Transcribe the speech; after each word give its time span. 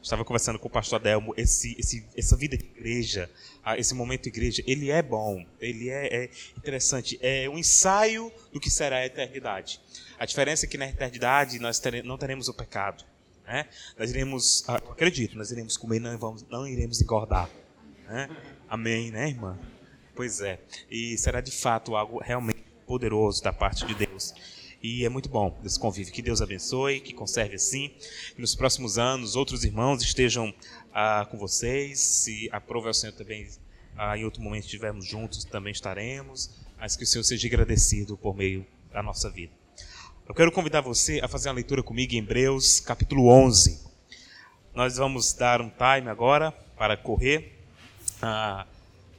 Estava 0.00 0.24
conversando 0.24 0.58
com 0.58 0.68
o 0.68 0.70
pastor 0.70 1.00
Adelmo, 1.00 1.34
esse, 1.36 1.76
esse, 1.78 2.06
essa 2.16 2.36
vida 2.36 2.56
de 2.56 2.64
igreja, 2.64 3.28
esse 3.76 3.94
momento 3.94 4.22
de 4.22 4.28
igreja, 4.28 4.62
ele 4.66 4.90
é 4.90 5.02
bom, 5.02 5.44
ele 5.60 5.88
é, 5.90 6.24
é 6.24 6.30
interessante, 6.56 7.18
é 7.20 7.48
um 7.48 7.58
ensaio 7.58 8.32
do 8.52 8.60
que 8.60 8.70
será 8.70 8.98
a 8.98 9.06
eternidade. 9.06 9.80
A 10.18 10.24
diferença 10.24 10.66
é 10.66 10.68
que 10.68 10.78
na 10.78 10.86
eternidade 10.86 11.58
nós 11.58 11.80
não 12.04 12.16
teremos 12.16 12.48
o 12.48 12.54
pecado. 12.54 13.04
Né? 13.46 13.68
Nós 13.98 14.10
iremos, 14.10 14.64
ah, 14.68 14.76
acredito, 14.76 15.36
nós 15.36 15.50
iremos 15.50 15.76
comer, 15.76 16.00
não, 16.00 16.16
vamos, 16.16 16.44
não 16.48 16.66
iremos 16.66 17.00
engordar. 17.00 17.50
Né? 18.06 18.28
Amém, 18.68 19.10
né, 19.10 19.28
irmã? 19.28 19.58
Pois 20.14 20.40
é. 20.40 20.60
E 20.90 21.16
será 21.18 21.40
de 21.40 21.50
fato 21.50 21.96
algo 21.96 22.18
realmente 22.22 22.62
poderoso 22.86 23.42
da 23.42 23.52
parte 23.52 23.86
de 23.86 23.94
Deus. 23.94 24.34
E 24.82 25.04
é 25.04 25.08
muito 25.08 25.28
bom 25.28 25.56
esse 25.64 25.78
convívio. 25.78 26.12
Que 26.12 26.20
Deus 26.20 26.42
abençoe, 26.42 27.00
que 27.00 27.12
conserve 27.12 27.54
assim. 27.54 27.92
Que 28.34 28.40
nos 28.40 28.56
próximos 28.56 28.98
anos 28.98 29.36
outros 29.36 29.64
irmãos 29.64 30.02
estejam 30.02 30.52
ah, 30.92 31.24
com 31.30 31.38
vocês. 31.38 32.00
Se 32.00 32.48
aprove 32.50 32.88
o 32.88 32.92
Senhor 32.92 33.12
também, 33.12 33.48
ah, 33.96 34.18
em 34.18 34.24
outro 34.24 34.42
momento 34.42 34.64
estivermos 34.64 35.06
juntos, 35.06 35.44
também 35.44 35.70
estaremos. 35.70 36.50
Mas 36.80 36.96
que 36.96 37.04
o 37.04 37.06
Senhor 37.06 37.22
seja 37.22 37.46
agradecido 37.46 38.16
por 38.16 38.36
meio 38.36 38.66
da 38.92 39.00
nossa 39.04 39.30
vida. 39.30 39.52
Eu 40.28 40.34
quero 40.34 40.50
convidar 40.50 40.80
você 40.80 41.20
a 41.22 41.28
fazer 41.28 41.48
uma 41.48 41.54
leitura 41.54 41.80
comigo 41.80 42.14
em 42.14 42.18
Hebreus, 42.18 42.80
capítulo 42.80 43.28
11. 43.28 43.80
Nós 44.74 44.96
vamos 44.96 45.32
dar 45.32 45.60
um 45.60 45.70
time 45.70 46.10
agora 46.10 46.50
para 46.76 46.96
correr, 46.96 47.56
ah, 48.20 48.66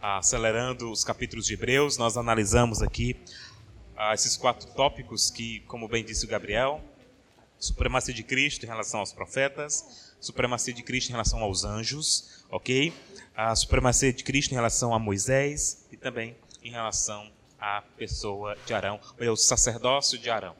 acelerando 0.02 0.92
os 0.92 1.06
capítulos 1.06 1.46
de 1.46 1.54
Hebreus. 1.54 1.98
Nós 1.98 2.18
analisamos 2.18 2.82
aqui 2.82 3.16
ah, 4.10 4.14
esses 4.14 4.36
quatro 4.36 4.68
tópicos 4.72 5.30
que, 5.30 5.62
como 5.62 5.88
bem 5.88 6.04
disse 6.04 6.26
o 6.26 6.28
Gabriel, 6.28 6.84
supremacia 7.58 8.14
de 8.14 8.22
Cristo 8.22 8.66
em 8.66 8.68
relação 8.68 9.00
aos 9.00 9.14
profetas, 9.14 10.14
supremacia 10.20 10.74
de 10.74 10.84
Cristo 10.84 11.10
em 11.10 11.14
relação 11.14 11.42
aos 11.42 11.64
anjos, 11.64 12.44
ok? 12.50 12.94
A 13.34 13.56
supremacia 13.56 14.12
de 14.12 14.22
Cristo 14.22 14.52
em 14.52 14.56
relação 14.56 14.94
a 14.94 15.00
Moisés 15.00 15.86
e 15.90 15.96
também 15.96 16.36
em 16.62 16.72
relação 16.72 17.32
à 17.58 17.82
pessoa 17.98 18.58
de 18.66 18.74
Arão, 18.74 19.00
ou 19.18 19.32
o 19.32 19.38
sacerdócio 19.38 20.20
de 20.20 20.30
Arão. 20.30 20.54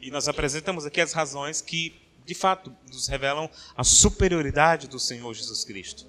E 0.00 0.10
nós 0.10 0.26
apresentamos 0.26 0.84
aqui 0.84 1.00
as 1.00 1.12
razões 1.12 1.60
que, 1.60 1.94
de 2.26 2.34
fato, 2.34 2.74
nos 2.90 3.06
revelam 3.06 3.48
a 3.76 3.84
superioridade 3.84 4.88
do 4.88 4.98
Senhor 4.98 5.32
Jesus 5.34 5.64
Cristo 5.64 6.04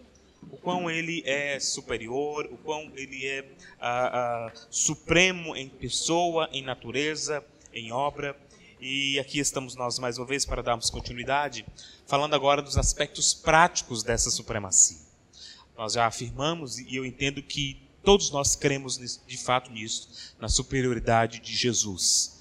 o 0.52 0.58
quão 0.58 0.90
ele 0.90 1.24
é 1.26 1.60
superior, 1.60 2.46
o 2.52 2.58
quão 2.58 2.92
ele 2.96 3.26
é 3.26 3.46
ah, 3.80 4.48
ah, 4.48 4.52
supremo 4.70 5.56
em 5.56 5.70
pessoa, 5.70 6.50
em 6.52 6.64
natureza, 6.64 7.44
em 7.74 7.92
obra. 7.92 8.36
E 8.80 9.20
aqui 9.20 9.40
estamos 9.40 9.76
nós 9.76 10.00
mais 10.00 10.18
uma 10.18 10.26
vez 10.26 10.46
para 10.46 10.62
darmos 10.62 10.90
continuidade, 10.90 11.66
falando 12.08 12.34
agora 12.34 12.62
dos 12.62 12.78
aspectos 12.78 13.34
práticos 13.34 14.04
dessa 14.04 14.30
supremacia. 14.30 14.98
Nós 15.78 15.94
já 15.94 16.06
afirmamos, 16.06 16.80
e 16.80 16.96
eu 16.96 17.06
entendo 17.06 17.42
que 17.44 17.82
todos 18.04 18.32
nós 18.32 18.56
cremos 18.56 18.98
de 19.26 19.38
fato 19.38 19.72
nisso, 19.72 20.34
na 20.40 20.48
superioridade 20.48 21.40
de 21.40 21.56
Jesus. 21.56 22.39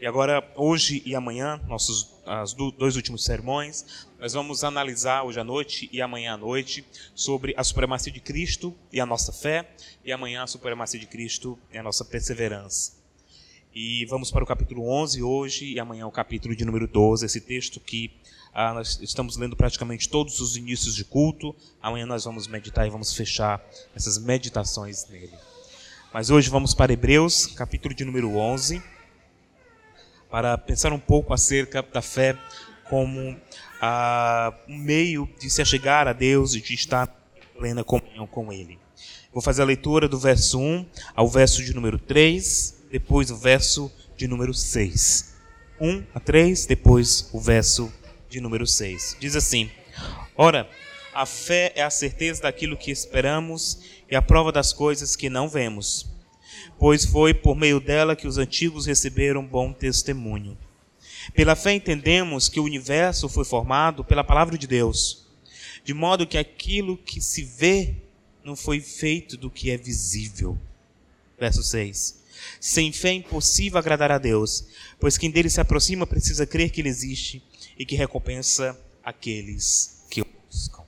E 0.00 0.06
agora, 0.06 0.48
hoje 0.54 1.02
e 1.04 1.16
amanhã, 1.16 1.60
nossos 1.66 2.14
as 2.24 2.52
dois 2.52 2.94
últimos 2.94 3.24
sermões, 3.24 4.06
nós 4.16 4.32
vamos 4.32 4.62
analisar 4.62 5.24
hoje 5.24 5.40
à 5.40 5.44
noite 5.44 5.88
e 5.90 6.00
amanhã 6.00 6.34
à 6.34 6.36
noite 6.36 6.84
sobre 7.16 7.52
a 7.56 7.64
supremacia 7.64 8.12
de 8.12 8.20
Cristo 8.20 8.72
e 8.92 9.00
a 9.00 9.06
nossa 9.06 9.32
fé, 9.32 9.68
e 10.04 10.12
amanhã 10.12 10.44
a 10.44 10.46
supremacia 10.46 11.00
de 11.00 11.06
Cristo 11.06 11.58
e 11.72 11.78
a 11.78 11.82
nossa 11.82 12.04
perseverança. 12.04 12.92
E 13.74 14.06
vamos 14.06 14.30
para 14.30 14.44
o 14.44 14.46
capítulo 14.46 14.88
11 14.88 15.20
hoje 15.20 15.72
e 15.72 15.80
amanhã 15.80 16.06
o 16.06 16.12
capítulo 16.12 16.54
de 16.54 16.64
número 16.64 16.86
12, 16.86 17.26
esse 17.26 17.40
texto 17.40 17.80
que 17.80 18.12
ah, 18.54 18.74
nós 18.74 19.00
estamos 19.02 19.36
lendo 19.36 19.56
praticamente 19.56 20.08
todos 20.08 20.38
os 20.38 20.56
inícios 20.56 20.94
de 20.94 21.04
culto. 21.04 21.56
Amanhã 21.82 22.06
nós 22.06 22.24
vamos 22.24 22.46
meditar 22.46 22.86
e 22.86 22.90
vamos 22.90 23.14
fechar 23.14 23.60
essas 23.96 24.16
meditações 24.16 25.08
nele. 25.08 25.34
Mas 26.14 26.30
hoje 26.30 26.48
vamos 26.48 26.72
para 26.72 26.92
Hebreus, 26.92 27.48
capítulo 27.48 27.92
de 27.92 28.04
número 28.04 28.36
11 28.36 28.80
para 30.30 30.56
pensar 30.58 30.92
um 30.92 30.98
pouco 30.98 31.32
acerca 31.32 31.82
da 31.82 32.02
fé 32.02 32.36
como 32.88 33.36
ah, 33.80 34.52
um 34.68 34.76
meio 34.76 35.28
de 35.38 35.50
se 35.50 35.62
achegar 35.62 36.08
a 36.08 36.12
Deus 36.12 36.54
e 36.54 36.60
de 36.60 36.74
estar 36.74 37.08
em 37.36 37.58
plena 37.58 37.84
comunhão 37.84 38.26
com 38.26 38.52
Ele. 38.52 38.78
Vou 39.32 39.42
fazer 39.42 39.62
a 39.62 39.66
leitura 39.66 40.08
do 40.08 40.18
verso 40.18 40.58
1 40.58 40.86
ao 41.14 41.28
verso 41.28 41.62
de 41.62 41.74
número 41.74 41.98
3, 41.98 42.86
depois 42.90 43.30
o 43.30 43.36
verso 43.36 43.92
de 44.16 44.26
número 44.26 44.52
6. 44.54 45.34
1 45.80 46.04
a 46.14 46.20
3, 46.20 46.66
depois 46.66 47.28
o 47.32 47.40
verso 47.40 47.92
de 48.28 48.40
número 48.40 48.66
6. 48.66 49.16
Diz 49.20 49.36
assim: 49.36 49.70
Ora, 50.36 50.68
a 51.14 51.26
fé 51.26 51.72
é 51.76 51.82
a 51.82 51.90
certeza 51.90 52.42
daquilo 52.42 52.76
que 52.76 52.90
esperamos 52.90 54.02
e 54.10 54.16
a 54.16 54.22
prova 54.22 54.50
das 54.50 54.72
coisas 54.72 55.14
que 55.14 55.28
não 55.30 55.48
vemos 55.48 56.17
pois 56.78 57.04
foi 57.04 57.34
por 57.34 57.56
meio 57.56 57.80
dela 57.80 58.14
que 58.14 58.26
os 58.26 58.38
antigos 58.38 58.86
receberam 58.86 59.44
bom 59.44 59.72
testemunho. 59.72 60.56
Pela 61.34 61.56
fé 61.56 61.74
entendemos 61.74 62.48
que 62.48 62.60
o 62.60 62.64
universo 62.64 63.28
foi 63.28 63.44
formado 63.44 64.04
pela 64.04 64.24
palavra 64.24 64.56
de 64.56 64.66
Deus, 64.66 65.26
de 65.84 65.92
modo 65.92 66.26
que 66.26 66.38
aquilo 66.38 66.96
que 66.96 67.20
se 67.20 67.42
vê 67.42 67.94
não 68.44 68.56
foi 68.56 68.80
feito 68.80 69.36
do 69.36 69.50
que 69.50 69.70
é 69.70 69.76
visível. 69.76 70.56
Verso 71.38 71.62
6. 71.62 72.18
Sem 72.60 72.92
fé 72.92 73.10
é 73.10 73.14
impossível 73.14 73.78
agradar 73.78 74.10
a 74.10 74.18
Deus, 74.18 74.64
pois 74.98 75.18
quem 75.18 75.30
dele 75.30 75.50
se 75.50 75.60
aproxima 75.60 76.06
precisa 76.06 76.46
crer 76.46 76.70
que 76.70 76.80
ele 76.80 76.88
existe 76.88 77.42
e 77.78 77.84
que 77.84 77.96
recompensa 77.96 78.78
aqueles 79.04 80.02
que 80.10 80.22
o 80.22 80.26
buscam. 80.46 80.82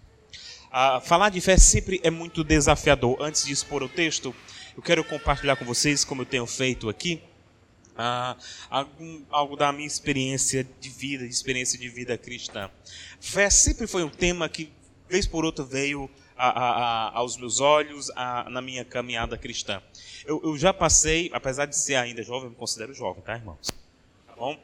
Ah, 0.70 1.00
falar 1.00 1.30
de 1.30 1.40
fé 1.40 1.56
sempre 1.56 2.00
é 2.02 2.10
muito 2.10 2.44
desafiador. 2.44 3.16
Antes 3.20 3.44
de 3.44 3.52
expor 3.52 3.82
o 3.82 3.88
texto, 3.88 4.34
eu 4.76 4.82
quero 4.82 5.04
compartilhar 5.04 5.56
com 5.56 5.64
vocês, 5.64 6.04
como 6.04 6.22
eu 6.22 6.26
tenho 6.26 6.46
feito 6.46 6.88
aqui, 6.88 7.22
ah, 7.96 8.36
algum, 8.70 9.22
algo 9.30 9.56
da 9.56 9.72
minha 9.72 9.86
experiência 9.86 10.66
de 10.80 10.88
vida, 10.88 11.24
de 11.24 11.32
experiência 11.32 11.78
de 11.78 11.88
vida 11.88 12.16
cristã. 12.16 12.70
Fé 13.20 13.50
sempre 13.50 13.86
foi 13.86 14.02
um 14.02 14.08
tema 14.08 14.48
que, 14.48 14.72
vez 15.08 15.26
por 15.26 15.44
outra, 15.44 15.64
veio 15.64 16.08
a, 16.36 16.48
a, 16.48 16.70
a, 17.08 17.18
aos 17.18 17.36
meus 17.36 17.60
olhos 17.60 18.08
na 18.50 18.62
minha 18.62 18.84
caminhada 18.84 19.36
cristã. 19.36 19.82
Eu, 20.24 20.40
eu, 20.42 20.56
já 20.56 20.72
passei, 20.72 21.28
apesar 21.32 21.66
de 21.66 21.76
ser 21.76 21.96
ainda 21.96 22.22
jovem, 22.22 22.44
eu 22.44 22.50
me 22.50 22.56
considero 22.56 22.94
jovem, 22.94 23.22
tá, 23.22 23.34
irmãos? 23.36 23.70
Tá 24.26 24.34
bom? 24.34 24.58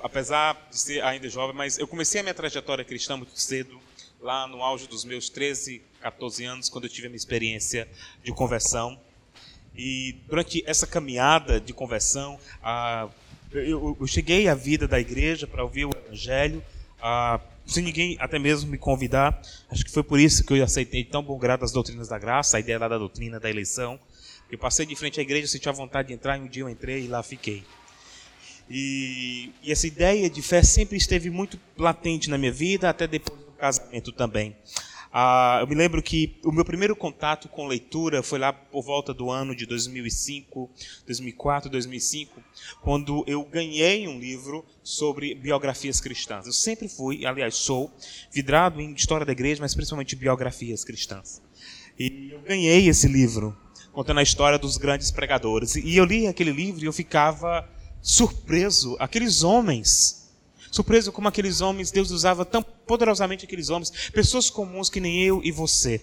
apesar 0.00 0.68
de 0.70 0.78
ser 0.78 1.04
ainda 1.04 1.28
jovem, 1.28 1.54
mas 1.54 1.78
eu 1.78 1.86
comecei 1.86 2.20
a 2.20 2.22
minha 2.22 2.34
trajetória 2.34 2.84
cristã 2.84 3.18
muito 3.18 3.38
cedo, 3.38 3.78
lá 4.20 4.46
no 4.46 4.62
auge 4.62 4.88
dos 4.88 5.04
meus 5.04 5.28
13, 5.28 5.82
14 6.00 6.44
anos, 6.46 6.68
quando 6.70 6.84
eu 6.84 6.90
tive 6.90 7.06
a 7.06 7.10
minha 7.10 7.18
experiência 7.18 7.86
de 8.24 8.32
conversão. 8.32 8.98
E 9.78 10.16
durante 10.28 10.60
essa 10.66 10.88
caminhada 10.88 11.60
de 11.60 11.72
conversão, 11.72 12.36
ah, 12.60 13.08
eu, 13.52 13.96
eu, 14.00 14.06
cheguei 14.08 14.48
à 14.48 14.54
vida 14.54 14.88
da 14.88 14.98
igreja 14.98 15.46
para 15.46 15.62
ouvir 15.62 15.84
o 15.84 15.90
evangelho, 15.90 16.60
ah, 17.00 17.40
sem 17.64 17.84
ninguém 17.84 18.16
até 18.18 18.40
mesmo 18.40 18.68
me 18.68 18.76
convidar. 18.76 19.40
Acho 19.70 19.84
que 19.84 19.92
foi 19.92 20.02
por 20.02 20.18
isso 20.18 20.44
que 20.44 20.52
eu 20.52 20.64
aceitei 20.64 21.04
tão 21.04 21.22
bom 21.22 21.38
grado 21.38 21.64
as 21.64 21.70
doutrinas 21.70 22.08
da 22.08 22.18
graça, 22.18 22.56
a 22.56 22.60
ideia 22.60 22.76
lá 22.76 22.88
da 22.88 22.98
doutrina 22.98 23.38
da 23.38 23.48
eleição. 23.48 24.00
Eu 24.50 24.58
passei 24.58 24.84
de 24.84 24.96
frente 24.96 25.20
à 25.20 25.22
igreja, 25.22 25.46
senti 25.46 25.68
a 25.68 25.72
vontade 25.72 26.08
de 26.08 26.14
entrar, 26.14 26.36
e 26.36 26.40
um 26.40 26.48
dia 26.48 26.62
eu 26.62 26.68
entrei 26.68 27.04
e 27.04 27.06
lá 27.06 27.22
fiquei. 27.22 27.62
E, 28.68 29.52
e, 29.62 29.70
essa 29.70 29.86
ideia 29.86 30.28
de 30.28 30.42
fé 30.42 30.60
sempre 30.62 30.96
esteve 30.96 31.30
muito 31.30 31.58
latente 31.76 32.28
na 32.28 32.36
minha 32.36 32.52
vida, 32.52 32.90
até 32.90 33.06
depois 33.06 33.38
do 33.38 33.52
casamento 33.52 34.10
também. 34.10 34.56
Ah, 35.12 35.58
eu 35.60 35.66
me 35.66 35.74
lembro 35.74 36.02
que 36.02 36.38
o 36.44 36.52
meu 36.52 36.64
primeiro 36.64 36.94
contato 36.94 37.48
com 37.48 37.66
leitura 37.66 38.22
foi 38.22 38.38
lá 38.38 38.52
por 38.52 38.82
volta 38.82 39.14
do 39.14 39.30
ano 39.30 39.54
de 39.56 39.64
2005, 39.64 40.70
2004, 41.06 41.70
2005, 41.70 42.42
quando 42.82 43.24
eu 43.26 43.42
ganhei 43.44 44.06
um 44.06 44.18
livro 44.18 44.64
sobre 44.82 45.34
biografias 45.34 46.00
cristãs. 46.00 46.46
Eu 46.46 46.52
sempre 46.52 46.88
fui, 46.88 47.24
aliás, 47.24 47.54
sou 47.54 47.90
vidrado 48.30 48.80
em 48.80 48.92
história 48.92 49.24
da 49.24 49.32
igreja, 49.32 49.62
mas 49.62 49.74
principalmente 49.74 50.14
biografias 50.14 50.84
cristãs. 50.84 51.40
E 51.98 52.30
eu 52.32 52.40
ganhei 52.42 52.88
esse 52.88 53.08
livro 53.08 53.56
contando 53.92 54.20
a 54.20 54.22
história 54.22 54.58
dos 54.58 54.76
grandes 54.76 55.10
pregadores. 55.10 55.74
E 55.74 55.96
eu 55.96 56.04
li 56.04 56.26
aquele 56.26 56.52
livro 56.52 56.82
e 56.82 56.86
eu 56.86 56.92
ficava 56.92 57.68
surpreso. 58.00 58.96
Aqueles 59.00 59.42
homens 59.42 60.17
Surpreso 60.70 61.12
como 61.12 61.28
aqueles 61.28 61.60
homens, 61.60 61.90
Deus 61.90 62.10
usava 62.10 62.44
tão 62.44 62.62
poderosamente 62.62 63.44
aqueles 63.44 63.70
homens, 63.70 63.90
pessoas 64.12 64.50
comuns 64.50 64.88
que 64.90 65.00
nem 65.00 65.22
eu 65.22 65.40
e 65.42 65.50
você. 65.50 66.02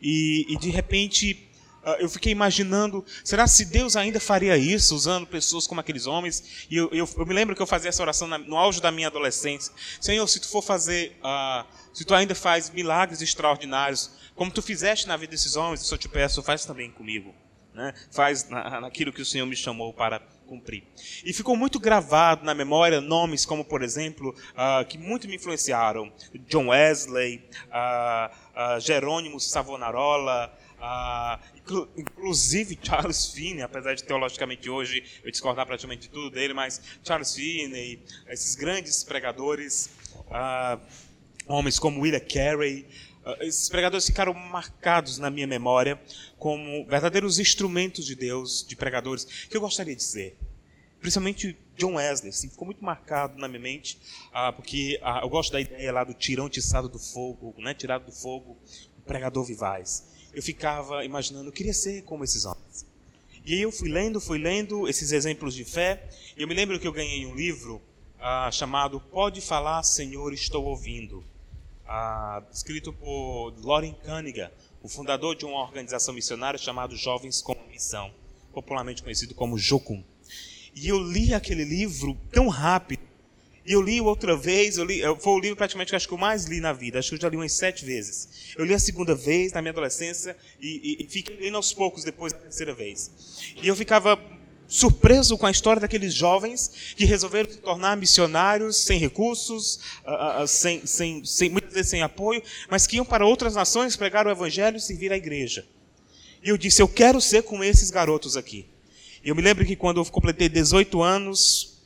E, 0.00 0.46
e 0.48 0.56
de 0.58 0.70
repente 0.70 1.50
ah, 1.82 1.96
eu 1.98 2.08
fiquei 2.08 2.30
imaginando, 2.30 3.04
será 3.24 3.46
se 3.46 3.64
Deus 3.64 3.96
ainda 3.96 4.20
faria 4.20 4.56
isso, 4.56 4.94
usando 4.94 5.26
pessoas 5.26 5.66
como 5.66 5.80
aqueles 5.80 6.06
homens? 6.06 6.66
E 6.70 6.76
eu, 6.76 6.90
eu, 6.92 7.08
eu 7.16 7.26
me 7.26 7.34
lembro 7.34 7.56
que 7.56 7.62
eu 7.62 7.66
fazia 7.66 7.88
essa 7.88 8.02
oração 8.02 8.28
no 8.28 8.56
auge 8.56 8.80
da 8.80 8.90
minha 8.90 9.08
adolescência. 9.08 9.72
Senhor, 10.00 10.26
se 10.26 10.40
tu 10.40 10.48
for 10.48 10.62
fazer, 10.62 11.16
uh, 11.24 11.64
se 11.94 12.04
tu 12.04 12.14
ainda 12.14 12.34
faz 12.34 12.70
milagres 12.70 13.22
extraordinários, 13.22 14.10
como 14.34 14.50
tu 14.50 14.60
fizeste 14.60 15.08
na 15.08 15.16
vida 15.16 15.30
desses 15.30 15.56
homens, 15.56 15.90
eu 15.90 15.98
te 15.98 16.08
peço, 16.08 16.42
faz 16.42 16.64
também 16.64 16.90
comigo. 16.90 17.34
Né? 17.72 17.94
Faz 18.10 18.48
na, 18.48 18.80
naquilo 18.80 19.12
que 19.12 19.22
o 19.22 19.26
Senhor 19.26 19.46
me 19.46 19.56
chamou 19.56 19.92
para 19.94 20.20
cumprir. 20.50 20.82
E 21.24 21.32
ficou 21.32 21.56
muito 21.56 21.78
gravado 21.78 22.44
na 22.44 22.52
memória 22.52 23.00
nomes 23.00 23.46
como, 23.46 23.64
por 23.64 23.82
exemplo, 23.82 24.34
uh, 24.50 24.84
que 24.84 24.98
muito 24.98 25.28
me 25.28 25.36
influenciaram: 25.36 26.12
John 26.48 26.68
Wesley, 26.68 27.40
uh, 27.68 28.76
uh, 28.76 28.80
Jerônimo 28.80 29.38
Savonarola, 29.38 30.52
inclusive 31.96 32.76
Charles 32.82 33.26
Finney, 33.32 33.62
apesar 33.62 33.94
de 33.94 34.02
teologicamente 34.02 34.68
hoje 34.68 35.04
eu 35.22 35.30
discordar 35.30 35.66
praticamente 35.66 36.02
de 36.02 36.08
tudo 36.08 36.30
dele, 36.30 36.52
mas 36.52 36.80
Charles 37.04 37.34
Finney, 37.34 38.02
esses 38.28 38.56
grandes 38.56 39.04
pregadores, 39.04 39.90
homens 41.46 41.78
como 41.78 42.00
William 42.00 42.20
Carey, 42.20 42.86
esses 43.40 43.68
pregadores 43.68 44.06
ficaram 44.06 44.34
marcados 44.34 45.18
na 45.18 45.30
minha 45.30 45.46
memória 45.46 46.00
como 46.38 46.86
verdadeiros 46.86 47.38
instrumentos 47.38 48.06
de 48.06 48.14
Deus, 48.14 48.64
de 48.66 48.76
pregadores, 48.76 49.24
que 49.24 49.56
eu 49.56 49.60
gostaria 49.60 49.94
de 49.94 50.02
ser. 50.02 50.36
Principalmente 51.00 51.56
John 51.76 51.94
Wesley, 51.94 52.28
assim, 52.28 52.50
ficou 52.50 52.66
muito 52.66 52.84
marcado 52.84 53.38
na 53.38 53.48
minha 53.48 53.60
mente, 53.60 53.98
ah, 54.32 54.52
porque 54.52 55.00
ah, 55.02 55.20
eu 55.22 55.28
gosto 55.30 55.52
da 55.52 55.60
ideia 55.60 55.90
lá 55.90 56.04
do 56.04 56.12
tirão 56.12 56.48
tiçado 56.48 56.88
do 56.88 56.98
fogo, 56.98 57.54
né, 57.58 57.72
tirado 57.72 58.04
do 58.04 58.12
fogo, 58.12 58.56
o 58.98 59.02
pregador 59.02 59.44
vivaz. 59.44 60.06
Eu 60.34 60.42
ficava 60.42 61.04
imaginando, 61.04 61.48
eu 61.48 61.52
queria 61.52 61.72
ser 61.72 62.02
como 62.02 62.22
esses 62.22 62.44
homens. 62.44 62.86
E 63.46 63.54
aí 63.54 63.62
eu 63.62 63.72
fui 63.72 63.88
lendo, 63.88 64.20
fui 64.20 64.38
lendo 64.38 64.86
esses 64.86 65.10
exemplos 65.10 65.54
de 65.54 65.64
fé, 65.64 66.06
e 66.36 66.42
eu 66.42 66.48
me 66.48 66.54
lembro 66.54 66.78
que 66.78 66.86
eu 66.86 66.92
ganhei 66.92 67.24
um 67.24 67.34
livro 67.34 67.80
ah, 68.18 68.50
chamado 68.52 69.00
Pode 69.00 69.40
Falar, 69.40 69.82
Senhor, 69.82 70.34
Estou 70.34 70.66
Ouvindo, 70.66 71.24
ah, 71.90 72.40
escrito 72.52 72.92
por 72.92 73.52
Loren 73.58 73.92
Cunningham, 74.04 74.48
o 74.80 74.88
fundador 74.88 75.34
de 75.34 75.44
uma 75.44 75.60
organização 75.60 76.14
missionária 76.14 76.56
chamada 76.56 76.94
Jovens 76.94 77.42
com 77.42 77.56
Missão, 77.68 78.14
popularmente 78.52 79.02
conhecido 79.02 79.34
como 79.34 79.58
Jocum. 79.58 80.04
E 80.72 80.88
eu 80.88 81.00
li 81.02 81.34
aquele 81.34 81.64
livro 81.64 82.16
tão 82.30 82.46
rápido. 82.46 83.02
E 83.66 83.72
eu 83.72 83.82
li 83.82 84.00
outra 84.00 84.36
vez, 84.36 84.78
eu 84.78 84.84
li, 84.84 85.02
foi 85.18 85.32
o 85.32 85.40
livro 85.40 85.56
praticamente 85.56 85.90
que 85.90 85.96
acho 85.96 86.06
que 86.06 86.14
eu 86.14 86.18
mais 86.18 86.44
li 86.44 86.60
na 86.60 86.72
vida, 86.72 86.98
acho 86.98 87.10
que 87.10 87.16
eu 87.16 87.20
já 87.20 87.28
li 87.28 87.36
umas 87.36 87.52
sete 87.52 87.84
vezes. 87.84 88.54
Eu 88.56 88.64
li 88.64 88.72
a 88.72 88.78
segunda 88.78 89.14
vez 89.14 89.52
na 89.52 89.60
minha 89.60 89.72
adolescência 89.72 90.36
e, 90.60 90.96
e, 91.00 91.04
e 91.04 91.08
fiquei 91.08 91.36
lendo 91.36 91.56
aos 91.56 91.72
poucos 91.72 92.04
depois 92.04 92.32
da 92.32 92.38
terceira 92.38 92.72
vez. 92.72 93.52
E 93.60 93.66
eu 93.66 93.74
ficava 93.74 94.16
surpreso 94.70 95.36
com 95.36 95.46
a 95.46 95.50
história 95.50 95.80
daqueles 95.80 96.14
jovens 96.14 96.94
que 96.96 97.04
resolveram 97.04 97.50
se 97.50 97.58
tornar 97.58 97.96
missionários 97.96 98.76
sem 98.76 99.00
recursos, 99.00 99.80
uh, 100.06 100.44
uh, 100.44 100.46
sem, 100.46 100.86
sem, 100.86 101.24
sem, 101.24 101.50
muitas 101.50 101.74
vezes 101.74 101.90
sem 101.90 102.02
apoio, 102.02 102.40
mas 102.70 102.86
que 102.86 102.96
iam 102.96 103.04
para 103.04 103.26
outras 103.26 103.56
nações 103.56 103.96
pregar 103.96 104.28
o 104.28 104.30
evangelho 104.30 104.76
e 104.76 104.80
servir 104.80 105.12
a 105.12 105.16
igreja. 105.16 105.66
E 106.42 106.48
eu 106.48 106.56
disse, 106.56 106.80
eu 106.80 106.88
quero 106.88 107.20
ser 107.20 107.42
como 107.42 107.64
esses 107.64 107.90
garotos 107.90 108.36
aqui. 108.36 108.64
E 109.22 109.28
eu 109.28 109.34
me 109.34 109.42
lembro 109.42 109.66
que 109.66 109.74
quando 109.74 110.00
eu 110.00 110.04
completei 110.06 110.48
18 110.48 111.02
anos, 111.02 111.76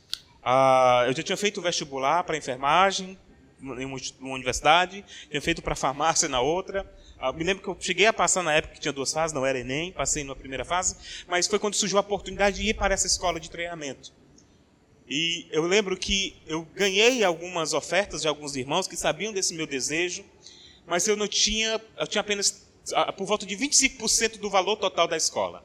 eu 1.07 1.13
já 1.13 1.23
tinha 1.23 1.35
feito 1.35 1.61
vestibular 1.61 2.23
para 2.23 2.37
enfermagem 2.37 3.17
em 3.61 3.85
uma 3.85 4.33
universidade, 4.33 5.03
tinha 5.29 5.41
feito 5.41 5.61
para 5.61 5.75
farmácia 5.75 6.29
na 6.29 6.39
outra, 6.39 6.89
ah, 7.19 7.31
me 7.31 7.43
lembro 7.43 7.63
que 7.63 7.69
eu 7.69 7.77
cheguei 7.79 8.05
a 8.05 8.13
passar 8.13 8.43
na 8.43 8.53
época 8.53 8.75
que 8.75 8.79
tinha 8.79 8.91
duas 8.91 9.11
fases, 9.11 9.33
não 9.33 9.45
era 9.45 9.59
Enem, 9.59 9.91
passei 9.91 10.23
na 10.23 10.35
primeira 10.35 10.65
fase, 10.65 10.95
mas 11.27 11.47
foi 11.47 11.57
quando 11.57 11.75
surgiu 11.75 11.97
a 11.97 12.01
oportunidade 12.01 12.57
de 12.57 12.69
ir 12.69 12.73
para 12.73 12.93
essa 12.93 13.07
escola 13.07 13.39
de 13.39 13.49
treinamento. 13.49 14.11
E 15.07 15.47
eu 15.51 15.63
lembro 15.63 15.95
que 15.95 16.35
eu 16.47 16.63
ganhei 16.73 17.23
algumas 17.23 17.73
ofertas 17.73 18.21
de 18.21 18.27
alguns 18.27 18.55
irmãos 18.55 18.87
que 18.87 18.97
sabiam 18.97 19.31
desse 19.31 19.53
meu 19.53 19.67
desejo, 19.67 20.25
mas 20.85 21.07
eu 21.07 21.15
não 21.15 21.27
tinha, 21.27 21.79
eu 21.97 22.07
tinha 22.07 22.21
apenas 22.21 22.65
ah, 22.93 23.11
por 23.11 23.25
volta 23.25 23.45
de 23.45 23.55
25% 23.55 24.39
do 24.39 24.49
valor 24.49 24.77
total 24.77 25.07
da 25.07 25.15
escola. 25.15 25.63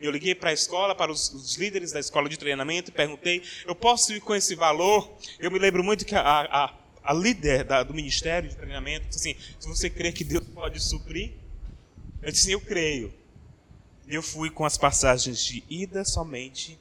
Eu 0.00 0.10
liguei 0.10 0.34
para 0.34 0.50
a 0.50 0.52
escola, 0.52 0.94
para 0.94 1.12
os, 1.12 1.32
os, 1.32 1.56
líderes 1.56 1.92
da 1.92 2.00
escola 2.00 2.28
de 2.28 2.38
treinamento 2.38 2.90
e 2.90 2.92
perguntei: 2.92 3.42
eu 3.66 3.74
posso 3.74 4.12
ir 4.12 4.20
com 4.20 4.34
esse 4.34 4.54
valor? 4.54 5.10
Eu 5.38 5.50
me 5.50 5.58
lembro 5.58 5.84
muito 5.84 6.06
que 6.06 6.14
a, 6.14 6.22
a, 6.22 6.74
a 7.02 7.12
líder 7.12 7.64
da, 7.64 7.82
do 7.82 7.94
ministério 7.94 8.48
de 8.48 8.56
treinamento 8.56 9.08
disse 9.08 9.30
assim: 9.30 9.40
se 9.58 9.68
você 9.68 9.90
crê 9.90 10.12
que 10.12 10.24
Deus 10.24 10.46
pode 10.48 10.80
suprir, 10.80 11.32
eu 12.22 12.30
disse: 12.30 12.52
eu 12.52 12.60
creio. 12.60 13.12
E 14.06 14.14
eu 14.14 14.22
fui 14.22 14.50
com 14.50 14.64
as 14.64 14.76
passagens 14.76 15.44
de 15.44 15.62
ida 15.68 16.04
somente 16.04 16.78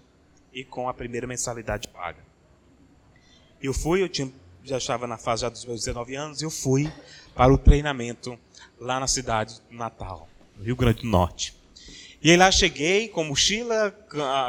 e 0.53 0.63
com 0.63 0.89
a 0.89 0.93
primeira 0.93 1.27
mensalidade 1.27 1.87
paga. 1.87 2.23
Eu 3.61 3.73
fui, 3.73 4.01
eu 4.01 4.09
tinha, 4.09 4.31
já 4.63 4.77
estava 4.77 5.05
na 5.05 5.17
fase 5.17 5.43
já 5.43 5.49
dos 5.49 5.65
meus 5.65 5.81
19 5.81 6.15
anos, 6.15 6.41
eu 6.41 6.49
fui 6.49 6.91
para 7.35 7.53
o 7.53 7.57
treinamento 7.57 8.37
lá 8.79 8.99
na 8.99 9.07
cidade 9.07 9.61
do 9.69 9.75
Natal, 9.75 10.27
no 10.57 10.63
Rio 10.63 10.75
Grande 10.75 11.01
do 11.01 11.07
Norte. 11.07 11.55
E 12.21 12.31
aí 12.31 12.37
lá 12.37 12.51
cheguei 12.51 13.07
com 13.07 13.23
mochila, 13.23 13.91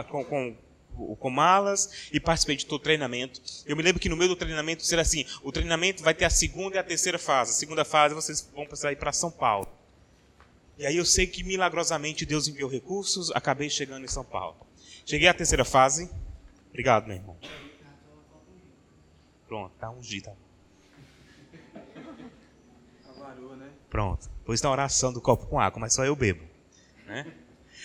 com, 0.09 0.25
com 0.25 0.57
com 1.17 1.31
malas 1.31 2.09
e 2.13 2.21
participei 2.21 2.57
de 2.57 2.67
todo 2.67 2.81
o 2.81 2.83
treinamento. 2.83 3.41
Eu 3.67 3.77
me 3.77 3.83
lembro 3.83 4.01
que 4.01 4.09
no 4.09 4.17
meio 4.17 4.29
do 4.29 4.37
treinamento 4.37 4.85
será 4.85 5.03
assim: 5.03 5.25
o 5.43 5.53
treinamento 5.53 6.03
vai 6.03 6.15
ter 6.15 6.25
a 6.25 6.31
segunda 6.31 6.77
e 6.77 6.79
a 6.79 6.85
terceira 6.85 7.19
fase. 7.19 7.53
A 7.53 7.55
segunda 7.55 7.85
fase 7.85 8.15
vocês 8.15 8.49
vão 8.55 8.67
precisar 8.67 8.93
ir 8.93 8.97
para 8.97 9.13
São 9.13 9.31
Paulo. 9.31 9.69
E 10.79 10.87
aí 10.87 10.97
eu 10.97 11.05
sei 11.05 11.27
que 11.27 11.45
milagrosamente 11.45 12.25
Deus 12.25 12.49
enviou 12.49 12.71
recursos, 12.71 13.31
acabei 13.33 13.69
chegando 13.69 14.05
em 14.05 14.09
São 14.09 14.25
Paulo. 14.25 14.57
Cheguei 15.05 15.29
à 15.29 15.35
terceira 15.35 15.65
fase. 15.65 16.11
Obrigado, 16.71 17.07
meu 17.07 17.17
irmão. 17.17 17.37
Pronto, 19.47 19.73
tá 19.79 19.91
ungido. 19.91 20.27
Tá. 20.27 20.33
Pronto. 23.91 24.31
Depois 24.39 24.61
da 24.61 24.71
oração 24.71 25.13
do 25.13 25.21
copo 25.21 25.47
com 25.47 25.61
água, 25.61 25.81
mas 25.81 25.93
só 25.93 26.05
eu 26.05 26.15
bebo. 26.15 26.45
Né? 27.07 27.27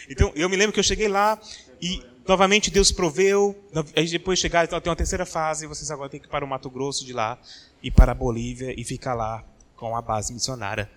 Então, 0.09 0.31
eu 0.35 0.47
me 0.47 0.55
lembro 0.55 0.71
que 0.71 0.79
eu 0.79 0.83
cheguei 0.83 1.07
lá 1.07 1.39
e 1.81 2.03
Novamente 2.27 2.71
Deus 2.71 2.91
proveu, 2.91 3.55
aí 3.95 4.09
depois 4.09 4.39
chegar, 4.39 4.65
então 4.65 4.81
tem 4.81 4.89
uma 4.89 4.95
terceira 4.95 5.27
fase, 5.27 5.67
vocês 5.67 5.91
agora 5.91 6.09
têm 6.09 6.19
que 6.19 6.25
ir 6.25 6.29
para 6.29 6.43
o 6.43 6.47
Mato 6.47 6.71
Grosso 6.71 7.05
de 7.05 7.13
lá, 7.13 7.37
ir 7.83 7.91
para 7.91 8.13
a 8.13 8.15
Bolívia 8.15 8.73
e 8.75 8.83
ficar 8.83 9.13
lá 9.13 9.43
com 9.75 9.95
a 9.95 10.01
base 10.01 10.33
missionária 10.33 10.89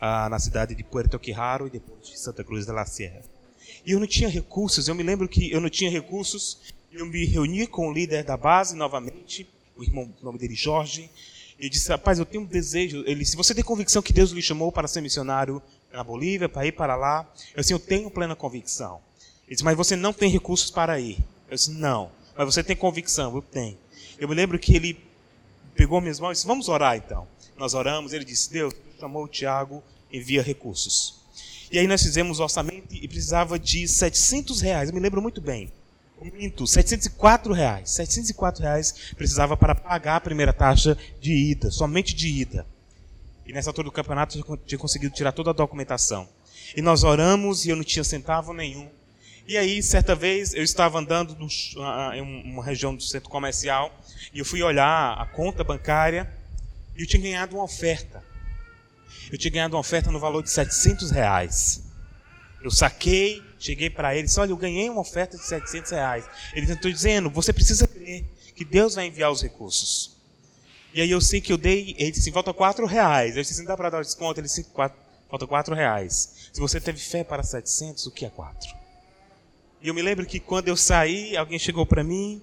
ah, 0.00 0.28
na 0.28 0.38
cidade 0.38 0.76
de 0.76 0.84
Puerto 0.84 1.18
Quijaro 1.18 1.66
e 1.66 1.70
depois 1.70 2.06
de 2.06 2.16
Santa 2.16 2.44
Cruz 2.44 2.64
de 2.64 2.70
la 2.70 2.86
Sierra. 2.86 3.22
E 3.84 3.90
eu 3.90 3.98
não 3.98 4.06
tinha 4.06 4.28
recursos, 4.28 4.86
eu 4.86 4.94
me 4.94 5.02
lembro 5.02 5.28
que 5.28 5.50
eu 5.50 5.60
não 5.60 5.68
tinha 5.68 5.90
recursos, 5.90 6.60
eu 6.92 7.04
me 7.06 7.24
reuni 7.24 7.66
com 7.66 7.88
o 7.88 7.92
líder 7.92 8.22
da 8.22 8.36
base 8.36 8.76
novamente, 8.76 9.48
o 9.76 9.82
irmão, 9.82 10.14
o 10.22 10.24
nome 10.24 10.38
dele 10.38 10.54
Jorge, 10.54 11.10
e 11.58 11.68
disse, 11.68 11.88
rapaz, 11.88 12.20
eu 12.20 12.24
tenho 12.24 12.44
um 12.44 12.46
desejo, 12.46 13.02
ele 13.04 13.24
se 13.24 13.36
você 13.36 13.52
tem 13.52 13.64
convicção 13.64 14.00
que 14.00 14.12
Deus 14.12 14.30
lhe 14.30 14.40
chamou 14.40 14.70
para 14.70 14.86
ser 14.86 15.00
missionário 15.00 15.60
na 15.92 16.04
Bolívia, 16.04 16.48
para 16.48 16.66
ir 16.66 16.72
para 16.72 16.94
lá, 16.94 17.28
eu 17.52 17.60
assim, 17.60 17.72
eu 17.72 17.80
tenho 17.80 18.08
plena 18.08 18.36
convicção. 18.36 19.07
Ele 19.48 19.54
disse, 19.54 19.64
mas 19.64 19.76
você 19.76 19.96
não 19.96 20.12
tem 20.12 20.30
recursos 20.30 20.70
para 20.70 21.00
ir. 21.00 21.18
Eu 21.48 21.56
disse, 21.56 21.70
não. 21.70 22.12
Mas 22.36 22.54
você 22.54 22.62
tem 22.62 22.76
convicção? 22.76 23.34
Eu 23.34 23.40
tenho. 23.42 23.78
Eu 24.18 24.28
me 24.28 24.34
lembro 24.34 24.58
que 24.58 24.76
ele 24.76 25.00
pegou 25.74 26.00
minhas 26.00 26.20
mãos 26.20 26.32
e 26.32 26.34
disse, 26.34 26.46
vamos 26.46 26.68
orar 26.68 26.96
então. 26.96 27.26
Nós 27.56 27.72
oramos, 27.72 28.12
ele 28.12 28.26
disse, 28.26 28.52
Deus 28.52 28.74
chamou 29.00 29.24
o 29.24 29.28
Tiago, 29.28 29.82
envia 30.12 30.42
recursos. 30.42 31.18
E 31.72 31.78
aí 31.78 31.86
nós 31.86 32.02
fizemos 32.02 32.38
o 32.38 32.42
orçamento 32.42 32.94
e 32.94 33.08
precisava 33.08 33.58
de 33.58 33.88
700 33.88 34.60
reais. 34.60 34.88
Eu 34.90 34.94
me 34.94 35.00
lembro 35.00 35.22
muito 35.22 35.40
bem. 35.40 35.72
Minto, 36.20 36.66
704 36.66 37.52
reais. 37.52 37.90
704 37.90 38.62
reais 38.62 39.12
precisava 39.16 39.56
para 39.56 39.74
pagar 39.74 40.16
a 40.16 40.20
primeira 40.20 40.52
taxa 40.52 40.96
de 41.20 41.32
ida, 41.32 41.70
somente 41.70 42.14
de 42.14 42.28
ida. 42.28 42.66
E 43.46 43.52
nessa 43.52 43.70
altura 43.70 43.86
do 43.86 43.92
campeonato 43.92 44.38
eu 44.38 44.56
tinha 44.58 44.78
conseguido 44.78 45.14
tirar 45.14 45.32
toda 45.32 45.50
a 45.50 45.54
documentação. 45.54 46.28
E 46.76 46.82
nós 46.82 47.02
oramos 47.02 47.64
e 47.64 47.70
eu 47.70 47.76
não 47.76 47.84
tinha 47.84 48.04
centavo 48.04 48.52
nenhum. 48.52 48.88
E 49.48 49.56
aí, 49.56 49.82
certa 49.82 50.14
vez, 50.14 50.52
eu 50.52 50.62
estava 50.62 50.98
andando 50.98 51.34
no, 51.34 51.48
em 52.14 52.52
uma 52.52 52.62
região 52.62 52.94
do 52.94 53.02
centro 53.02 53.30
comercial 53.30 53.90
e 54.30 54.40
eu 54.40 54.44
fui 54.44 54.62
olhar 54.62 55.14
a 55.18 55.24
conta 55.24 55.64
bancária 55.64 56.30
e 56.94 57.00
eu 57.00 57.06
tinha 57.06 57.22
ganhado 57.22 57.56
uma 57.56 57.64
oferta. 57.64 58.22
Eu 59.32 59.38
tinha 59.38 59.50
ganhado 59.50 59.74
uma 59.74 59.80
oferta 59.80 60.10
no 60.10 60.20
valor 60.20 60.42
de 60.42 60.50
700 60.50 61.10
reais. 61.10 61.82
Eu 62.62 62.70
saquei, 62.70 63.42
cheguei 63.58 63.88
para 63.88 64.12
ele 64.12 64.24
e 64.24 64.26
disse: 64.26 64.38
Olha, 64.38 64.50
eu 64.50 64.56
ganhei 64.58 64.90
uma 64.90 65.00
oferta 65.00 65.38
de 65.38 65.42
700 65.42 65.92
reais. 65.92 66.26
Ele 66.52 66.66
tentou 66.66 66.92
dizendo: 66.92 67.30
Você 67.30 67.50
precisa 67.50 67.88
crer 67.88 68.26
que 68.54 68.66
Deus 68.66 68.96
vai 68.96 69.06
enviar 69.06 69.32
os 69.32 69.40
recursos. 69.40 70.14
E 70.92 71.00
aí 71.00 71.10
eu 71.10 71.22
sei 71.22 71.40
que 71.40 71.54
eu 71.54 71.56
dei, 71.56 71.96
ele 71.98 72.10
disse: 72.10 72.30
Falta 72.32 72.52
4 72.52 72.84
reais. 72.84 73.34
Eu 73.34 73.42
disse: 73.42 73.60
Não 73.60 73.68
dá 73.68 73.78
para 73.78 73.88
dar 73.88 74.02
desconto? 74.02 74.40
Ele 74.40 74.46
disse: 74.46 74.66
Falta 74.74 75.46
4 75.46 75.74
reais. 75.74 76.50
Se 76.52 76.60
você 76.60 76.78
teve 76.78 76.98
fé 77.00 77.24
para 77.24 77.42
700, 77.42 78.04
o 78.04 78.10
que 78.10 78.26
é 78.26 78.28
4? 78.28 78.77
E 79.80 79.88
eu 79.88 79.94
me 79.94 80.02
lembro 80.02 80.26
que 80.26 80.40
quando 80.40 80.68
eu 80.68 80.76
saí, 80.76 81.36
alguém 81.36 81.58
chegou 81.58 81.86
para 81.86 82.02
mim 82.02 82.42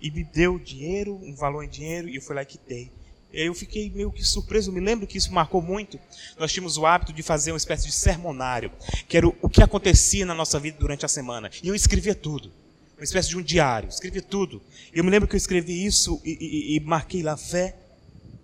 e 0.00 0.10
me 0.10 0.22
deu 0.22 0.58
dinheiro, 0.58 1.14
um 1.22 1.34
valor 1.34 1.62
em 1.62 1.68
dinheiro, 1.68 2.08
e 2.08 2.16
eu 2.16 2.22
fui 2.22 2.34
lá 2.34 2.42
e 2.42 2.46
quitei. 2.46 2.90
Eu 3.32 3.54
fiquei 3.54 3.90
meio 3.90 4.12
que 4.12 4.22
surpreso, 4.22 4.70
eu 4.70 4.74
me 4.74 4.80
lembro 4.80 5.06
que 5.06 5.16
isso 5.16 5.32
marcou 5.32 5.62
muito. 5.62 5.98
Nós 6.38 6.52
tínhamos 6.52 6.76
o 6.76 6.84
hábito 6.84 7.12
de 7.12 7.22
fazer 7.22 7.50
uma 7.50 7.56
espécie 7.56 7.86
de 7.86 7.92
sermonário, 7.92 8.70
que 9.08 9.16
era 9.16 9.26
o, 9.26 9.48
que 9.48 9.62
acontecia 9.62 10.26
na 10.26 10.34
nossa 10.34 10.60
vida 10.60 10.76
durante 10.78 11.04
a 11.06 11.08
semana. 11.08 11.50
E 11.62 11.68
eu 11.68 11.74
escrevia 11.74 12.14
tudo. 12.14 12.52
Uma 12.96 13.04
espécie 13.04 13.30
de 13.30 13.38
um 13.38 13.42
diário, 13.42 13.88
escrevia 13.88 14.22
tudo. 14.22 14.62
E 14.94 14.98
eu 14.98 15.04
me 15.04 15.10
lembro 15.10 15.26
que 15.26 15.34
eu 15.34 15.38
escrevi 15.38 15.84
isso 15.84 16.20
e, 16.24 16.36
e, 16.40 16.76
e 16.76 16.80
marquei 16.80 17.22
lá 17.22 17.36
fé. 17.36 17.74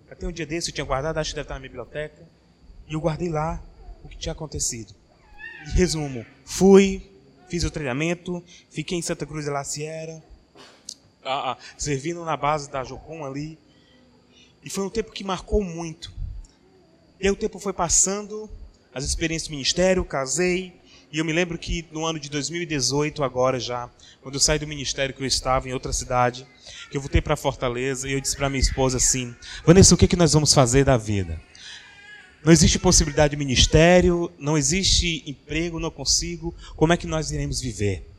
Até 0.09 0.27
um 0.27 0.31
dia 0.31 0.45
desse 0.45 0.71
eu 0.71 0.73
tinha 0.73 0.85
guardado, 0.85 1.17
acho 1.19 1.29
que 1.29 1.35
deve 1.35 1.45
estar 1.45 1.53
na 1.53 1.59
minha 1.59 1.69
biblioteca. 1.69 2.27
E 2.87 2.93
eu 2.93 2.99
guardei 2.99 3.29
lá 3.29 3.63
o 4.03 4.09
que 4.09 4.17
tinha 4.17 4.33
acontecido. 4.33 4.93
E 5.67 5.77
resumo, 5.77 6.25
fui, 6.43 7.09
fiz 7.49 7.63
o 7.63 7.71
treinamento, 7.71 8.43
fiquei 8.69 8.97
em 8.97 9.01
Santa 9.01 9.25
Cruz 9.25 9.45
de 9.45 9.51
La 9.51 9.63
Sierra, 9.63 10.23
ah, 11.23 11.51
ah, 11.51 11.57
servindo 11.77 12.23
na 12.23 12.37
base 12.37 12.69
da 12.69 12.83
Jocum 12.83 13.25
ali. 13.25 13.57
E 14.63 14.69
foi 14.69 14.85
um 14.85 14.89
tempo 14.89 15.11
que 15.11 15.23
marcou 15.23 15.63
muito. 15.63 16.13
E 17.19 17.27
aí 17.27 17.31
o 17.31 17.35
tempo 17.35 17.59
foi 17.59 17.73
passando, 17.73 18.49
as 18.93 19.03
experiências 19.03 19.47
do 19.47 19.51
ministério, 19.51 20.05
casei, 20.05 20.79
e 21.11 21.17
eu 21.17 21.25
me 21.25 21.33
lembro 21.33 21.57
que 21.57 21.87
no 21.91 22.05
ano 22.05 22.19
de 22.19 22.29
2018, 22.29 23.23
agora 23.23 23.59
já, 23.59 23.89
quando 24.21 24.35
eu 24.35 24.39
saí 24.39 24.59
do 24.59 24.67
ministério 24.67 25.13
que 25.13 25.21
eu 25.21 25.27
estava 25.27 25.67
em 25.67 25.73
outra 25.73 25.91
cidade, 25.91 26.45
que 26.91 26.97
eu 26.97 27.01
voltei 27.01 27.19
para 27.19 27.35
Fortaleza 27.35 28.07
e 28.07 28.13
eu 28.13 28.21
disse 28.21 28.37
para 28.37 28.47
minha 28.47 28.61
esposa 28.61 28.97
assim: 28.97 29.35
Vanessa, 29.65 29.95
o 29.95 29.97
que, 29.97 30.07
que 30.07 30.15
nós 30.15 30.33
vamos 30.33 30.53
fazer 30.53 30.85
da 30.85 30.97
vida? 30.97 31.41
Não 32.43 32.53
existe 32.53 32.79
possibilidade 32.79 33.31
de 33.31 33.37
ministério, 33.37 34.31
não 34.39 34.57
existe 34.57 35.23
emprego, 35.27 35.79
não 35.79 35.91
consigo. 35.91 36.55
Como 36.75 36.93
é 36.93 36.97
que 36.97 37.05
nós 37.05 37.31
iremos 37.31 37.59
viver? 37.59 38.09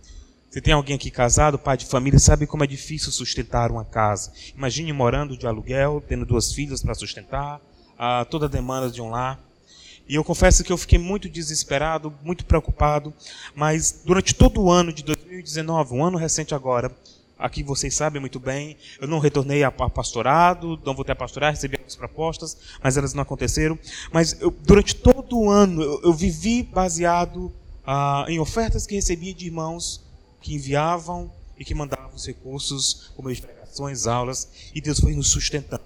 Você 0.51 0.61
tem 0.61 0.75
alguém 0.75 0.97
aqui 0.97 1.11
casado, 1.11 1.59
pai 1.59 1.77
de 1.77 1.87
família, 1.87 2.19
sabe 2.19 2.47
como 2.47 2.63
é 2.63 2.67
difícil 2.67 3.11
sustentar 3.13 3.71
uma 3.71 3.85
casa. 3.85 4.33
Imagine 4.55 4.93
morando 4.93 5.37
de 5.37 5.47
aluguel, 5.47 6.03
tendo 6.07 6.27
duas 6.27 6.53
filhas 6.53 6.83
para 6.83 6.95
sustentar, 6.95 7.61
ah, 7.97 8.27
toda 8.29 8.47
a 8.47 8.49
demanda 8.49 8.91
de 8.91 9.01
um 9.01 9.11
lar. 9.11 9.41
E 10.09 10.17
eu 10.17 10.25
confesso 10.25 10.65
que 10.65 10.73
eu 10.73 10.77
fiquei 10.77 10.99
muito 10.99 11.29
desesperado, 11.29 12.13
muito 12.23 12.45
preocupado, 12.45 13.15
mas 13.55 14.03
durante 14.05 14.35
todo 14.35 14.61
o 14.61 14.71
ano 14.71 14.93
de 14.93 15.05
2019, 15.05 15.95
um 15.95 16.05
ano 16.05 16.19
recente 16.19 16.53
agora, 16.53 16.95
aqui 17.41 17.63
vocês 17.63 17.95
sabem 17.95 18.21
muito 18.21 18.39
bem, 18.39 18.77
eu 19.01 19.09
não 19.09 19.19
retornei 19.19 19.65
a 19.65 19.71
pastorado, 19.71 20.79
não 20.85 20.95
voltei 20.95 21.13
a 21.13 21.17
pastorar, 21.17 21.53
recebi 21.53 21.77
algumas 21.77 21.97
propostas, 21.97 22.57
mas 22.83 22.97
elas 22.97 23.15
não 23.15 23.23
aconteceram. 23.23 23.79
Mas 24.13 24.41
eu, 24.41 24.51
durante 24.51 24.95
todo 24.95 25.39
o 25.39 25.51
ano 25.51 25.83
eu, 25.83 26.01
eu 26.05 26.13
vivi 26.13 26.63
baseado 26.63 27.53
ah, 27.85 28.25
em 28.29 28.39
ofertas 28.39 28.87
que 28.87 28.95
recebia 28.95 29.35
de 29.35 29.47
irmãos 29.47 30.03
que 30.41 30.55
enviavam 30.55 31.33
e 31.59 31.65
que 31.65 31.75
mandavam 31.75 32.15
os 32.15 32.27
recursos, 32.27 33.11
como 33.17 33.29
pregações, 33.35 34.07
aulas, 34.07 34.49
e 34.75 34.81
Deus 34.81 35.01
foi 35.01 35.15
nos 35.15 35.29
sustentando. 35.29 35.83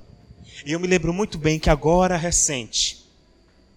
E 0.64 0.72
eu 0.72 0.80
me 0.80 0.86
lembro 0.86 1.12
muito 1.12 1.38
bem 1.38 1.58
que 1.58 1.68
agora, 1.68 2.16
recente, 2.16 3.04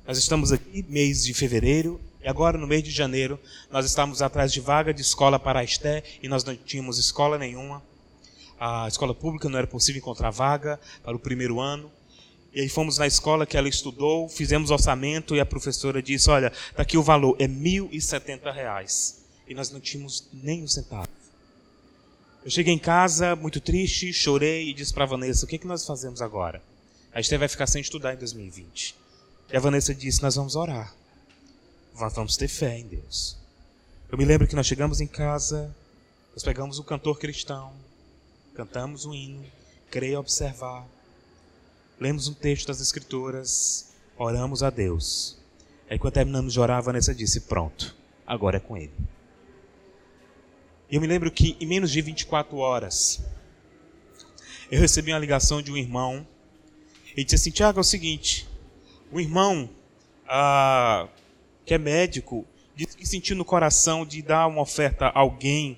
nós 0.07 0.17
estamos 0.17 0.51
aqui, 0.51 0.85
mês 0.87 1.25
de 1.25 1.33
fevereiro, 1.33 1.99
e 2.27 2.29
agora 2.29 2.57
no 2.57 2.67
mês 2.67 2.83
de 2.83 2.91
janeiro, 2.91 3.39
nós 3.71 3.85
estamos 3.85 4.21
atrás 4.21 4.51
de 4.51 4.59
vaga 4.59 4.93
de 4.93 5.01
escola 5.01 5.39
para 5.39 5.61
a 5.61 5.63
Esté, 5.63 6.03
e 6.21 6.27
nós 6.27 6.43
não 6.43 6.53
tínhamos 6.57 6.99
escola 6.99 7.37
nenhuma. 7.37 7.81
A 8.59 8.85
escola 8.85 9.15
pública 9.15 9.47
não 9.47 9.57
era 9.57 9.65
possível 9.65 9.99
encontrar 9.99 10.29
vaga 10.29 10.77
para 11.01 11.15
o 11.15 11.19
primeiro 11.19 11.61
ano. 11.61 11.89
E 12.53 12.59
aí 12.59 12.67
fomos 12.67 12.97
na 12.97 13.07
escola 13.07 13.45
que 13.45 13.55
ela 13.55 13.69
estudou, 13.69 14.27
fizemos 14.27 14.71
orçamento 14.71 15.37
e 15.37 15.39
a 15.39 15.45
professora 15.45 16.03
disse: 16.03 16.29
Olha, 16.29 16.51
está 16.69 16.81
aqui 16.81 16.97
o 16.97 17.01
valor, 17.01 17.37
é 17.39 17.45
R$ 17.45 17.53
1.070. 17.53 19.15
E 19.47 19.53
nós 19.53 19.71
não 19.71 19.79
tínhamos 19.79 20.27
nem 20.33 20.65
um 20.65 20.67
centavo. 20.67 21.07
Eu 22.43 22.51
cheguei 22.51 22.73
em 22.73 22.79
casa 22.79 23.37
muito 23.37 23.61
triste, 23.61 24.11
chorei 24.11 24.67
e 24.67 24.73
disse 24.73 24.93
para 24.93 25.05
a 25.05 25.07
Vanessa: 25.07 25.45
O 25.45 25.47
que, 25.47 25.55
é 25.55 25.59
que 25.59 25.67
nós 25.67 25.85
fazemos 25.85 26.21
agora? 26.21 26.61
A 27.13 27.21
Esté 27.21 27.37
vai 27.37 27.47
ficar 27.47 27.67
sem 27.67 27.81
estudar 27.81 28.15
em 28.15 28.17
2020. 28.17 28.95
E 29.53 29.55
a 29.55 29.61
Vanessa 29.61 29.95
disse: 29.95 30.21
Nós 30.21 30.35
vamos 30.35 30.57
orar. 30.57 30.93
Nós 31.99 32.13
vamos 32.13 32.37
ter 32.37 32.47
fé 32.47 32.77
em 32.77 32.85
Deus. 32.85 33.35
Eu 34.11 34.19
me 34.19 34.23
lembro 34.23 34.47
que 34.47 34.55
nós 34.55 34.67
chegamos 34.67 35.01
em 35.01 35.07
casa, 35.07 35.75
nós 36.31 36.43
pegamos 36.43 36.77
o 36.77 36.83
cantor 36.83 37.17
cristão, 37.17 37.73
cantamos 38.53 39.03
um 39.05 39.13
hino, 39.15 39.43
creio 39.89 40.19
observar, 40.19 40.85
lemos 41.99 42.27
um 42.27 42.35
texto 42.35 42.67
das 42.67 42.79
Escrituras, 42.79 43.93
oramos 44.15 44.61
a 44.61 44.69
Deus. 44.69 45.39
Aí 45.89 45.97
quando 45.97 46.13
terminamos 46.13 46.53
de 46.53 46.59
orar, 46.59 46.77
a 46.77 46.81
Vanessa 46.81 47.15
disse: 47.15 47.41
Pronto, 47.41 47.95
agora 48.27 48.57
é 48.57 48.59
com 48.59 48.77
Ele. 48.77 48.93
E 50.91 50.95
eu 50.95 51.01
me 51.01 51.07
lembro 51.07 51.31
que 51.31 51.57
em 51.59 51.65
menos 51.65 51.89
de 51.91 51.99
24 51.99 52.57
horas, 52.57 53.19
eu 54.71 54.79
recebi 54.79 55.11
uma 55.11 55.19
ligação 55.19 55.63
de 55.63 55.71
um 55.71 55.77
irmão. 55.77 56.25
Ele 57.13 57.23
disse 57.23 57.35
assim: 57.35 57.49
Tiago, 57.49 57.79
é 57.79 57.81
o 57.81 57.83
seguinte, 57.83 58.47
um 59.11 59.19
irmão 59.19 59.67
ah, 60.27 61.07
que 61.67 61.73
é 61.73 61.77
médico 61.77 62.47
disse 62.73 62.95
que 62.95 63.05
sentiu 63.05 63.35
no 63.35 63.43
coração 63.43 64.05
de 64.05 64.21
dar 64.21 64.47
uma 64.47 64.61
oferta 64.61 65.07
a 65.07 65.19
alguém. 65.19 65.77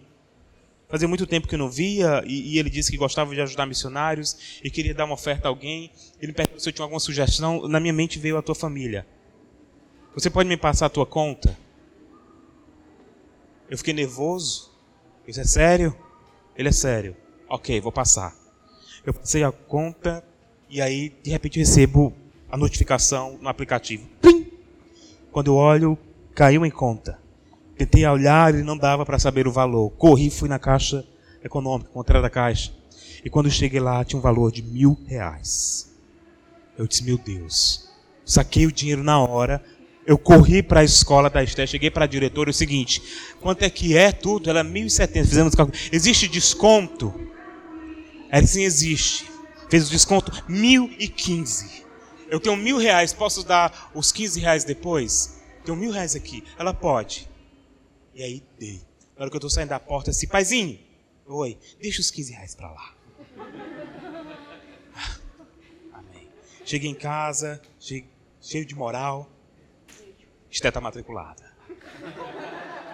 Fazia 0.88 1.08
muito 1.08 1.26
tempo 1.26 1.48
que 1.48 1.56
eu 1.56 1.60
não 1.60 1.70
via, 1.70 2.22
e, 2.26 2.54
e, 2.54 2.60
ele 2.60 2.70
disse 2.70 2.92
que 2.92 2.98
gostava 2.98 3.34
de 3.34 3.42
ajudar 3.42 3.66
missionários 3.66 4.60
e 4.64 4.70
queria 4.70 4.94
dar 4.94 5.06
uma 5.06 5.14
oferta 5.14 5.48
a 5.48 5.50
alguém. 5.50 5.92
Ele 6.20 6.28
me 6.28 6.34
perguntou 6.34 6.60
se 6.60 6.70
eu 6.70 6.74
tinha 6.74 6.84
alguma 6.84 7.00
sugestão. 7.00 7.68
Na 7.68 7.80
minha 7.80 7.94
mente 7.94 8.20
veio 8.20 8.38
a 8.38 8.42
tua 8.42 8.54
família. 8.54 9.08
Você 10.14 10.30
pode 10.30 10.48
me 10.48 10.58
passar 10.58 10.88
a 10.88 10.90
tua 10.90 11.06
conta? 11.06 11.58
Eu 13.70 13.78
fiquei 13.78 13.94
nervoso. 13.94 14.72
Isso 15.28 15.40
é 15.40 15.46
sério? 15.46 15.96
Ele 16.56 16.70
é 16.70 16.74
sério. 16.74 17.16
Ok, 17.48 17.80
vou 17.80 17.92
passar. 17.92 18.36
Eu 19.06 19.14
passei 19.14 19.44
a 19.44 19.52
conta 19.52 20.24
e 20.70 20.82
aí 20.82 21.16
de 21.24 21.32
repente 21.32 21.58
recebo 21.58 22.14
a 22.52 22.58
notificação 22.58 23.38
no 23.42 23.48
aplicativo. 23.48 24.08
Quando 25.32 25.56
olho, 25.56 25.98
caiu 26.34 26.66
em 26.66 26.72
conta. 26.72 27.20
Tentei 27.78 28.06
olhar 28.06 28.54
e 28.56 28.64
não 28.64 28.78
dava 28.78 29.06
para 29.06 29.20
saber 29.20 29.48
o 29.48 29.52
valor. 29.52 29.92
Corri, 29.92 30.30
fui 30.30 30.50
na 30.50 30.60
caixa 30.60 31.06
econômica, 31.44 31.90
contrário 31.92 32.22
da 32.22 32.30
caixa. 32.30 32.74
E 33.24 33.30
quando 33.30 33.50
cheguei 33.50 33.80
lá, 33.80 34.04
tinha 34.04 34.20
um 34.20 34.22
valor 34.22 34.52
de 34.52 34.62
mil 34.62 34.98
reais. 35.06 35.94
Eu 36.78 36.88
disse, 36.88 37.04
meu 37.04 37.18
Deus. 37.18 37.90
Saquei 38.26 38.66
o 38.66 38.72
dinheiro 38.72 39.04
na 39.04 39.20
hora. 39.20 39.64
Eu 40.06 40.18
corri 40.18 40.64
para 40.64 40.80
a 40.80 40.84
escola 40.84 41.30
da 41.30 41.44
Esté, 41.44 41.68
cheguei 41.68 41.92
para 41.92 42.06
a 42.06 42.08
diretora, 42.08 42.50
o 42.50 42.54
seguinte, 42.54 43.02
quanto 43.40 43.64
é 43.64 43.70
que 43.70 43.96
é 43.96 44.12
tudo? 44.12 44.50
Ela, 44.50 44.64
1.070, 44.64 45.26
fizemos 45.26 45.54
cálculo. 45.54 45.78
Existe 45.92 46.28
desconto? 46.28 47.14
Ela, 48.30 48.48
sim, 48.48 48.64
existe. 48.64 49.30
Fez 49.70 49.88
o 49.88 49.92
desconto, 49.92 50.32
1.015. 50.50 51.84
Eu 52.30 52.40
tenho 52.40 52.56
mil 52.56 52.78
reais, 52.78 53.12
posso 53.12 53.44
dar 53.44 53.92
os 53.94 54.12
15 54.12 54.40
reais 54.40 54.64
depois? 54.64 55.42
Tenho 55.66 55.76
mil 55.76 55.92
reais 55.92 56.16
aqui. 56.16 56.44
Ela 56.58 56.74
pode. 56.74 57.28
E 58.14 58.24
aí 58.24 58.44
dei. 58.58 58.82
Na 59.16 59.24
hora 59.24 59.30
que 59.30 59.36
eu 59.36 59.40
estou 59.40 59.50
saindo 59.50 59.70
da 59.70 59.80
porta, 59.80 60.12
assim, 60.12 60.28
paizinho, 60.28 60.80
oi, 61.26 61.58
deixa 61.82 62.00
os 62.00 62.12
15 62.12 62.32
reais 62.32 62.56
para 62.56 62.72
lá. 62.72 62.94
Amém. 65.94 66.30
Cheguei 66.64 66.90
em 66.90 66.96
casa, 66.96 67.62
cheio 67.80 68.66
de 68.66 68.76
moral. 68.76 69.30
Esté 70.50 70.70
está 70.70 70.80
matriculada. 70.80 71.50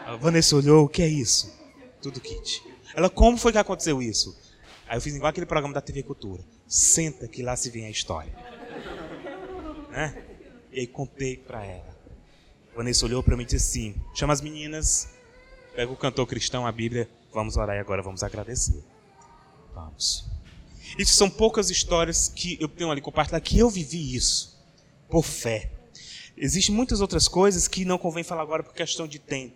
A 0.05 0.15
Vanessa 0.15 0.55
olhou, 0.55 0.85
o 0.85 0.89
que 0.89 1.01
é 1.01 1.07
isso? 1.07 1.53
Tudo 2.01 2.19
kit. 2.19 2.63
Ela, 2.93 3.09
como 3.09 3.37
foi 3.37 3.51
que 3.51 3.57
aconteceu 3.57 4.01
isso? 4.01 4.37
Aí 4.87 4.97
eu 4.97 5.01
fiz 5.01 5.15
igual 5.15 5.29
aquele 5.29 5.45
programa 5.45 5.73
da 5.73 5.81
TV 5.81 6.03
Cultura. 6.03 6.43
Senta 6.67 7.27
que 7.27 7.41
lá 7.41 7.55
se 7.55 7.69
vem 7.69 7.85
a 7.85 7.89
história. 7.89 8.33
Né? 9.95 10.13
E 10.73 10.81
aí 10.81 10.87
contei 10.87 11.37
para 11.37 11.65
ela. 11.65 11.95
A 12.73 12.75
Vanessa 12.75 13.05
olhou 13.05 13.23
para 13.23 13.37
mim 13.37 13.43
e 13.43 13.45
disse 13.45 13.55
assim: 13.55 13.95
chama 14.13 14.33
as 14.33 14.41
meninas, 14.41 15.07
pega 15.73 15.89
o 15.89 15.95
cantor 15.95 16.27
cristão, 16.27 16.67
a 16.67 16.71
Bíblia, 16.71 17.09
vamos 17.33 17.55
orar 17.55 17.77
e 17.77 17.79
agora 17.79 18.01
vamos 18.01 18.21
agradecer. 18.21 18.83
Vamos. 19.73 20.25
Isso 20.99 21.13
são 21.13 21.29
poucas 21.29 21.69
histórias 21.69 22.27
que 22.27 22.57
eu 22.59 22.67
tenho 22.67 22.91
ali 22.91 22.99
compartilhar 22.99 23.39
que 23.39 23.57
eu 23.57 23.69
vivi 23.69 24.13
isso 24.13 24.61
por 25.09 25.23
fé. 25.23 25.71
Existem 26.35 26.75
muitas 26.75 26.99
outras 26.99 27.29
coisas 27.29 27.65
que 27.65 27.85
não 27.85 27.97
convém 27.97 28.23
falar 28.23 28.41
agora 28.41 28.63
por 28.63 28.73
questão 28.73 29.07
de 29.07 29.17
tempo. 29.17 29.55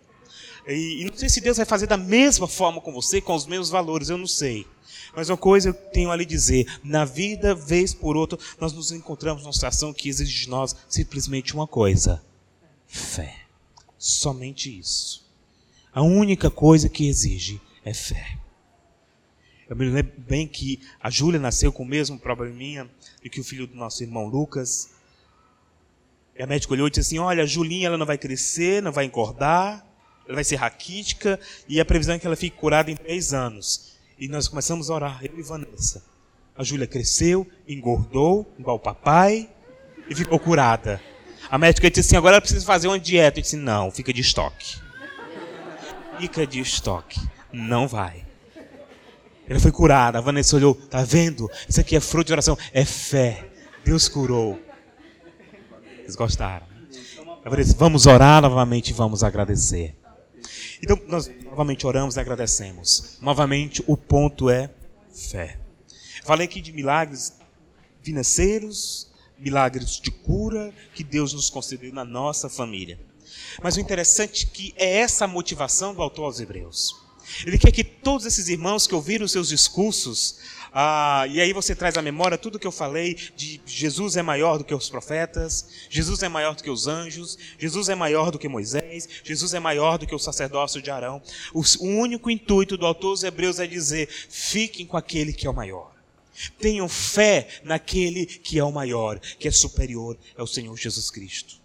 E, 0.70 1.02
e 1.02 1.04
não 1.04 1.16
sei 1.16 1.28
se 1.28 1.40
Deus 1.40 1.56
vai 1.56 1.66
fazer 1.66 1.86
da 1.86 1.96
mesma 1.96 2.46
forma 2.46 2.80
com 2.80 2.92
você, 2.92 3.20
com 3.20 3.34
os 3.34 3.46
mesmos 3.46 3.70
valores, 3.70 4.08
eu 4.08 4.16
não 4.16 4.26
sei. 4.26 4.66
Mas 5.14 5.28
uma 5.28 5.36
coisa 5.36 5.70
eu 5.70 5.74
tenho 5.74 6.10
a 6.10 6.16
lhe 6.16 6.24
dizer: 6.24 6.66
na 6.84 7.04
vida, 7.04 7.54
vez 7.54 7.92
por 7.92 8.16
outra, 8.16 8.38
nós 8.60 8.72
nos 8.72 8.92
encontramos 8.92 9.42
numa 9.42 9.52
situação 9.52 9.92
que 9.92 10.08
exige 10.08 10.44
de 10.44 10.48
nós 10.48 10.76
simplesmente 10.88 11.54
uma 11.54 11.66
coisa: 11.66 12.22
fé. 12.86 13.36
Somente 13.98 14.78
isso. 14.78 15.28
A 15.92 16.02
única 16.02 16.50
coisa 16.50 16.88
que 16.88 17.08
exige 17.08 17.60
é 17.84 17.92
fé. 17.92 18.38
Eu 19.68 19.76
me 19.76 19.84
lembro 19.84 20.12
bem 20.18 20.46
que 20.46 20.80
a 21.00 21.10
Júlia 21.10 21.38
nasceu 21.38 21.72
com 21.72 21.82
o 21.82 21.86
mesmo 21.86 22.18
probleminha 22.18 22.88
do 23.22 23.28
que 23.28 23.40
o 23.40 23.44
filho 23.44 23.66
do 23.66 23.76
nosso 23.76 24.02
irmão 24.02 24.26
Lucas. 24.26 24.90
E 26.38 26.42
a 26.42 26.46
médica 26.46 26.72
olhou 26.72 26.86
e 26.86 26.90
disse 26.90 27.00
assim: 27.00 27.18
Olha, 27.18 27.42
a 27.42 27.46
Julinha 27.46 27.88
ela 27.88 27.98
não 27.98 28.06
vai 28.06 28.16
crescer, 28.16 28.82
não 28.82 28.92
vai 28.92 29.04
engordar, 29.04 29.84
vai 30.34 30.44
ser 30.44 30.56
raquítica, 30.56 31.38
e 31.68 31.80
a 31.80 31.84
previsão 31.84 32.14
é 32.14 32.18
que 32.18 32.26
ela 32.26 32.36
fique 32.36 32.56
curada 32.56 32.90
em 32.90 32.96
três 32.96 33.32
anos. 33.32 33.92
E 34.18 34.28
nós 34.28 34.48
começamos 34.48 34.90
a 34.90 34.94
orar, 34.94 35.24
eu 35.24 35.38
e 35.38 35.42
Vanessa. 35.42 36.02
A 36.56 36.62
Júlia 36.62 36.86
cresceu, 36.86 37.46
engordou, 37.66 38.52
igual 38.58 38.76
o 38.76 38.80
papai, 38.80 39.48
e 40.08 40.14
ficou 40.14 40.38
curada. 40.38 41.00
A 41.50 41.56
médica 41.56 41.90
disse 41.90 42.00
assim: 42.00 42.16
agora 42.16 42.34
ela 42.34 42.40
precisa 42.40 42.64
fazer 42.64 42.88
uma 42.88 42.98
dieta. 42.98 43.38
Eu 43.38 43.42
disse: 43.42 43.56
não, 43.56 43.90
fica 43.90 44.12
de 44.12 44.20
estoque. 44.20 44.78
Fica 46.18 46.46
de 46.46 46.60
estoque. 46.60 47.20
Não 47.52 47.88
vai. 47.88 48.26
Ela 49.48 49.58
foi 49.58 49.72
curada. 49.72 50.18
A 50.18 50.20
Vanessa 50.20 50.54
olhou: 50.54 50.74
tá 50.74 51.02
vendo? 51.02 51.50
Isso 51.68 51.80
aqui 51.80 51.96
é 51.96 52.00
fruto 52.00 52.26
de 52.26 52.32
oração. 52.32 52.58
É 52.72 52.84
fé. 52.84 53.48
Deus 53.84 54.08
curou. 54.08 54.60
Eles 55.98 56.14
gostaram. 56.14 56.66
Eu 57.44 57.56
disse, 57.56 57.74
vamos 57.74 58.06
orar 58.06 58.42
novamente 58.42 58.90
e 58.90 58.92
vamos 58.92 59.24
agradecer. 59.24 59.96
Então, 60.82 60.98
nós 61.08 61.30
novamente 61.44 61.86
oramos 61.86 62.16
e 62.16 62.20
agradecemos. 62.20 63.18
Novamente, 63.20 63.82
o 63.86 63.96
ponto 63.96 64.48
é 64.48 64.70
fé. 65.12 65.58
Falei 66.24 66.46
aqui 66.46 66.60
de 66.60 66.72
milagres 66.72 67.34
financeiros, 68.02 69.10
milagres 69.38 70.00
de 70.00 70.10
cura 70.10 70.72
que 70.94 71.04
Deus 71.04 71.32
nos 71.32 71.50
concedeu 71.50 71.92
na 71.92 72.04
nossa 72.04 72.48
família. 72.48 72.98
Mas 73.62 73.76
o 73.76 73.80
interessante 73.80 74.46
é 74.46 74.54
que 74.54 74.74
é 74.76 74.98
essa 74.98 75.24
a 75.24 75.28
motivação 75.28 75.94
do 75.94 76.02
autor 76.02 76.24
aos 76.24 76.40
Hebreus. 76.40 76.96
Ele 77.46 77.58
quer 77.58 77.70
que 77.70 77.84
todos 77.84 78.26
esses 78.26 78.48
irmãos 78.48 78.86
que 78.86 78.94
ouviram 78.94 79.24
os 79.24 79.32
seus 79.32 79.48
discursos, 79.48 80.38
ah, 80.72 81.26
e 81.28 81.40
aí 81.40 81.52
você 81.52 81.74
traz 81.74 81.96
à 81.96 82.02
memória 82.02 82.38
tudo 82.38 82.58
que 82.58 82.66
eu 82.66 82.72
falei 82.72 83.14
de 83.36 83.60
Jesus 83.66 84.16
é 84.16 84.22
maior 84.22 84.56
do 84.56 84.64
que 84.64 84.74
os 84.74 84.88
profetas, 84.88 85.66
Jesus 85.88 86.22
é 86.22 86.28
maior 86.28 86.54
do 86.54 86.62
que 86.62 86.70
os 86.70 86.86
anjos, 86.86 87.36
Jesus 87.58 87.88
é 87.88 87.94
maior 87.94 88.30
do 88.30 88.38
que 88.38 88.48
Moisés, 88.48 89.08
Jesus 89.24 89.52
é 89.52 89.58
maior 89.58 89.98
do 89.98 90.06
que 90.06 90.14
o 90.14 90.18
sacerdócio 90.18 90.80
de 90.80 90.90
Arão. 90.90 91.20
O, 91.52 91.62
o 91.80 91.86
único 91.86 92.30
intuito 92.30 92.76
do 92.76 92.86
autor 92.86 93.10
aos 93.10 93.24
Hebreus 93.24 93.58
é 93.58 93.66
dizer: 93.66 94.08
fiquem 94.08 94.86
com 94.86 94.96
aquele 94.96 95.32
que 95.32 95.46
é 95.46 95.50
o 95.50 95.54
maior. 95.54 95.92
Tenham 96.58 96.88
fé 96.88 97.48
naquele 97.64 98.24
que 98.24 98.58
é 98.58 98.64
o 98.64 98.72
maior, 98.72 99.18
que 99.18 99.48
é 99.48 99.50
superior 99.50 100.16
ao 100.38 100.46
Senhor 100.46 100.76
Jesus 100.76 101.10
Cristo. 101.10 101.56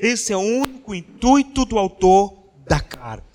Esse 0.00 0.32
é 0.32 0.36
o 0.36 0.40
único 0.40 0.94
intuito 0.94 1.64
do 1.64 1.78
autor 1.78 2.36
da 2.66 2.80
carta. 2.80 3.26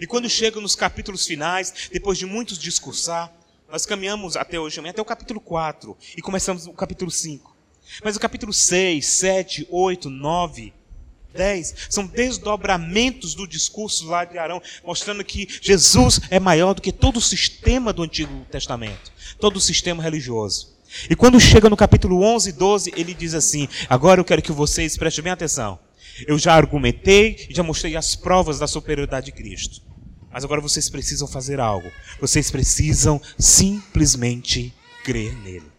E 0.00 0.06
quando 0.06 0.28
chega 0.28 0.60
nos 0.60 0.74
capítulos 0.74 1.26
finais, 1.26 1.90
depois 1.92 2.16
de 2.16 2.24
muitos 2.24 2.58
discursar, 2.58 3.32
nós 3.70 3.84
caminhamos 3.84 4.34
até 4.34 4.58
hoje, 4.58 4.80
até 4.80 5.02
o 5.02 5.04
capítulo 5.04 5.40
4 5.40 5.96
e 6.16 6.22
começamos 6.22 6.66
o 6.66 6.72
capítulo 6.72 7.10
5. 7.10 7.54
Mas 8.02 8.16
o 8.16 8.20
capítulo 8.20 8.52
6, 8.52 9.04
7, 9.06 9.68
8, 9.70 10.08
9, 10.08 10.72
10 11.34 11.74
são 11.90 12.06
desdobramentos 12.06 13.34
do 13.34 13.46
discurso 13.46 14.06
lá 14.06 14.24
de 14.24 14.38
Arão, 14.38 14.62
mostrando 14.84 15.22
que 15.22 15.46
Jesus 15.60 16.20
é 16.30 16.40
maior 16.40 16.74
do 16.74 16.80
que 16.80 16.92
todo 16.92 17.18
o 17.18 17.22
sistema 17.22 17.92
do 17.92 18.02
Antigo 18.02 18.46
Testamento, 18.50 19.12
todo 19.38 19.56
o 19.56 19.60
sistema 19.60 20.02
religioso. 20.02 20.76
E 21.10 21.14
quando 21.14 21.38
chega 21.38 21.68
no 21.68 21.76
capítulo 21.76 22.22
11 22.22 22.48
e 22.48 22.52
12, 22.52 22.92
ele 22.96 23.12
diz 23.12 23.34
assim: 23.34 23.68
Agora 23.90 24.20
eu 24.20 24.24
quero 24.24 24.40
que 24.40 24.52
vocês 24.52 24.96
prestem 24.96 25.24
bem 25.24 25.32
atenção. 25.32 25.78
Eu 26.26 26.38
já 26.38 26.54
argumentei 26.54 27.46
e 27.50 27.54
já 27.54 27.62
mostrei 27.62 27.94
as 27.94 28.16
provas 28.16 28.58
da 28.58 28.66
superioridade 28.66 29.26
de 29.26 29.32
Cristo. 29.32 29.87
Mas 30.30 30.44
agora 30.44 30.60
vocês 30.60 30.88
precisam 30.88 31.26
fazer 31.26 31.60
algo. 31.60 31.90
Vocês 32.20 32.50
precisam 32.50 33.20
simplesmente 33.38 34.74
crer 35.02 35.34
nele. 35.38 35.70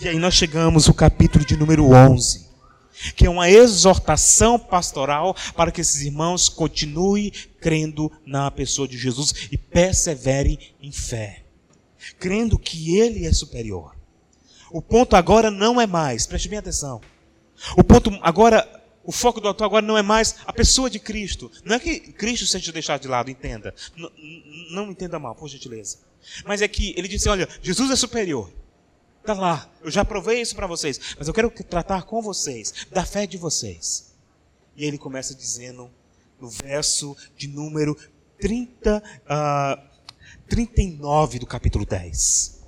E 0.00 0.08
aí 0.08 0.18
nós 0.18 0.34
chegamos 0.34 0.88
ao 0.88 0.94
capítulo 0.94 1.44
de 1.44 1.56
número 1.56 1.90
11, 1.90 2.46
que 3.14 3.26
é 3.26 3.30
uma 3.30 3.50
exortação 3.50 4.58
pastoral 4.58 5.34
para 5.54 5.70
que 5.70 5.80
esses 5.80 6.02
irmãos 6.02 6.48
continuem 6.48 7.32
crendo 7.60 8.10
na 8.26 8.50
pessoa 8.50 8.86
de 8.86 8.98
Jesus 8.98 9.48
e 9.50 9.56
perseverem 9.56 10.58
em 10.82 10.92
fé, 10.92 11.44
crendo 12.18 12.58
que 12.58 12.98
ele 12.98 13.26
é 13.26 13.32
superior. 13.32 13.96
O 14.70 14.82
ponto 14.82 15.16
agora 15.16 15.50
não 15.50 15.80
é 15.80 15.86
mais, 15.86 16.26
preste 16.26 16.48
bem 16.48 16.58
atenção. 16.58 17.00
O 17.76 17.82
ponto 17.82 18.10
agora 18.22 18.68
o 19.06 19.12
foco 19.12 19.40
do 19.40 19.46
autor 19.46 19.64
agora 19.64 19.86
não 19.86 19.96
é 19.96 20.02
mais 20.02 20.34
a 20.44 20.52
pessoa 20.52 20.90
de 20.90 20.98
Cristo. 20.98 21.50
Não 21.64 21.76
é 21.76 21.78
que 21.78 22.00
Cristo 22.00 22.44
seja 22.44 22.72
deixado 22.72 23.02
de 23.02 23.08
lado, 23.08 23.30
entenda. 23.30 23.72
Não, 23.96 24.10
não 24.72 24.90
entenda 24.90 25.16
mal, 25.16 25.34
por 25.36 25.48
gentileza. 25.48 25.98
Mas 26.44 26.60
é 26.60 26.66
que 26.66 26.92
ele 26.98 27.06
disse: 27.06 27.28
olha, 27.28 27.48
Jesus 27.62 27.88
é 27.90 27.96
superior. 27.96 28.52
Está 29.20 29.32
lá, 29.32 29.70
eu 29.82 29.90
já 29.90 30.04
provei 30.04 30.40
isso 30.40 30.54
para 30.54 30.66
vocês, 30.66 31.00
mas 31.18 31.26
eu 31.26 31.34
quero 31.34 31.50
tratar 31.50 32.02
com 32.02 32.22
vocês, 32.22 32.86
da 32.92 33.04
fé 33.04 33.26
de 33.26 33.36
vocês. 33.36 34.14
E 34.76 34.84
ele 34.84 34.98
começa 34.98 35.34
dizendo, 35.34 35.90
no 36.40 36.48
verso 36.48 37.16
de 37.36 37.48
número 37.48 37.96
30, 38.38 39.02
uh, 39.24 39.82
39 40.48 41.40
do 41.40 41.46
capítulo 41.46 41.84
10. 41.84 42.62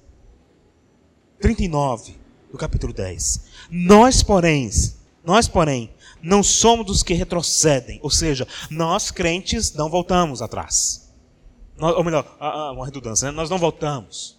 39 1.41 2.17
do 2.51 2.59
capítulo 2.59 2.93
10. 2.93 3.45
Nós, 3.71 4.23
porém, 4.25 4.69
nós, 5.25 5.47
porém, 5.47 5.93
não 6.23 6.43
somos 6.43 6.87
dos 6.87 7.03
que 7.03 7.15
retrocedem, 7.15 8.01
ou 8.03 8.11
seja, 8.11 8.47
nós 8.71 9.11
crentes 9.11 9.73
não 9.73 9.89
voltamos 9.89 10.43
atrás. 10.43 11.13
Nós, 11.77 11.95
ou 11.95 12.05
melhor, 12.05 12.37
uma 12.73 12.85
redundância, 12.85 13.27
né? 13.27 13.33
nós 13.33 13.49
não 13.49 13.59
voltamos. 13.59 14.39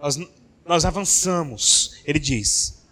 Nós, 0.00 0.18
nós 0.66 0.84
avançamos, 0.84 1.96
ele 2.04 2.18
diz. 2.18 2.82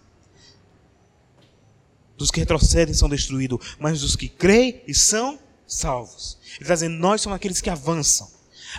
Dos 2.17 2.31
que 2.31 2.39
retrocedem 2.39 2.93
são 2.93 3.09
destruídos, 3.09 3.75
mas 3.79 4.01
dos 4.01 4.15
que 4.15 4.27
creem 4.27 4.81
e 4.87 4.93
são 4.93 5.39
salvos. 5.67 6.37
Ele 6.55 6.63
está 6.63 6.73
dizendo, 6.73 6.97
nós 6.97 7.21
somos 7.21 7.35
aqueles 7.35 7.61
que 7.61 7.69
avançam, 7.69 8.29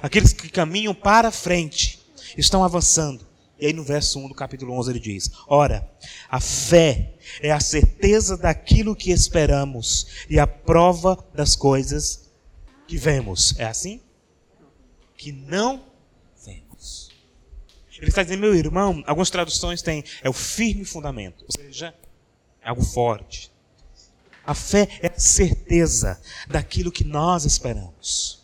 aqueles 0.00 0.32
que 0.32 0.48
caminham 0.48 0.94
para 0.94 1.30
frente, 1.30 2.00
estão 2.36 2.64
avançando. 2.64 3.26
E 3.62 3.66
aí 3.66 3.72
no 3.72 3.84
verso 3.84 4.18
1 4.18 4.26
do 4.26 4.34
capítulo 4.34 4.76
11 4.76 4.90
ele 4.90 4.98
diz: 4.98 5.30
Ora, 5.46 5.88
a 6.28 6.40
fé 6.40 7.14
é 7.40 7.52
a 7.52 7.60
certeza 7.60 8.36
daquilo 8.36 8.96
que 8.96 9.12
esperamos 9.12 10.08
e 10.28 10.36
a 10.36 10.48
prova 10.48 11.16
das 11.32 11.54
coisas 11.54 12.28
que 12.88 12.96
vemos. 12.96 13.54
É 13.60 13.66
assim? 13.66 14.02
Que 15.16 15.30
não 15.30 15.84
vemos. 16.44 17.10
Ele 17.96 18.08
está 18.08 18.24
dizendo, 18.24 18.40
meu 18.40 18.52
irmão, 18.52 19.00
algumas 19.06 19.30
traduções 19.30 19.80
têm, 19.80 20.02
é 20.24 20.28
o 20.28 20.32
firme 20.32 20.84
fundamento, 20.84 21.44
ou 21.44 21.52
seja, 21.52 21.94
é 22.60 22.68
algo 22.68 22.82
forte. 22.82 23.52
A 24.44 24.56
fé 24.56 24.88
é 25.00 25.06
a 25.06 25.20
certeza 25.20 26.20
daquilo 26.48 26.90
que 26.90 27.04
nós 27.04 27.44
esperamos. 27.44 28.41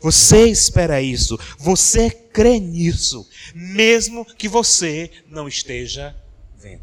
Você 0.00 0.48
espera 0.48 1.00
isso, 1.00 1.38
você 1.58 2.10
crê 2.10 2.58
nisso, 2.58 3.28
mesmo 3.54 4.24
que 4.24 4.48
você 4.48 5.10
não 5.26 5.46
esteja 5.48 6.16
vendo. 6.56 6.82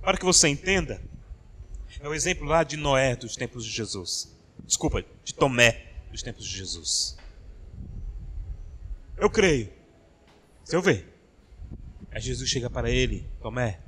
Para 0.00 0.16
que 0.16 0.24
você 0.24 0.48
entenda, 0.48 1.02
é 2.00 2.08
o 2.08 2.14
exemplo 2.14 2.46
lá 2.46 2.62
de 2.62 2.76
Noé 2.76 3.16
dos 3.16 3.34
tempos 3.34 3.64
de 3.64 3.70
Jesus. 3.70 4.34
Desculpa, 4.64 5.04
de 5.24 5.34
Tomé 5.34 5.92
dos 6.10 6.22
tempos 6.22 6.44
de 6.44 6.56
Jesus. 6.56 7.16
Eu 9.16 9.28
creio. 9.28 9.72
Se 10.64 10.76
eu 10.76 10.82
ver. 10.82 11.06
Aí 12.10 12.20
Jesus 12.20 12.48
chega 12.48 12.70
para 12.70 12.90
ele, 12.90 13.28
Tomé, 13.40 13.80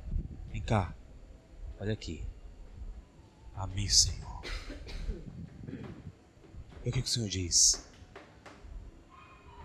vem 0.51 0.61
cá, 0.61 0.95
olha 1.79 1.93
aqui. 1.93 2.23
A 3.55 3.67
mim, 3.67 3.87
Senhor. 3.87 4.41
E 6.83 6.89
o 6.89 6.91
que 6.91 6.99
o 6.99 7.07
Senhor 7.07 7.29
diz? 7.29 7.83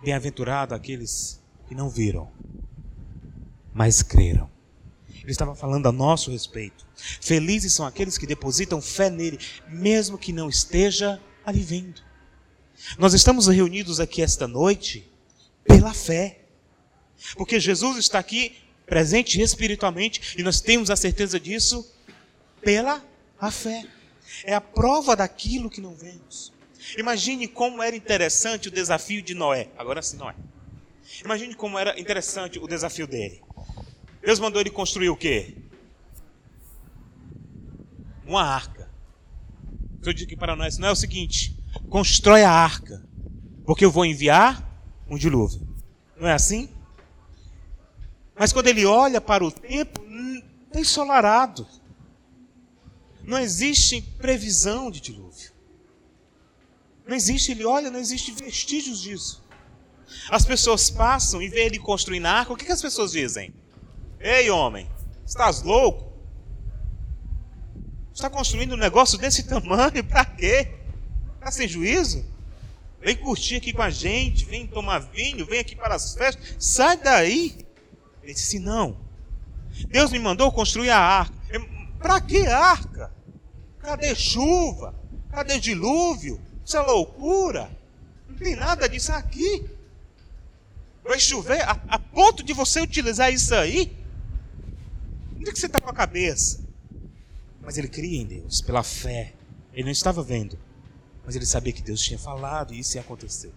Bem-aventurado 0.01 0.73
aqueles 0.73 1.41
que 1.67 1.75
não 1.75 1.89
viram, 1.89 2.31
mas 3.73 4.01
creram. 4.01 4.49
Ele 5.21 5.31
estava 5.31 5.55
falando 5.55 5.87
a 5.87 5.91
nosso 5.91 6.31
respeito. 6.31 6.87
Felizes 6.95 7.73
são 7.73 7.85
aqueles 7.85 8.17
que 8.17 8.25
depositam 8.25 8.81
fé 8.81 9.09
nele, 9.09 9.37
mesmo 9.67 10.17
que 10.17 10.31
não 10.31 10.47
esteja 10.47 11.21
ali 11.45 11.61
vendo. 11.61 12.01
Nós 12.97 13.13
estamos 13.13 13.47
reunidos 13.47 13.99
aqui 13.99 14.21
esta 14.21 14.47
noite 14.47 15.11
pela 15.63 15.93
fé. 15.93 16.41
Porque 17.35 17.59
Jesus 17.59 17.97
está 17.97 18.19
aqui 18.19 18.55
presente 18.85 19.41
espiritualmente 19.41 20.35
e 20.37 20.43
nós 20.43 20.61
temos 20.61 20.89
a 20.89 20.95
certeza 20.95 21.39
disso 21.39 21.85
pela 22.61 23.03
a 23.39 23.51
fé. 23.51 23.85
É 24.43 24.53
a 24.53 24.61
prova 24.61 25.15
daquilo 25.15 25.69
que 25.69 25.81
não 25.81 25.95
vemos. 25.95 26.53
Imagine 26.95 27.47
como 27.47 27.81
era 27.81 27.95
interessante 27.95 28.67
o 28.67 28.71
desafio 28.71 29.21
de 29.21 29.33
Noé. 29.33 29.69
Agora 29.77 30.01
sim, 30.01 30.17
Noé. 30.17 30.35
Imagine 31.23 31.55
como 31.55 31.77
era 31.79 31.99
interessante 31.99 32.59
o 32.59 32.67
desafio 32.67 33.07
dele. 33.07 33.41
Deus 34.21 34.39
mandou 34.39 34.61
ele 34.61 34.69
construir 34.69 35.09
o 35.09 35.17
quê? 35.17 35.55
Uma 38.25 38.43
arca. 38.43 38.89
Eu 40.03 40.13
digo 40.13 40.29
que 40.29 40.37
para 40.37 40.55
nós 40.55 40.77
não 40.77 40.89
é 40.89 40.91
o 40.91 40.95
seguinte: 40.95 41.57
constrói 41.89 42.43
a 42.43 42.51
arca, 42.51 43.03
porque 43.65 43.83
eu 43.83 43.91
vou 43.91 44.05
enviar 44.05 44.63
um 45.09 45.17
dilúvio. 45.17 45.67
Não 46.17 46.27
é 46.27 46.33
assim? 46.33 46.69
Mas 48.35 48.53
quando 48.53 48.67
ele 48.67 48.85
olha 48.85 49.19
para 49.19 49.43
o 49.43 49.51
tempo, 49.51 50.01
está 50.67 50.79
ensolarado. 50.79 51.67
Não 53.23 53.39
existe 53.39 54.01
previsão 54.01 54.91
de 54.91 55.01
dilúvio. 55.01 55.56
Não 57.07 57.15
existe, 57.15 57.51
ele 57.51 57.65
olha, 57.65 57.89
não 57.89 57.99
existe 57.99 58.31
vestígios 58.31 59.01
disso. 59.01 59.43
As 60.29 60.45
pessoas 60.45 60.89
passam 60.89 61.41
e 61.41 61.47
vê 61.47 61.65
ele 61.65 61.79
construindo 61.79 62.25
arca, 62.25 62.53
o 62.53 62.57
que, 62.57 62.65
que 62.65 62.71
as 62.71 62.81
pessoas 62.81 63.11
dizem? 63.11 63.53
Ei, 64.19 64.49
homem, 64.49 64.89
estás 65.25 65.61
louco? 65.61 66.11
Está 68.13 68.29
construindo 68.29 68.73
um 68.73 68.77
negócio 68.77 69.17
desse 69.17 69.43
tamanho, 69.43 70.03
para 70.03 70.25
quê? 70.25 70.73
Está 71.35 71.51
sem 71.51 71.67
juízo? 71.67 72.25
Vem 72.99 73.15
curtir 73.15 73.57
aqui 73.57 73.71
com 73.71 73.81
a 73.81 73.89
gente, 73.89 74.43
vem 74.45 74.65
tomar 74.65 74.99
vinho, 74.99 75.45
vem 75.45 75.59
aqui 75.59 75.75
para 75.75 75.95
as 75.95 76.13
festas, 76.13 76.55
sai 76.59 76.97
daí. 76.97 77.65
Ele 78.23 78.33
disse: 78.33 78.59
Não, 78.59 78.97
Deus 79.87 80.11
me 80.11 80.19
mandou 80.19 80.51
construir 80.51 80.89
a 80.89 80.99
arca. 80.99 81.37
Para 81.99 82.19
que 82.19 82.45
arca? 82.47 83.13
Cadê 83.79 84.15
chuva? 84.15 84.95
Cadê 85.31 85.59
dilúvio? 85.59 86.41
Isso 86.67 86.75
é 86.75 86.81
loucura. 86.81 87.71
Não 88.27 88.35
tem 88.35 88.53
nada 88.53 88.89
disso 88.89 89.13
aqui. 89.13 89.63
Vai 91.01 91.17
chover 91.17 91.61
a, 91.61 91.71
a 91.87 91.97
ponto 91.97 92.43
de 92.43 92.51
você 92.51 92.81
utilizar 92.81 93.31
isso 93.31 93.55
aí? 93.55 93.95
Onde 95.37 95.49
é 95.49 95.53
que 95.53 95.59
você 95.59 95.67
está 95.67 95.79
com 95.79 95.89
a 95.89 95.93
cabeça? 95.93 96.59
Mas 97.61 97.77
ele 97.77 97.87
cria 97.87 98.21
em 98.21 98.25
Deus, 98.25 98.59
pela 98.59 98.83
fé. 98.83 99.33
Ele 99.71 99.85
não 99.85 99.91
estava 99.91 100.21
vendo, 100.21 100.59
mas 101.25 101.37
ele 101.37 101.45
sabia 101.45 101.71
que 101.71 101.81
Deus 101.81 102.01
tinha 102.01 102.19
falado 102.19 102.73
e 102.73 102.79
isso 102.79 102.97
ia 102.97 103.01
acontecer. 103.01 103.53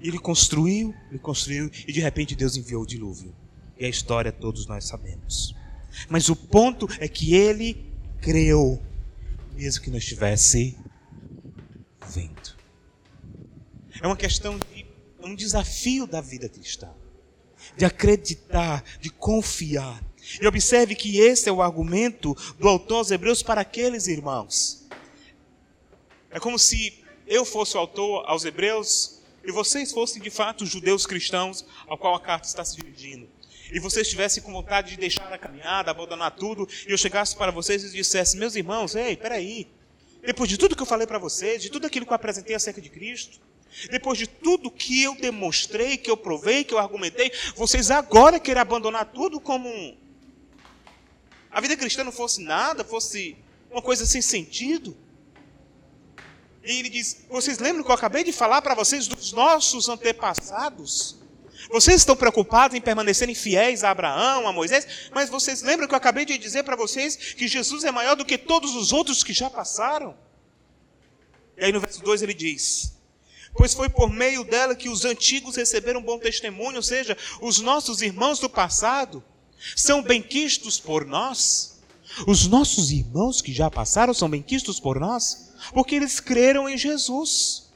Ele 0.00 0.18
construiu, 0.18 0.92
ele 1.08 1.20
construiu, 1.20 1.70
e 1.86 1.92
de 1.92 2.00
repente 2.00 2.34
Deus 2.34 2.56
enviou 2.56 2.82
o 2.82 2.86
dilúvio. 2.86 3.32
E 3.78 3.84
a 3.84 3.88
história 3.88 4.32
todos 4.32 4.66
nós 4.66 4.86
sabemos. 4.86 5.54
Mas 6.08 6.28
o 6.28 6.34
ponto 6.34 6.88
é 6.98 7.06
que 7.06 7.32
ele 7.32 7.86
creu, 8.20 8.82
mesmo 9.54 9.84
que 9.84 9.90
não 9.90 9.98
estivesse 9.98 10.76
vendo. 12.08 12.56
É 14.00 14.06
uma 14.06 14.16
questão 14.16 14.58
de 14.58 14.86
um 15.20 15.34
desafio 15.34 16.06
da 16.06 16.20
vida 16.20 16.48
cristã, 16.48 16.90
de 17.76 17.84
acreditar, 17.84 18.82
de 19.00 19.10
confiar. 19.10 20.02
E 20.40 20.46
observe 20.46 20.94
que 20.94 21.18
esse 21.18 21.48
é 21.48 21.52
o 21.52 21.62
argumento 21.62 22.34
do 22.58 22.68
autor 22.68 22.98
aos 22.98 23.10
Hebreus 23.10 23.42
para 23.42 23.60
aqueles 23.60 24.06
irmãos. 24.06 24.86
É 26.30 26.40
como 26.40 26.58
se 26.58 27.04
eu 27.26 27.44
fosse 27.44 27.76
o 27.76 27.80
autor 27.80 28.24
aos 28.26 28.44
Hebreus 28.44 29.20
e 29.44 29.52
vocês 29.52 29.92
fossem 29.92 30.22
de 30.22 30.30
fato 30.30 30.64
os 30.64 30.70
judeus 30.70 31.06
cristãos 31.06 31.64
ao 31.86 31.98
qual 31.98 32.14
a 32.14 32.20
carta 32.20 32.46
está 32.46 32.64
se 32.64 32.76
dirigindo 32.76 33.28
e 33.72 33.80
vocês 33.80 34.06
estivessem 34.06 34.42
com 34.42 34.52
vontade 34.52 34.90
de 34.90 34.98
deixar 34.98 35.32
a 35.32 35.38
caminhada, 35.38 35.90
abandonar 35.90 36.32
tudo, 36.32 36.68
e 36.86 36.92
eu 36.92 36.98
chegasse 36.98 37.34
para 37.34 37.50
vocês 37.50 37.82
e 37.82 37.90
dissesse: 37.90 38.36
Meus 38.36 38.54
irmãos, 38.54 38.94
ei, 38.94 39.16
peraí. 39.16 39.66
Depois 40.22 40.48
de 40.48 40.56
tudo 40.56 40.76
que 40.76 40.82
eu 40.82 40.86
falei 40.86 41.06
para 41.06 41.18
vocês, 41.18 41.60
de 41.60 41.68
tudo 41.68 41.86
aquilo 41.86 42.06
que 42.06 42.12
eu 42.12 42.16
apresentei 42.16 42.54
acerca 42.54 42.80
de 42.80 42.88
Cristo, 42.88 43.40
depois 43.90 44.18
de 44.18 44.26
tudo 44.26 44.70
que 44.70 45.02
eu 45.02 45.16
demonstrei, 45.16 45.96
que 45.96 46.10
eu 46.10 46.16
provei, 46.16 46.62
que 46.62 46.72
eu 46.72 46.78
argumentei, 46.78 47.32
vocês 47.56 47.90
agora 47.90 48.38
querem 48.38 48.60
abandonar 48.60 49.06
tudo 49.06 49.40
como 49.40 49.96
a 51.50 51.60
vida 51.60 51.76
cristã 51.76 52.04
não 52.04 52.12
fosse 52.12 52.42
nada, 52.42 52.84
fosse 52.84 53.36
uma 53.70 53.82
coisa 53.82 54.06
sem 54.06 54.22
sentido? 54.22 54.96
E 56.64 56.78
ele 56.78 56.88
diz: 56.88 57.24
Vocês 57.28 57.58
lembram 57.58 57.82
que 57.82 57.90
eu 57.90 57.94
acabei 57.94 58.22
de 58.22 58.32
falar 58.32 58.62
para 58.62 58.74
vocês 58.74 59.08
dos 59.08 59.32
nossos 59.32 59.88
antepassados? 59.88 61.21
Vocês 61.72 62.02
estão 62.02 62.14
preocupados 62.14 62.76
em 62.76 62.82
permanecerem 62.82 63.34
fiéis 63.34 63.82
a 63.82 63.90
Abraão, 63.90 64.46
a 64.46 64.52
Moisés, 64.52 64.86
mas 65.10 65.30
vocês 65.30 65.62
lembram 65.62 65.88
que 65.88 65.94
eu 65.94 65.96
acabei 65.96 66.26
de 66.26 66.36
dizer 66.36 66.64
para 66.64 66.76
vocês 66.76 67.16
que 67.16 67.48
Jesus 67.48 67.82
é 67.82 67.90
maior 67.90 68.14
do 68.14 68.26
que 68.26 68.36
todos 68.36 68.76
os 68.76 68.92
outros 68.92 69.24
que 69.24 69.32
já 69.32 69.48
passaram? 69.48 70.14
E 71.56 71.64
aí 71.64 71.72
no 71.72 71.80
verso 71.80 72.02
2 72.02 72.20
ele 72.20 72.34
diz: 72.34 72.92
Pois 73.56 73.72
foi 73.72 73.88
por 73.88 74.10
meio 74.10 74.44
dela 74.44 74.74
que 74.74 74.90
os 74.90 75.06
antigos 75.06 75.56
receberam 75.56 76.02
bom 76.02 76.18
testemunho, 76.18 76.76
ou 76.76 76.82
seja, 76.82 77.16
os 77.40 77.58
nossos 77.58 78.02
irmãos 78.02 78.38
do 78.38 78.50
passado 78.50 79.24
são 79.74 80.02
benquistos 80.02 80.78
por 80.78 81.06
nós. 81.06 81.80
Os 82.26 82.46
nossos 82.46 82.90
irmãos 82.90 83.40
que 83.40 83.50
já 83.50 83.70
passaram 83.70 84.12
são 84.12 84.28
benquistos 84.28 84.78
por 84.78 85.00
nós, 85.00 85.52
porque 85.72 85.94
eles 85.94 86.20
creram 86.20 86.68
em 86.68 86.76
Jesus. 86.76 87.71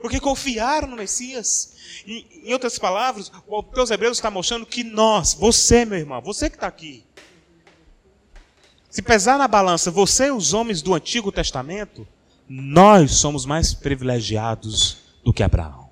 Porque 0.00 0.18
confiaram 0.18 0.88
no 0.88 0.96
Messias. 0.96 1.76
E, 2.06 2.42
em 2.44 2.52
outras 2.52 2.78
palavras, 2.78 3.30
o 3.46 3.54
autor 3.54 3.80
dos 3.82 3.90
Hebreus 3.90 4.16
está 4.16 4.30
mostrando 4.30 4.64
que 4.64 4.82
nós, 4.82 5.34
você, 5.34 5.84
meu 5.84 5.98
irmão, 5.98 6.20
você 6.20 6.48
que 6.48 6.56
está 6.56 6.66
aqui, 6.66 7.04
se 8.88 9.02
pesar 9.02 9.38
na 9.38 9.46
balança 9.46 9.90
você 9.90 10.26
e 10.26 10.30
os 10.30 10.52
homens 10.52 10.82
do 10.82 10.94
Antigo 10.94 11.30
Testamento, 11.30 12.06
nós 12.48 13.12
somos 13.12 13.46
mais 13.46 13.72
privilegiados 13.74 14.98
do 15.22 15.32
que 15.32 15.42
Abraão. 15.42 15.90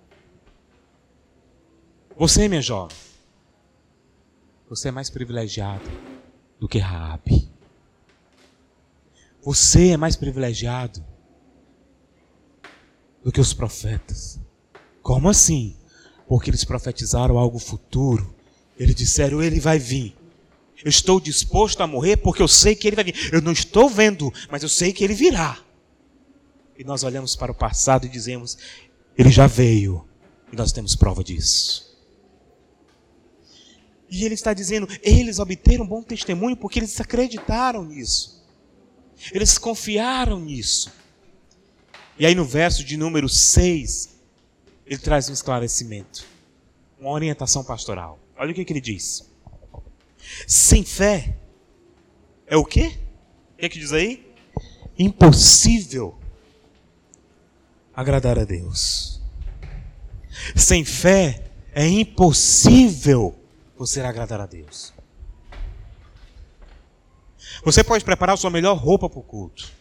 Você, 2.16 2.48
minha 2.48 2.62
jovem, 2.62 2.96
você 4.68 4.88
é 4.88 4.90
mais 4.90 5.08
privilegiado 5.08 5.88
do 6.58 6.66
que 6.66 6.78
Raabe. 6.78 7.48
Você 9.42 9.90
é 9.90 9.96
mais 9.96 10.16
privilegiado 10.16 11.04
do 13.28 13.32
que 13.32 13.42
os 13.42 13.52
profetas. 13.52 14.40
Como 15.02 15.28
assim? 15.28 15.76
Porque 16.26 16.48
eles 16.48 16.64
profetizaram 16.64 17.36
algo 17.36 17.58
futuro. 17.58 18.34
Eles 18.78 18.94
disseram: 18.94 19.42
Ele 19.42 19.60
vai 19.60 19.78
vir. 19.78 20.16
Eu 20.82 20.88
estou 20.88 21.20
disposto 21.20 21.82
a 21.82 21.86
morrer 21.86 22.16
porque 22.16 22.40
eu 22.40 22.48
sei 22.48 22.74
que 22.74 22.88
ele 22.88 22.96
vai 22.96 23.04
vir. 23.04 23.30
Eu 23.30 23.42
não 23.42 23.52
estou 23.52 23.90
vendo, 23.90 24.32
mas 24.50 24.62
eu 24.62 24.68
sei 24.68 24.94
que 24.94 25.04
ele 25.04 25.12
virá. 25.12 25.58
E 26.78 26.84
nós 26.84 27.04
olhamos 27.04 27.36
para 27.36 27.52
o 27.52 27.54
passado 27.54 28.06
e 28.06 28.08
dizemos: 28.08 28.56
Ele 29.16 29.30
já 29.30 29.46
veio. 29.46 30.08
E 30.50 30.56
nós 30.56 30.72
temos 30.72 30.96
prova 30.96 31.22
disso. 31.22 31.86
E 34.10 34.24
ele 34.24 34.32
está 34.32 34.54
dizendo: 34.54 34.88
eles 35.02 35.38
obteram 35.38 35.86
bom 35.86 36.02
testemunho 36.02 36.56
porque 36.56 36.78
eles 36.78 36.98
acreditaram 36.98 37.84
nisso. 37.84 38.42
Eles 39.34 39.58
confiaram 39.58 40.40
nisso. 40.40 40.90
E 42.18 42.26
aí 42.26 42.34
no 42.34 42.44
verso 42.44 42.82
de 42.84 42.96
número 42.96 43.28
6, 43.28 44.18
ele 44.84 44.98
traz 44.98 45.28
um 45.28 45.32
esclarecimento, 45.32 46.24
uma 46.98 47.10
orientação 47.10 47.62
pastoral. 47.62 48.18
Olha 48.36 48.50
o 48.50 48.54
que, 48.54 48.64
que 48.64 48.72
ele 48.72 48.80
diz. 48.80 49.30
Sem 50.46 50.84
fé 50.84 51.36
é 52.46 52.56
o 52.56 52.64
quê? 52.64 52.98
O 53.54 53.58
que, 53.58 53.66
é 53.66 53.68
que 53.68 53.78
diz 53.78 53.92
aí? 53.92 54.26
Impossível 54.98 56.18
agradar 57.94 58.38
a 58.38 58.44
Deus. 58.44 59.20
Sem 60.56 60.84
fé 60.84 61.44
é 61.72 61.86
impossível 61.86 63.38
você 63.76 64.00
agradar 64.00 64.40
a 64.40 64.46
Deus. 64.46 64.92
Você 67.64 67.84
pode 67.84 68.04
preparar 68.04 68.34
a 68.34 68.36
sua 68.36 68.50
melhor 68.50 68.76
roupa 68.76 69.08
para 69.08 69.18
o 69.18 69.22
culto. 69.22 69.77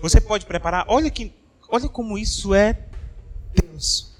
Você 0.00 0.20
pode 0.20 0.46
preparar, 0.46 0.84
olha 0.88 1.10
que, 1.10 1.32
olha 1.68 1.88
como 1.88 2.16
isso 2.16 2.54
é 2.54 2.78
Deus. 3.54 4.12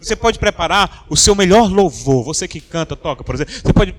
Você 0.00 0.16
pode 0.16 0.38
preparar 0.38 1.04
o 1.08 1.16
seu 1.16 1.34
melhor 1.34 1.70
louvor. 1.70 2.24
Você 2.24 2.48
que 2.48 2.60
canta, 2.60 2.96
toca, 2.96 3.22
por 3.22 3.34
exemplo, 3.34 3.52
você 3.52 3.72
pode 3.72 3.94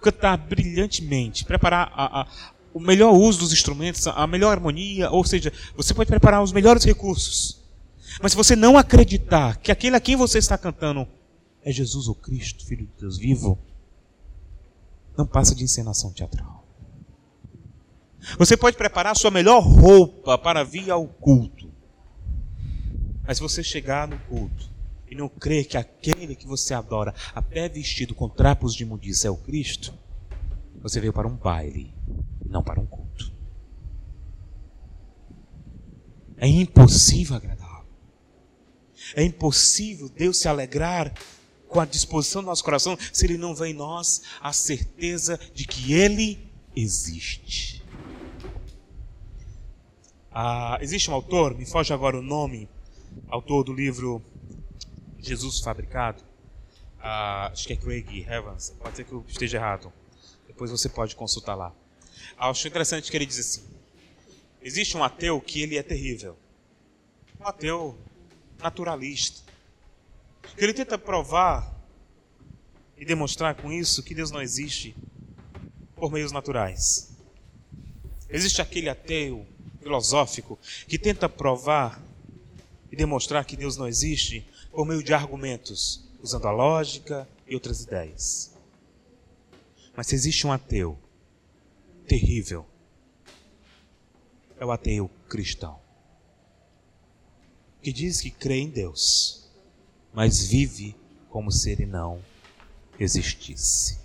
cantar 0.00 0.36
brilhantemente, 0.36 1.44
preparar 1.44 1.92
a, 1.94 2.22
a, 2.22 2.26
o 2.74 2.80
melhor 2.80 3.12
uso 3.12 3.38
dos 3.38 3.52
instrumentos, 3.52 4.06
a 4.06 4.26
melhor 4.26 4.50
harmonia, 4.50 5.10
ou 5.10 5.24
seja, 5.24 5.52
você 5.76 5.94
pode 5.94 6.08
preparar 6.08 6.42
os 6.42 6.52
melhores 6.52 6.84
recursos. 6.84 7.60
Mas 8.20 8.32
se 8.32 8.36
você 8.36 8.56
não 8.56 8.76
acreditar 8.76 9.56
que 9.58 9.70
aquele 9.70 9.96
a 9.96 10.00
quem 10.00 10.16
você 10.16 10.38
está 10.38 10.58
cantando 10.58 11.06
é 11.62 11.70
Jesus 11.70 12.08
ou 12.08 12.14
Cristo, 12.14 12.66
Filho 12.66 12.86
de 12.86 12.92
Deus 13.00 13.16
vivo, 13.16 13.58
não 15.16 15.26
passa 15.26 15.54
de 15.54 15.62
encenação 15.62 16.12
teatral. 16.12 16.61
Você 18.38 18.56
pode 18.56 18.76
preparar 18.76 19.12
a 19.12 19.16
sua 19.16 19.30
melhor 19.30 19.60
roupa 19.60 20.38
para 20.38 20.64
vir 20.64 20.90
ao 20.90 21.06
culto. 21.06 21.70
Mas 23.26 23.38
se 23.38 23.42
você 23.42 23.62
chegar 23.62 24.08
no 24.08 24.18
culto 24.20 24.70
e 25.10 25.14
não 25.14 25.28
crer 25.28 25.66
que 25.66 25.76
aquele 25.76 26.34
que 26.34 26.46
você 26.46 26.74
adora, 26.74 27.14
a 27.34 27.42
pé 27.42 27.68
vestido 27.68 28.14
com 28.14 28.28
trapos 28.28 28.74
de 28.74 28.82
imundícia, 28.82 29.28
é 29.28 29.30
o 29.30 29.36
Cristo, 29.36 29.94
você 30.80 31.00
veio 31.00 31.12
para 31.12 31.28
um 31.28 31.36
baile, 31.36 31.94
não 32.44 32.62
para 32.62 32.80
um 32.80 32.86
culto. 32.86 33.32
É 36.36 36.48
impossível 36.48 37.36
agradá-lo. 37.36 37.86
É 39.14 39.22
impossível 39.22 40.08
Deus 40.08 40.38
se 40.38 40.48
alegrar 40.48 41.12
com 41.68 41.80
a 41.80 41.84
disposição 41.84 42.42
do 42.42 42.46
nosso 42.46 42.64
coração 42.64 42.98
se 43.12 43.24
Ele 43.24 43.38
não 43.38 43.54
vê 43.54 43.68
em 43.68 43.74
nós 43.74 44.22
a 44.40 44.52
certeza 44.52 45.38
de 45.54 45.66
que 45.66 45.92
Ele 45.92 46.50
existe. 46.74 47.81
Ah, 50.34 50.78
existe 50.80 51.10
um 51.10 51.14
autor, 51.14 51.54
me 51.54 51.66
foge 51.66 51.92
agora 51.92 52.18
o 52.18 52.22
nome, 52.22 52.66
autor 53.28 53.64
do 53.64 53.72
livro 53.74 54.24
Jesus 55.18 55.60
Fabricado. 55.60 56.24
Ah, 56.98 57.48
acho 57.52 57.66
que 57.66 57.74
é 57.74 57.76
Craig 57.76 58.26
Evans, 58.26 58.70
pode 58.80 58.96
ser 58.96 59.04
que 59.04 59.12
eu 59.12 59.22
esteja 59.28 59.58
errado. 59.58 59.92
Depois 60.46 60.70
você 60.70 60.88
pode 60.88 61.14
consultar 61.14 61.54
lá. 61.54 61.74
Ah, 62.38 62.48
acho 62.48 62.66
interessante 62.66 63.10
que 63.10 63.16
ele 63.16 63.26
diz 63.26 63.38
assim: 63.38 63.62
existe 64.62 64.96
um 64.96 65.04
ateu 65.04 65.38
que 65.38 65.60
ele 65.60 65.76
é 65.76 65.82
terrível. 65.82 66.34
Um 67.38 67.46
ateu 67.46 67.98
naturalista. 68.58 69.42
Que 70.56 70.64
ele 70.64 70.72
tenta 70.72 70.96
provar 70.96 71.78
e 72.96 73.04
demonstrar 73.04 73.54
com 73.54 73.70
isso 73.70 74.02
que 74.02 74.14
Deus 74.14 74.30
não 74.30 74.40
existe 74.40 74.96
por 75.94 76.10
meios 76.10 76.32
naturais. 76.32 77.14
Existe 78.30 78.62
aquele 78.62 78.88
ateu 78.88 79.46
filosófico 79.82 80.58
que 80.86 80.98
tenta 80.98 81.28
provar 81.28 82.02
e 82.90 82.96
demonstrar 82.96 83.44
que 83.44 83.56
Deus 83.56 83.76
não 83.76 83.88
existe 83.88 84.46
por 84.70 84.86
meio 84.86 85.02
de 85.02 85.12
argumentos, 85.12 86.08
usando 86.22 86.46
a 86.46 86.52
lógica 86.52 87.28
e 87.46 87.54
outras 87.54 87.82
ideias. 87.82 88.52
Mas 89.96 90.06
se 90.06 90.14
existe 90.14 90.46
um 90.46 90.52
ateu 90.52 90.98
terrível, 92.06 92.66
é 94.58 94.64
o 94.64 94.70
ateu 94.70 95.10
cristão. 95.28 95.80
que 97.82 97.92
diz 97.92 98.20
que 98.20 98.30
crê 98.30 98.58
em 98.58 98.70
Deus, 98.70 99.50
mas 100.14 100.46
vive 100.46 100.94
como 101.28 101.50
se 101.50 101.72
ele 101.72 101.84
não 101.84 102.22
existisse. 102.98 103.98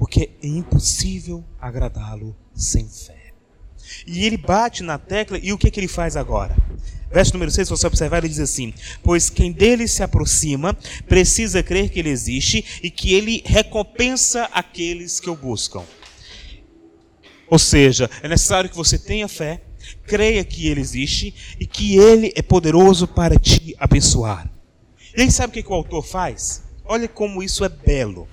Porque 0.00 0.30
é 0.42 0.46
impossível 0.46 1.44
agradá-lo 1.60 2.34
sem 2.54 2.88
fé. 2.88 3.34
E 4.06 4.24
ele 4.24 4.38
bate 4.38 4.82
na 4.82 4.96
tecla, 4.96 5.38
e 5.42 5.52
o 5.52 5.58
que, 5.58 5.68
é 5.68 5.70
que 5.70 5.78
ele 5.78 5.86
faz 5.86 6.16
agora? 6.16 6.56
Verso 7.12 7.34
número 7.34 7.50
6, 7.50 7.68
se 7.68 7.70
você 7.70 7.86
observar, 7.86 8.16
ele 8.18 8.30
diz 8.30 8.40
assim: 8.40 8.72
Pois 9.02 9.28
quem 9.28 9.52
dele 9.52 9.86
se 9.86 10.02
aproxima 10.02 10.72
precisa 11.06 11.62
crer 11.62 11.90
que 11.90 11.98
ele 11.98 12.08
existe 12.08 12.64
e 12.82 12.90
que 12.90 13.12
ele 13.12 13.42
recompensa 13.44 14.44
aqueles 14.54 15.20
que 15.20 15.28
o 15.28 15.36
buscam. 15.36 15.82
Ou 17.46 17.58
seja, 17.58 18.08
é 18.22 18.28
necessário 18.28 18.70
que 18.70 18.76
você 18.76 18.98
tenha 18.98 19.28
fé, 19.28 19.60
creia 20.06 20.42
que 20.42 20.66
ele 20.66 20.80
existe 20.80 21.34
e 21.60 21.66
que 21.66 21.98
ele 21.98 22.32
é 22.34 22.40
poderoso 22.40 23.06
para 23.06 23.38
te 23.38 23.76
abençoar. 23.78 24.50
E 25.14 25.20
aí 25.20 25.30
sabe 25.30 25.50
o 25.50 25.52
que, 25.52 25.62
que 25.62 25.70
o 25.70 25.74
autor 25.74 26.02
faz? 26.02 26.62
Olha 26.86 27.06
como 27.06 27.42
isso 27.42 27.66
é 27.66 27.68
belo. 27.68 28.26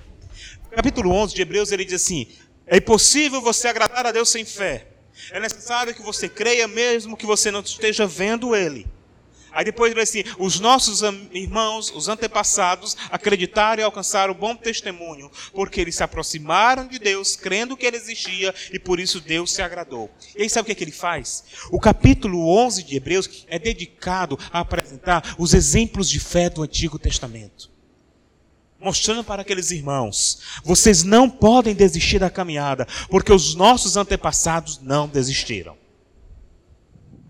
Capítulo 0.74 1.10
11 1.10 1.34
de 1.34 1.42
Hebreus 1.42 1.72
ele 1.72 1.84
diz 1.84 2.02
assim: 2.02 2.26
É 2.66 2.76
impossível 2.76 3.40
você 3.40 3.68
agradar 3.68 4.06
a 4.06 4.12
Deus 4.12 4.28
sem 4.28 4.44
fé. 4.44 4.86
É 5.32 5.40
necessário 5.40 5.94
que 5.94 6.02
você 6.02 6.28
creia 6.28 6.68
mesmo 6.68 7.16
que 7.16 7.26
você 7.26 7.50
não 7.50 7.60
esteja 7.60 8.06
vendo 8.06 8.54
Ele. 8.54 8.86
Aí 9.50 9.64
depois 9.64 9.90
ele 9.90 10.00
diz 10.00 10.10
assim: 10.10 10.24
os 10.38 10.60
nossos 10.60 11.00
irmãos, 11.32 11.90
os 11.90 12.06
antepassados, 12.06 12.96
acreditaram 13.10 13.80
e 13.80 13.84
alcançaram 13.84 14.34
bom 14.34 14.54
testemunho, 14.54 15.30
porque 15.52 15.80
eles 15.80 15.96
se 15.96 16.02
aproximaram 16.02 16.86
de 16.86 16.98
Deus, 16.98 17.34
crendo 17.34 17.76
que 17.76 17.86
Ele 17.86 17.96
existia, 17.96 18.54
e 18.72 18.78
por 18.78 19.00
isso 19.00 19.20
Deus 19.20 19.52
se 19.52 19.62
agradou. 19.62 20.10
E 20.36 20.42
aí 20.42 20.50
sabe 20.50 20.62
o 20.62 20.66
que, 20.66 20.72
é 20.72 20.74
que 20.74 20.84
ele 20.84 20.92
faz? 20.92 21.44
O 21.72 21.80
capítulo 21.80 22.48
11 22.48 22.84
de 22.84 22.96
Hebreus 22.96 23.46
é 23.48 23.58
dedicado 23.58 24.38
a 24.52 24.60
apresentar 24.60 25.34
os 25.38 25.54
exemplos 25.54 26.08
de 26.08 26.20
fé 26.20 26.50
do 26.50 26.62
Antigo 26.62 26.98
Testamento 26.98 27.77
mostrando 28.80 29.24
para 29.24 29.42
aqueles 29.42 29.70
irmãos: 29.70 30.40
vocês 30.64 31.02
não 31.02 31.28
podem 31.28 31.74
desistir 31.74 32.18
da 32.18 32.30
caminhada, 32.30 32.86
porque 33.10 33.32
os 33.32 33.54
nossos 33.54 33.96
antepassados 33.96 34.80
não 34.80 35.08
desistiram. 35.08 35.76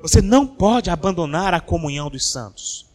Você 0.01 0.23
não 0.23 0.47
pode 0.47 0.91
abandonar 0.91 1.55
a 1.55 1.61
comunhão 1.61 2.09
dos 2.09 2.31
santos. 2.31 2.87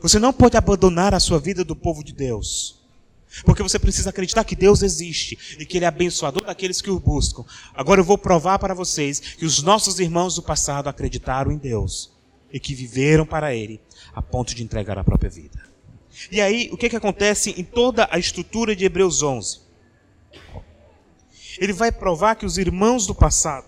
Você 0.00 0.18
não 0.18 0.32
pode 0.32 0.56
abandonar 0.56 1.14
a 1.14 1.20
sua 1.20 1.38
vida 1.38 1.64
do 1.64 1.74
povo 1.74 2.04
de 2.04 2.12
Deus. 2.12 2.80
Porque 3.44 3.62
você 3.62 3.78
precisa 3.78 4.10
acreditar 4.10 4.44
que 4.44 4.54
Deus 4.54 4.82
existe 4.82 5.56
e 5.58 5.64
que 5.64 5.78
Ele 5.78 5.86
é 5.86 5.88
abençoador 5.88 6.44
daqueles 6.44 6.82
que 6.82 6.90
o 6.90 7.00
buscam. 7.00 7.44
Agora 7.74 8.00
eu 8.00 8.04
vou 8.04 8.18
provar 8.18 8.58
para 8.58 8.74
vocês 8.74 9.18
que 9.18 9.46
os 9.46 9.62
nossos 9.62 9.98
irmãos 9.98 10.34
do 10.34 10.42
passado 10.42 10.88
acreditaram 10.88 11.50
em 11.50 11.56
Deus 11.56 12.12
e 12.52 12.60
que 12.60 12.74
viveram 12.74 13.24
para 13.24 13.54
Ele 13.54 13.80
a 14.12 14.20
ponto 14.20 14.54
de 14.54 14.62
entregar 14.62 14.98
a 14.98 15.04
própria 15.04 15.30
vida. 15.30 15.71
E 16.30 16.40
aí, 16.40 16.68
o 16.72 16.76
que, 16.76 16.88
que 16.88 16.96
acontece 16.96 17.50
em 17.50 17.64
toda 17.64 18.08
a 18.10 18.18
estrutura 18.18 18.76
de 18.76 18.84
Hebreus 18.84 19.22
11? 19.22 19.60
Ele 21.58 21.72
vai 21.72 21.92
provar 21.92 22.36
que 22.36 22.46
os 22.46 22.58
irmãos 22.58 23.06
do 23.06 23.14
passado, 23.14 23.66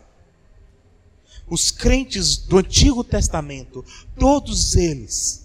os 1.47 1.71
crentes 1.71 2.37
do 2.37 2.59
Antigo 2.59 3.05
Testamento, 3.05 3.85
todos 4.19 4.75
eles, 4.75 5.45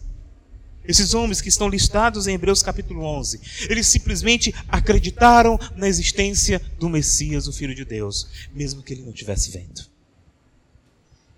esses 0.89 1.13
homens 1.13 1.41
que 1.41 1.49
estão 1.49 1.69
listados 1.69 2.25
em 2.25 2.33
Hebreus 2.33 2.63
capítulo 2.63 3.03
11, 3.03 3.67
eles 3.69 3.85
simplesmente 3.85 4.51
acreditaram 4.67 5.59
na 5.75 5.87
existência 5.87 6.59
do 6.79 6.89
Messias, 6.89 7.47
o 7.47 7.53
Filho 7.53 7.75
de 7.75 7.85
Deus, 7.85 8.27
mesmo 8.53 8.81
que 8.81 8.93
ele 8.93 9.03
não 9.03 9.11
estivesse 9.11 9.51
vendo. 9.51 9.85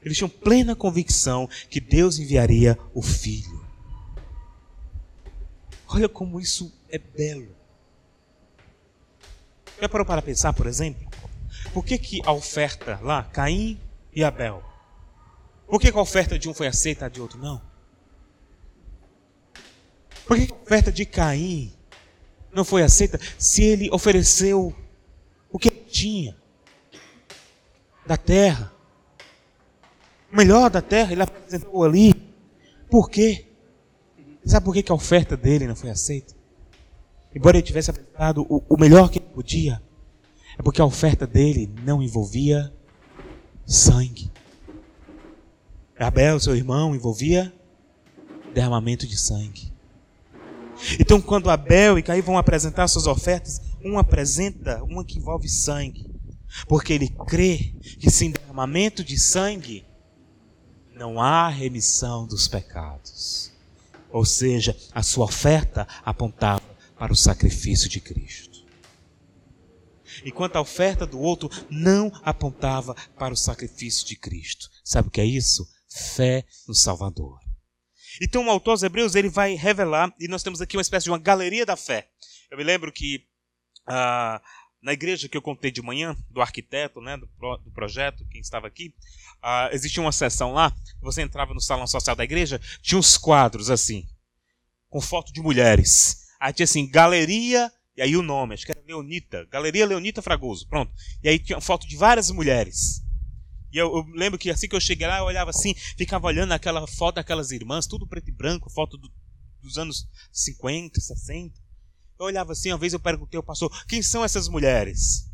Eles 0.04 0.18
tinham 0.18 0.30
plena 0.30 0.76
convicção 0.76 1.50
que 1.70 1.82
Deus 1.82 2.18
enviaria 2.18 2.78
o 2.94 3.02
Filho. 3.02 3.51
Olha 5.94 6.08
como 6.08 6.40
isso 6.40 6.74
é 6.90 6.98
belo. 6.98 7.56
Já 9.80 9.90
parou 9.90 10.06
para 10.06 10.22
pensar, 10.22 10.54
por 10.54 10.66
exemplo? 10.66 11.10
Por 11.74 11.84
que, 11.84 11.98
que 11.98 12.22
a 12.26 12.32
oferta 12.32 13.00
lá, 13.02 13.24
Caim 13.24 13.80
e 14.14 14.24
Abel, 14.24 14.64
por 15.68 15.80
que, 15.80 15.92
que 15.92 15.98
a 15.98 16.02
oferta 16.02 16.38
de 16.38 16.50
um 16.50 16.54
foi 16.54 16.68
aceita, 16.68 17.06
a 17.06 17.10
de 17.10 17.22
outro 17.22 17.40
não? 17.40 17.62
Por 20.26 20.38
que, 20.38 20.52
a 20.52 20.56
oferta 20.56 20.92
de 20.92 21.06
Caim 21.06 21.74
não 22.54 22.64
foi 22.64 22.84
aceita 22.84 23.20
se 23.38 23.64
ele 23.64 23.90
ofereceu 23.92 24.76
o 25.50 25.60
que 25.60 25.70
tinha 25.70 26.38
da 28.06 28.16
terra? 28.16 28.72
O 30.32 30.38
melhor 30.38 30.70
da 30.70 30.82
terra 30.82 31.12
ele 31.12 31.24
apresentou 31.24 31.84
ali. 31.84 32.14
Por 32.90 33.10
quê? 33.10 33.51
Sabe 34.46 34.66
por 34.66 34.74
que, 34.74 34.92
a 34.92 34.96
oferta 34.96 35.38
dele 35.38 35.68
não 35.68 35.76
foi 35.76 35.90
aceita? 35.90 36.34
Embora 37.34 37.58
ele 37.58 37.66
tivesse 37.66 37.92
apresentado 37.92 38.46
o, 38.50 38.64
o 38.68 38.78
melhor 38.78 39.10
que 39.10 39.20
ele 39.20 39.28
podia, 39.34 39.82
é 40.58 40.62
porque 40.62 40.82
a 40.82 40.86
oferta 40.86 41.26
dele 41.26 41.70
não 41.84 42.02
envolvia 42.02 42.74
sangue. 43.66 44.32
Abel, 45.98 46.40
seu 46.40 46.56
irmão, 46.56 46.96
envolvia 46.96 47.54
derramamento 48.54 49.06
de 49.06 49.18
sangue. 49.18 49.72
Então, 51.00 51.22
quando 51.22 51.50
Abel 51.50 52.00
e 52.00 52.04
Caim 52.04 52.22
vão 52.22 52.38
apresentar 52.38 52.88
suas 52.88 53.06
ofertas, 53.06 53.62
um 53.86 54.00
apresenta 54.00 54.84
uma 54.84 55.06
que 55.06 55.20
envolve 55.20 55.48
sangue, 55.48 56.10
porque 56.68 56.92
ele 56.94 57.10
crê 57.28 57.76
que 58.00 58.10
sem 58.10 58.32
derramamento 58.32 59.04
de 59.04 59.18
sangue 59.18 59.86
não 60.94 61.22
há 61.22 61.48
remissão 61.50 62.26
dos 62.26 62.48
pecados. 62.48 63.51
Ou 64.12 64.26
seja, 64.26 64.78
a 64.94 65.02
sua 65.02 65.26
oferta 65.26 65.88
apontava 66.04 66.64
para 66.98 67.14
o 67.14 67.16
sacrifício 67.16 67.90
de 67.90 68.00
Cristo. 68.00 68.66
Enquanto 70.26 70.56
a 70.56 70.62
oferta 70.62 71.06
do 71.06 71.20
outro 71.20 71.50
não 71.70 72.12
apontava 72.24 72.94
para 73.18 73.34
o 73.34 73.38
sacrifício 73.38 74.06
de 74.06 74.16
Cristo. 74.16 74.70
Sabe 74.84 75.08
o 75.08 75.12
que 75.12 75.22
é 75.22 75.26
isso? 75.26 75.68
Fé 75.90 76.46
no 76.68 76.76
Salvador. 76.76 77.40
Então 78.22 78.46
o 78.46 78.50
autor 78.50 78.72
aos 78.72 78.84
Hebreus 78.84 79.16
ele 79.16 79.30
vai 79.30 79.56
revelar, 79.56 80.14
e 80.20 80.28
nós 80.28 80.44
temos 80.44 80.62
aqui 80.62 80.76
uma 80.76 80.82
espécie 80.82 81.06
de 81.06 81.12
uma 81.12 81.18
galeria 81.18 81.66
da 81.66 81.76
fé. 81.76 82.10
Eu 82.50 82.58
me 82.58 82.64
lembro 82.64 82.92
que 82.92 83.26
ah, 83.88 84.42
na 84.82 84.94
igreja 84.94 85.30
que 85.30 85.38
eu 85.38 85.42
contei 85.42 85.72
de 85.72 85.82
manhã, 85.82 86.16
do 86.30 86.42
arquiteto, 86.42 87.00
né, 87.00 87.16
do, 87.16 87.28
pro, 87.28 87.58
do 87.58 87.72
projeto, 87.72 88.26
quem 88.30 88.42
estava 88.42 88.68
aqui, 88.68 88.94
uh, 89.38 89.74
existia 89.74 90.02
uma 90.02 90.12
sessão 90.12 90.54
lá, 90.54 90.76
você 91.02 91.22
entrava 91.22 91.54
no 91.54 91.62
salão 91.62 91.86
social 91.86 92.16
da 92.16 92.24
igreja, 92.24 92.60
tinha 92.82 92.98
uns 92.98 93.18
quadros 93.18 93.70
assim, 93.70 94.08
com 94.90 95.00
foto 95.00 95.32
de 95.32 95.42
mulheres. 95.42 96.28
Aí 96.40 96.52
tinha 96.52 96.64
assim, 96.64 96.90
galeria, 96.90 97.72
e 97.96 98.02
aí 98.02 98.18
o 98.18 98.24
nome, 98.24 98.56
acho 98.56 98.66
que 98.66 98.72
era 98.72 98.82
Leonita, 98.82 99.46
Galeria 99.52 99.86
Leonita 99.86 100.22
Fragoso, 100.22 100.68
pronto. 100.68 100.92
E 101.24 101.30
aí 101.30 101.38
tinha 101.38 101.62
foto 101.62 101.88
de 101.88 101.96
várias 101.96 102.32
mulheres. 102.32 103.04
E 103.72 103.78
eu, 103.78 103.88
eu, 103.96 104.04
lembro 104.16 104.40
que 104.40 104.50
assim 104.50 104.68
que 104.68 104.76
eu 104.76 104.82
cheguei 104.82 105.08
lá, 105.08 105.20
eu 105.20 105.26
olhava 105.26 105.52
assim, 105.52 105.76
ficava 105.96 106.28
olhando 106.28 106.52
aquela 106.54 106.86
foto 106.88 107.16
daquelas 107.16 107.52
irmãs, 107.52 107.86
tudo 107.86 108.08
preto 108.08 108.30
e 108.30 108.34
branco, 108.34 108.70
foto 108.70 108.98
do, 108.98 109.10
dos 109.62 109.78
anos 109.78 110.08
50, 110.32 111.00
60. 111.00 111.61
Eu 112.22 112.28
olhava 112.28 112.52
assim, 112.52 112.72
uma 112.72 112.78
vez 112.78 112.94
eu 112.94 113.00
perguntei 113.00 113.36
ao 113.36 113.44
pastor: 113.44 113.84
quem 113.88 114.00
são 114.04 114.24
essas 114.24 114.48
mulheres? 114.48 115.28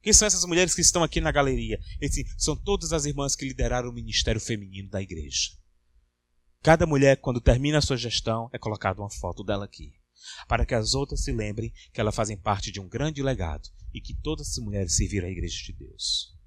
Quem 0.00 0.12
são 0.12 0.24
essas 0.24 0.44
mulheres 0.44 0.72
que 0.72 0.80
estão 0.80 1.02
aqui 1.02 1.20
na 1.20 1.32
galeria? 1.32 1.80
Ele 2.00 2.08
disse: 2.08 2.24
são 2.38 2.54
todas 2.54 2.92
as 2.92 3.06
irmãs 3.06 3.34
que 3.34 3.44
lideraram 3.44 3.90
o 3.90 3.92
ministério 3.92 4.40
feminino 4.40 4.88
da 4.88 5.02
igreja. 5.02 5.50
Cada 6.62 6.86
mulher, 6.86 7.16
quando 7.16 7.40
termina 7.40 7.78
a 7.78 7.82
sua 7.82 7.96
gestão, 7.96 8.48
é 8.52 8.58
colocada 8.58 9.00
uma 9.00 9.10
foto 9.10 9.42
dela 9.42 9.64
aqui. 9.64 9.92
Para 10.46 10.64
que 10.64 10.76
as 10.76 10.94
outras 10.94 11.24
se 11.24 11.32
lembrem 11.32 11.72
que 11.92 12.00
elas 12.00 12.14
fazem 12.14 12.36
parte 12.36 12.70
de 12.70 12.78
um 12.78 12.88
grande 12.88 13.20
legado 13.20 13.68
e 13.92 14.00
que 14.00 14.14
todas 14.14 14.48
as 14.48 14.58
mulheres 14.58 14.94
serviram 14.94 15.26
à 15.26 15.30
igreja 15.30 15.60
de 15.64 15.72
Deus. 15.72 16.38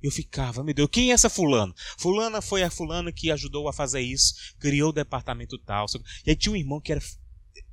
Eu 0.00 0.12
ficava, 0.12 0.62
meu 0.62 0.74
Deus, 0.74 0.88
quem 0.92 1.10
é 1.10 1.14
essa 1.14 1.28
fulana? 1.28 1.74
Fulana 1.98 2.40
foi 2.40 2.62
a 2.62 2.70
fulana 2.70 3.10
que 3.10 3.32
ajudou 3.32 3.66
a 3.66 3.72
fazer 3.72 4.02
isso, 4.02 4.34
criou 4.60 4.90
o 4.90 4.92
departamento 4.92 5.58
tal. 5.58 5.86
E 6.24 6.30
aí 6.30 6.36
tinha 6.36 6.52
um 6.52 6.56
irmão 6.56 6.80
que 6.80 6.92
era 6.92 7.00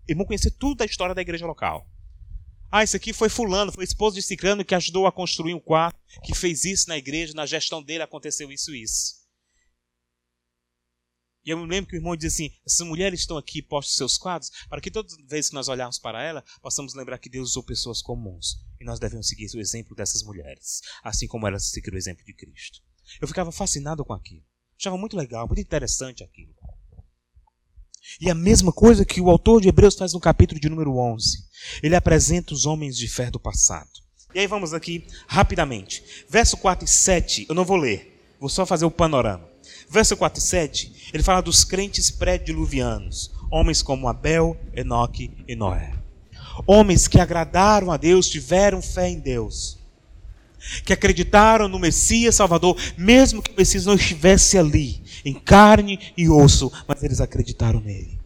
irmão 0.07 0.25
conhecer 0.25 0.51
tudo 0.51 0.77
da 0.77 0.85
história 0.85 1.15
da 1.15 1.21
igreja 1.21 1.45
local. 1.45 1.87
Ah, 2.71 2.83
esse 2.83 2.97
aqui 2.97 3.13
foi 3.13 3.29
fulano, 3.29 3.71
foi 3.71 3.83
esposo 3.83 4.15
de 4.15 4.21
Cicrano 4.21 4.65
que 4.65 4.75
ajudou 4.75 5.07
a 5.07 5.11
construir 5.11 5.53
um 5.53 5.59
quarto, 5.59 5.99
que 6.23 6.35
fez 6.35 6.65
isso 6.65 6.89
na 6.89 6.97
igreja, 6.97 7.33
na 7.33 7.45
gestão 7.45 7.81
dele 7.81 8.03
aconteceu 8.03 8.51
isso 8.51 8.73
e 8.75 8.83
isso. 8.83 9.25
E 11.45 11.51
eu 11.51 11.57
me 11.59 11.67
lembro 11.67 11.89
que 11.89 11.95
o 11.95 11.99
irmão 11.99 12.15
diz 12.15 12.33
assim: 12.33 12.51
essas 12.65 12.85
mulheres 12.85 13.19
estão 13.19 13.37
aqui 13.37 13.61
postos 13.61 13.95
seus 13.95 14.17
quadros, 14.17 14.49
para 14.67 14.81
que 14.81 14.89
todas 14.89 15.13
as 15.13 15.27
vezes 15.27 15.49
que 15.49 15.55
nós 15.55 15.67
olharmos 15.67 15.99
para 15.99 16.23
ela, 16.23 16.43
possamos 16.61 16.95
lembrar 16.95 17.19
que 17.19 17.29
Deus 17.29 17.51
usou 17.51 17.63
pessoas 17.63 18.01
comuns. 18.01 18.57
E 18.81 18.83
nós 18.83 18.99
devemos 18.99 19.27
seguir 19.27 19.47
o 19.55 19.59
exemplo 19.59 19.95
dessas 19.95 20.23
mulheres, 20.23 20.81
assim 21.03 21.27
como 21.27 21.47
elas 21.47 21.69
seguiram 21.69 21.95
o 21.95 21.99
exemplo 21.99 22.25
de 22.25 22.33
Cristo. 22.33 22.81
Eu 23.21 23.27
ficava 23.27 23.51
fascinado 23.51 24.03
com 24.03 24.13
aquilo. 24.13 24.43
Achava 24.79 24.97
muito 24.97 25.15
legal, 25.15 25.45
muito 25.47 25.61
interessante 25.61 26.23
aquilo. 26.23 26.54
E 28.19 28.29
a 28.29 28.35
mesma 28.35 28.71
coisa 28.71 29.05
que 29.05 29.19
o 29.19 29.29
autor 29.29 29.61
de 29.61 29.67
Hebreus 29.67 29.95
faz 29.95 30.13
no 30.13 30.19
capítulo 30.19 30.59
de 30.59 30.69
número 30.69 30.97
11. 30.97 31.43
Ele 31.81 31.95
apresenta 31.95 32.53
os 32.53 32.65
homens 32.65 32.97
de 32.97 33.07
fé 33.07 33.29
do 33.29 33.39
passado. 33.39 33.89
E 34.33 34.39
aí 34.39 34.47
vamos 34.47 34.73
aqui 34.73 35.05
rapidamente. 35.27 36.03
Verso 36.29 36.57
4 36.57 36.85
e 36.85 36.87
7, 36.89 37.45
eu 37.47 37.55
não 37.55 37.63
vou 37.63 37.77
ler, 37.77 38.35
vou 38.39 38.49
só 38.49 38.65
fazer 38.65 38.85
o 38.85 38.91
panorama. 38.91 39.47
Verso 39.89 40.17
4 40.17 40.39
e 40.39 40.43
7, 40.43 41.11
ele 41.13 41.23
fala 41.23 41.41
dos 41.41 41.63
crentes 41.63 42.11
pré-diluvianos, 42.11 43.31
homens 43.49 43.81
como 43.81 44.07
Abel, 44.07 44.57
Enoque 44.73 45.31
e 45.47 45.55
Noé. 45.55 45.93
Homens 46.67 47.07
que 47.07 47.19
agradaram 47.19 47.91
a 47.91 47.97
Deus, 47.97 48.29
tiveram 48.29 48.81
fé 48.81 49.09
em 49.09 49.19
Deus, 49.19 49.77
que 50.84 50.93
acreditaram 50.93 51.67
no 51.67 51.80
Messias 51.80 52.36
Salvador, 52.36 52.78
mesmo 52.97 53.41
que 53.41 53.51
o 53.51 53.56
Messias 53.58 53.86
não 53.86 53.95
estivesse 53.95 54.58
ali, 54.58 55.01
em 55.23 55.34
carne 55.34 55.99
e 56.17 56.30
osso, 56.30 56.71
mas 56.88 57.04
eles 57.04 57.21
acreditaram 57.21 57.80
nele. 57.80 58.19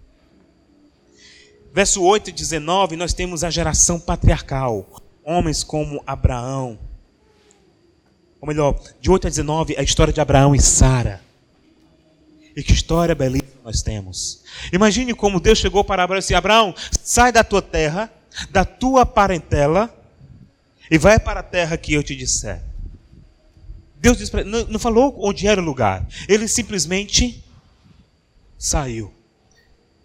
Verso 1.73 2.03
8 2.03 2.29
e 2.29 2.33
19, 2.33 2.95
nós 2.95 3.13
temos 3.13 3.43
a 3.43 3.49
geração 3.49 3.99
patriarcal, 3.99 5.01
homens 5.23 5.63
como 5.63 6.03
Abraão. 6.05 6.79
Ou 8.41 8.47
melhor, 8.47 8.79
de 8.99 9.11
8 9.11 9.27
a 9.27 9.29
19, 9.29 9.75
a 9.77 9.83
história 9.83 10.11
de 10.11 10.19
Abraão 10.19 10.55
e 10.55 10.61
Sara. 10.61 11.21
E 12.55 12.63
que 12.63 12.73
história 12.73 13.13
belíssima 13.13 13.61
nós 13.63 13.81
temos. 13.81 14.43
Imagine 14.73 15.13
como 15.13 15.39
Deus 15.39 15.59
chegou 15.59 15.83
para 15.83 16.03
Abraão 16.03 16.17
e 16.17 16.21
disse: 16.21 16.33
Abraão, 16.33 16.73
sai 16.91 17.31
da 17.31 17.43
tua 17.43 17.61
terra, 17.61 18.11
da 18.49 18.65
tua 18.65 19.05
parentela, 19.05 19.93
e 20.89 20.97
vai 20.97 21.19
para 21.19 21.41
a 21.41 21.43
terra 21.43 21.77
que 21.77 21.93
eu 21.93 22.03
te 22.03 22.15
disser. 22.15 22.61
Deus 23.97 24.17
disse 24.17 24.43
não, 24.43 24.65
não 24.65 24.79
falou 24.79 25.15
onde 25.19 25.47
era 25.47 25.61
o 25.61 25.63
lugar. 25.63 26.07
Ele 26.27 26.47
simplesmente 26.47 27.43
saiu. 28.57 29.13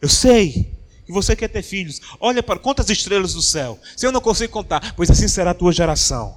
Eu 0.00 0.08
sei 0.08 0.72
que 1.06 1.12
você 1.12 1.36
quer 1.36 1.48
ter 1.48 1.62
filhos. 1.62 2.00
Olha 2.18 2.42
para 2.42 2.58
quantas 2.58 2.90
estrelas 2.90 3.34
do 3.34 3.42
céu. 3.42 3.78
Se 3.96 4.06
eu 4.06 4.12
não 4.12 4.20
consigo 4.20 4.52
contar, 4.52 4.94
pois 4.94 5.10
assim 5.10 5.28
será 5.28 5.52
a 5.52 5.54
tua 5.54 5.72
geração. 5.72 6.36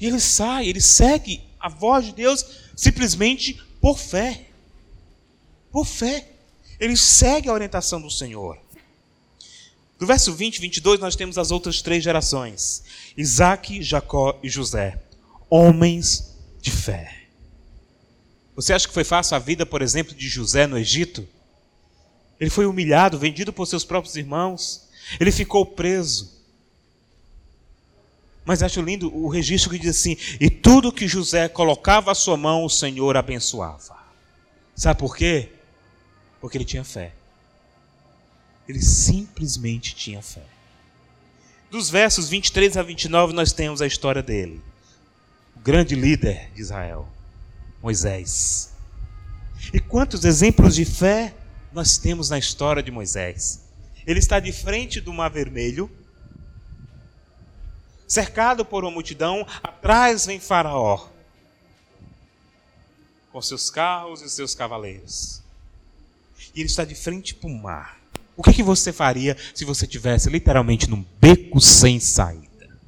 E 0.00 0.06
ele 0.06 0.20
sai, 0.20 0.68
ele 0.68 0.80
segue 0.80 1.42
a 1.58 1.68
voz 1.68 2.06
de 2.06 2.12
Deus 2.12 2.44
simplesmente 2.76 3.60
por 3.80 3.98
fé. 3.98 4.46
Por 5.70 5.86
fé. 5.86 6.28
Ele 6.78 6.96
segue 6.96 7.48
a 7.48 7.52
orientação 7.52 8.00
do 8.00 8.10
Senhor. 8.10 8.58
Do 9.98 10.06
verso 10.06 10.32
20 10.32 10.56
e 10.56 10.60
22, 10.60 11.00
nós 11.00 11.16
temos 11.16 11.36
as 11.36 11.50
outras 11.50 11.82
três 11.82 12.04
gerações: 12.04 12.84
Isaac, 13.16 13.82
Jacó 13.82 14.38
e 14.42 14.48
José. 14.48 14.98
Homens 15.50 16.36
de 16.60 16.70
fé. 16.70 17.24
Você 18.54 18.72
acha 18.72 18.86
que 18.86 18.94
foi 18.94 19.04
fácil 19.04 19.36
a 19.36 19.38
vida, 19.38 19.64
por 19.64 19.82
exemplo, 19.82 20.14
de 20.14 20.28
José 20.28 20.66
no 20.66 20.78
Egito? 20.78 21.26
Ele 22.38 22.50
foi 22.50 22.66
humilhado, 22.66 23.18
vendido 23.18 23.52
por 23.52 23.66
seus 23.66 23.84
próprios 23.84 24.14
irmãos. 24.16 24.88
Ele 25.18 25.32
ficou 25.32 25.64
preso. 25.66 26.38
Mas 28.44 28.62
acho 28.62 28.80
lindo 28.80 29.14
o 29.14 29.28
registro 29.28 29.70
que 29.70 29.78
diz 29.78 29.96
assim: 29.96 30.16
E 30.40 30.48
tudo 30.48 30.92
que 30.92 31.08
José 31.08 31.48
colocava 31.48 32.12
à 32.12 32.14
sua 32.14 32.36
mão, 32.36 32.64
o 32.64 32.70
Senhor 32.70 33.16
abençoava. 33.16 33.96
Sabe 34.76 35.00
por 35.00 35.16
quê? 35.16 35.50
Porque 36.40 36.56
ele 36.56 36.64
tinha 36.64 36.84
fé. 36.84 37.17
Ele 38.68 38.82
simplesmente 38.82 39.94
tinha 39.94 40.20
fé. 40.20 40.44
Dos 41.70 41.88
versos 41.88 42.28
23 42.28 42.76
a 42.76 42.82
29, 42.82 43.32
nós 43.32 43.52
temos 43.52 43.80
a 43.80 43.86
história 43.86 44.22
dele. 44.22 44.62
O 45.56 45.60
grande 45.60 45.94
líder 45.94 46.50
de 46.52 46.60
Israel, 46.60 47.08
Moisés. 47.82 48.72
E 49.72 49.80
quantos 49.80 50.24
exemplos 50.24 50.74
de 50.74 50.84
fé 50.84 51.34
nós 51.72 51.96
temos 51.96 52.30
na 52.30 52.38
história 52.38 52.82
de 52.82 52.90
Moisés? 52.90 53.64
Ele 54.06 54.18
está 54.18 54.40
de 54.40 54.52
frente 54.52 55.00
do 55.00 55.12
Mar 55.12 55.30
Vermelho, 55.30 55.90
cercado 58.06 58.64
por 58.64 58.84
uma 58.84 58.90
multidão, 58.90 59.46
atrás 59.62 60.24
vem 60.24 60.40
Faraó, 60.40 61.08
com 63.30 63.42
seus 63.42 63.68
carros 63.68 64.22
e 64.22 64.30
seus 64.30 64.54
cavaleiros. 64.54 65.42
E 66.54 66.60
ele 66.60 66.68
está 66.68 66.84
de 66.84 66.94
frente 66.94 67.34
para 67.34 67.50
o 67.50 67.54
mar. 67.54 67.97
O 68.38 68.42
que, 68.44 68.52
que 68.52 68.62
você 68.62 68.92
faria 68.92 69.36
se 69.52 69.64
você 69.64 69.84
tivesse 69.84 70.30
literalmente 70.30 70.88
num 70.88 71.04
beco 71.20 71.60
sem 71.60 71.98
saída? 71.98 72.78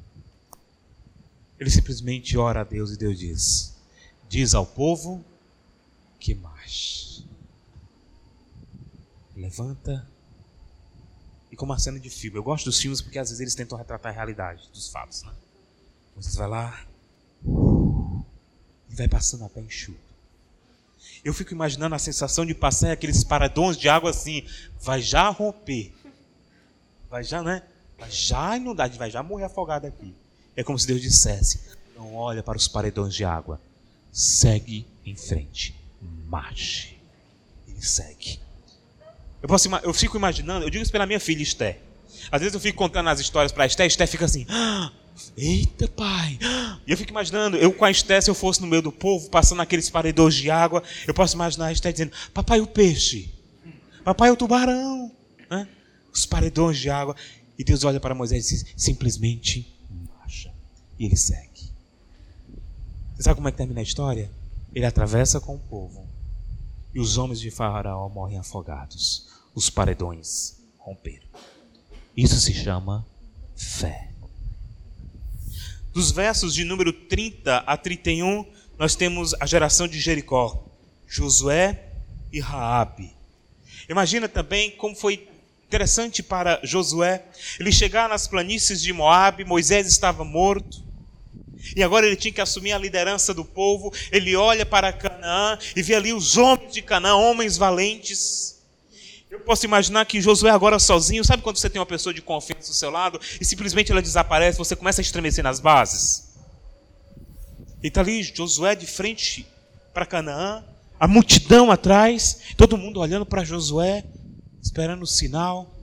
Ele 1.59 1.69
simplesmente 1.69 2.37
ora 2.37 2.61
a 2.61 2.63
Deus 2.63 2.91
e 2.91 2.97
Deus 2.97 3.19
diz: 3.19 3.75
Diz 4.29 4.55
ao 4.55 4.65
povo 4.65 5.21
que 6.17 6.33
marche. 6.33 7.25
Levanta. 9.35 10.07
E 11.51 11.57
como 11.57 11.73
uma 11.73 11.79
cena 11.79 11.99
de 11.99 12.09
filme. 12.09 12.37
Eu 12.37 12.43
gosto 12.43 12.63
dos 12.63 12.79
filmes 12.79 13.01
porque 13.01 13.19
às 13.19 13.27
vezes 13.27 13.41
eles 13.41 13.53
tentam 13.53 13.77
retratar 13.77 14.13
a 14.13 14.15
realidade 14.15 14.69
dos 14.73 14.87
fatos. 14.87 15.21
Né? 15.23 15.33
Você 16.15 16.37
vai 16.37 16.47
lá 16.47 16.87
e 18.89 18.95
vai 18.95 19.09
passando 19.09 19.43
a 19.43 19.49
pé 19.49 19.59
enxuto. 19.59 20.10
Eu 21.23 21.33
fico 21.33 21.53
imaginando 21.53 21.93
a 21.93 21.99
sensação 21.99 22.45
de 22.45 22.55
passar 22.55 22.91
aqueles 22.91 23.23
paradões 23.23 23.77
de 23.77 23.87
água 23.87 24.09
assim, 24.09 24.45
vai 24.81 25.01
já 25.01 25.29
romper. 25.29 25.93
Vai 27.09 27.23
já, 27.23 27.43
né? 27.43 27.63
Vai 27.97 28.09
já 28.09 28.57
inundar, 28.57 28.89
vai 28.91 29.11
já 29.11 29.21
morrer 29.21 29.45
afogado 29.45 29.85
aqui. 29.85 30.13
É 30.55 30.63
como 30.63 30.79
se 30.79 30.87
Deus 30.87 31.01
dissesse: 31.01 31.61
não 31.95 32.15
olha 32.15 32.41
para 32.41 32.57
os 32.57 32.67
paredões 32.67 33.13
de 33.13 33.23
água, 33.23 33.61
segue 34.11 34.87
em 35.05 35.15
frente, 35.15 35.75
marche. 36.27 36.97
Ele 37.67 37.81
segue. 37.81 38.39
Eu, 39.41 39.47
posso, 39.47 39.69
eu 39.83 39.93
fico 39.93 40.17
imaginando, 40.17 40.65
eu 40.65 40.69
digo 40.69 40.81
isso 40.81 40.91
pela 40.91 41.05
minha 41.05 41.19
filha 41.19 41.41
Esté. 41.43 41.79
Às 42.31 42.39
vezes 42.41 42.53
eu 42.53 42.59
fico 42.59 42.77
contando 42.77 43.09
as 43.09 43.19
histórias 43.19 43.51
para 43.51 43.65
Esté, 43.65 43.85
Esté 43.85 44.05
fica 44.07 44.25
assim, 44.25 44.45
ah, 44.49 44.91
Eita, 45.37 45.87
pai! 45.87 46.37
E 46.85 46.91
eu 46.91 46.97
fico 46.97 47.11
imaginando, 47.11 47.57
eu 47.57 47.71
com 47.73 47.85
a 47.85 47.91
Esté, 47.91 48.19
se 48.19 48.29
eu 48.29 48.35
fosse 48.35 48.61
no 48.61 48.67
meio 48.67 48.81
do 48.81 48.91
povo, 48.91 49.29
passando 49.29 49.61
aqueles 49.61 49.89
paredores 49.89 50.35
de 50.35 50.49
água, 50.49 50.83
eu 51.07 51.13
posso 51.13 51.35
imaginar 51.35 51.67
a 51.67 51.71
Esté 51.71 51.91
dizendo: 51.91 52.11
Papai, 52.33 52.59
o 52.61 52.67
peixe. 52.67 53.33
Papai, 54.03 54.31
o 54.31 54.35
tubarão. 54.35 55.11
Os 56.13 56.25
paredões 56.25 56.77
de 56.77 56.89
água. 56.89 57.15
E 57.57 57.63
Deus 57.63 57.83
olha 57.83 57.99
para 57.99 58.15
Moisés 58.15 58.45
e 58.45 58.55
diz: 58.55 58.73
simplesmente 58.75 59.71
marcha. 60.17 60.53
E 60.97 61.05
ele 61.05 61.15
segue. 61.15 61.71
Você 63.15 63.23
sabe 63.23 63.35
como 63.35 63.47
é 63.47 63.51
que 63.51 63.57
termina 63.57 63.79
a 63.79 63.83
história? 63.83 64.29
Ele 64.73 64.85
atravessa 64.85 65.39
com 65.39 65.55
o 65.55 65.59
povo. 65.59 66.07
E 66.93 66.99
os 66.99 67.17
homens 67.17 67.39
de 67.39 67.51
Faraó 67.51 68.09
morrem 68.09 68.37
afogados. 68.37 69.27
Os 69.53 69.69
paredões 69.69 70.57
romperam. 70.77 71.27
Isso 72.15 72.39
se 72.39 72.53
chama 72.53 73.05
fé. 73.55 74.10
Dos 75.93 76.11
versos 76.11 76.53
de 76.53 76.63
número 76.63 76.93
30 76.93 77.57
a 77.57 77.75
31, 77.75 78.45
nós 78.77 78.95
temos 78.95 79.33
a 79.41 79.45
geração 79.45 79.89
de 79.89 79.99
Jericó, 79.99 80.65
Josué 81.05 81.83
e 82.31 82.39
Raabe. 82.39 83.13
Imagina 83.89 84.29
também 84.29 84.71
como 84.71 84.95
foi 84.95 85.27
interessante 85.67 86.23
para 86.23 86.61
Josué 86.63 87.25
ele 87.59 87.73
chegar 87.73 88.07
nas 88.07 88.25
planícies 88.25 88.81
de 88.81 88.93
Moabe, 88.93 89.43
Moisés 89.43 89.85
estava 89.85 90.23
morto. 90.23 90.81
E 91.75 91.83
agora 91.83 92.07
ele 92.07 92.15
tinha 92.15 92.33
que 92.33 92.41
assumir 92.41 92.71
a 92.71 92.77
liderança 92.77 93.33
do 93.33 93.43
povo. 93.43 93.93
Ele 94.11 94.35
olha 94.35 94.65
para 94.65 94.93
Canaã 94.93 95.59
e 95.75 95.81
vê 95.81 95.95
ali 95.95 96.13
os 96.13 96.37
homens 96.37 96.73
de 96.73 96.81
Canaã, 96.81 97.15
homens 97.15 97.57
valentes. 97.57 98.60
Eu 99.31 99.39
posso 99.39 99.65
imaginar 99.65 100.05
que 100.05 100.19
Josué 100.19 100.51
agora 100.51 100.77
sozinho, 100.77 101.23
sabe 101.23 101.41
quando 101.41 101.55
você 101.55 101.69
tem 101.69 101.79
uma 101.79 101.85
pessoa 101.85 102.13
de 102.13 102.21
confiança 102.21 102.67
do 102.67 102.75
seu 102.75 102.91
lado 102.91 103.17
e 103.39 103.45
simplesmente 103.45 103.89
ela 103.89 104.01
desaparece, 104.01 104.57
você 104.57 104.75
começa 104.75 104.99
a 104.99 105.03
estremecer 105.03 105.41
nas 105.41 105.61
bases? 105.61 106.35
E 107.81 107.87
está 107.87 108.01
ali 108.01 108.21
Josué 108.21 108.75
de 108.75 108.85
frente 108.85 109.47
para 109.93 110.05
Canaã, 110.05 110.65
a 110.99 111.07
multidão 111.07 111.71
atrás, 111.71 112.41
todo 112.57 112.77
mundo 112.77 112.99
olhando 112.99 113.25
para 113.25 113.45
Josué, 113.45 114.03
esperando 114.61 115.03
o 115.03 115.07
sinal, 115.07 115.73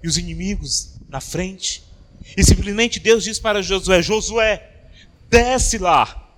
e 0.00 0.06
os 0.06 0.16
inimigos 0.16 0.94
na 1.08 1.20
frente. 1.20 1.82
E 2.36 2.44
simplesmente 2.44 3.00
Deus 3.00 3.24
diz 3.24 3.40
para 3.40 3.60
Josué: 3.62 4.00
Josué, 4.00 4.90
desce 5.28 5.76
lá 5.76 6.30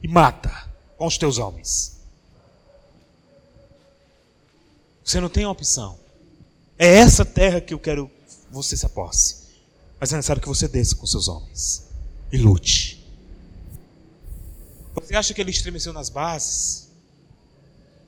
e 0.00 0.06
mata 0.06 0.70
com 0.96 1.06
os 1.06 1.18
teus 1.18 1.38
homens. 1.38 2.01
Você 5.04 5.20
não 5.20 5.28
tem 5.28 5.44
opção. 5.46 5.98
É 6.78 6.86
essa 6.86 7.24
terra 7.24 7.60
que 7.60 7.74
eu 7.74 7.78
quero 7.78 8.10
você 8.50 8.76
se 8.76 8.86
aposse. 8.86 9.42
Mas 9.98 10.12
é 10.12 10.16
necessário 10.16 10.42
que 10.42 10.48
você 10.48 10.68
desça 10.68 10.94
com 10.96 11.06
seus 11.06 11.28
homens 11.28 11.88
e 12.30 12.36
lute. 12.36 13.02
Você 14.94 15.16
acha 15.16 15.32
que 15.32 15.40
ele 15.40 15.50
estremeceu 15.50 15.92
nas 15.92 16.08
bases? 16.08 16.90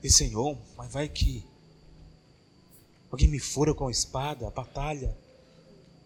E 0.03 0.09
Senhor, 0.09 0.57
mas 0.77 0.91
vai 0.91 1.09
que 1.09 1.43
alguém 3.11 3.27
me 3.27 3.39
fura 3.39 3.73
com 3.73 3.87
a 3.87 3.91
espada, 3.91 4.47
a 4.47 4.51
batalha. 4.51 5.15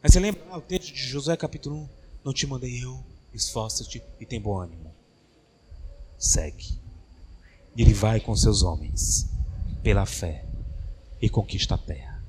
Mas 0.02 0.14
você 0.14 0.20
lembra 0.20 0.42
ah, 0.52 0.58
o 0.58 0.62
texto 0.62 0.94
de 0.94 1.02
Josué 1.02 1.36
capítulo 1.36 1.76
1? 1.76 1.90
Não 2.24 2.34
te 2.34 2.48
mandei 2.48 2.84
eu, 2.84 3.04
esforça-te 3.34 4.02
e 4.20 4.26
tem 4.26 4.40
bom 4.40 4.58
ânimo. 4.58 4.94
Segue. 6.18 6.80
E 7.76 7.82
ele 7.82 7.94
vai 7.94 8.20
com 8.20 8.36
seus 8.36 8.64
homens 8.64 9.28
pela 9.84 10.06
fé 10.06 10.49
e 11.22 11.30
conquista 11.30 11.76
a 11.76 11.78
terra. 11.78 12.22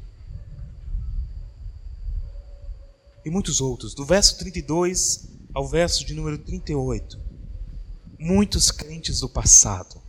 E 3.25 3.31
muitos 3.31 3.61
outros, 3.61 3.95
do 3.95 4.05
verso 4.05 4.39
32 4.39 5.29
ao 5.53 5.67
verso 5.67 6.05
de 6.05 6.15
número 6.15 6.39
38. 6.39 7.19
muitos 8.19 8.71
crentes 8.71 9.21
do 9.21 9.29
passado. 9.31 10.01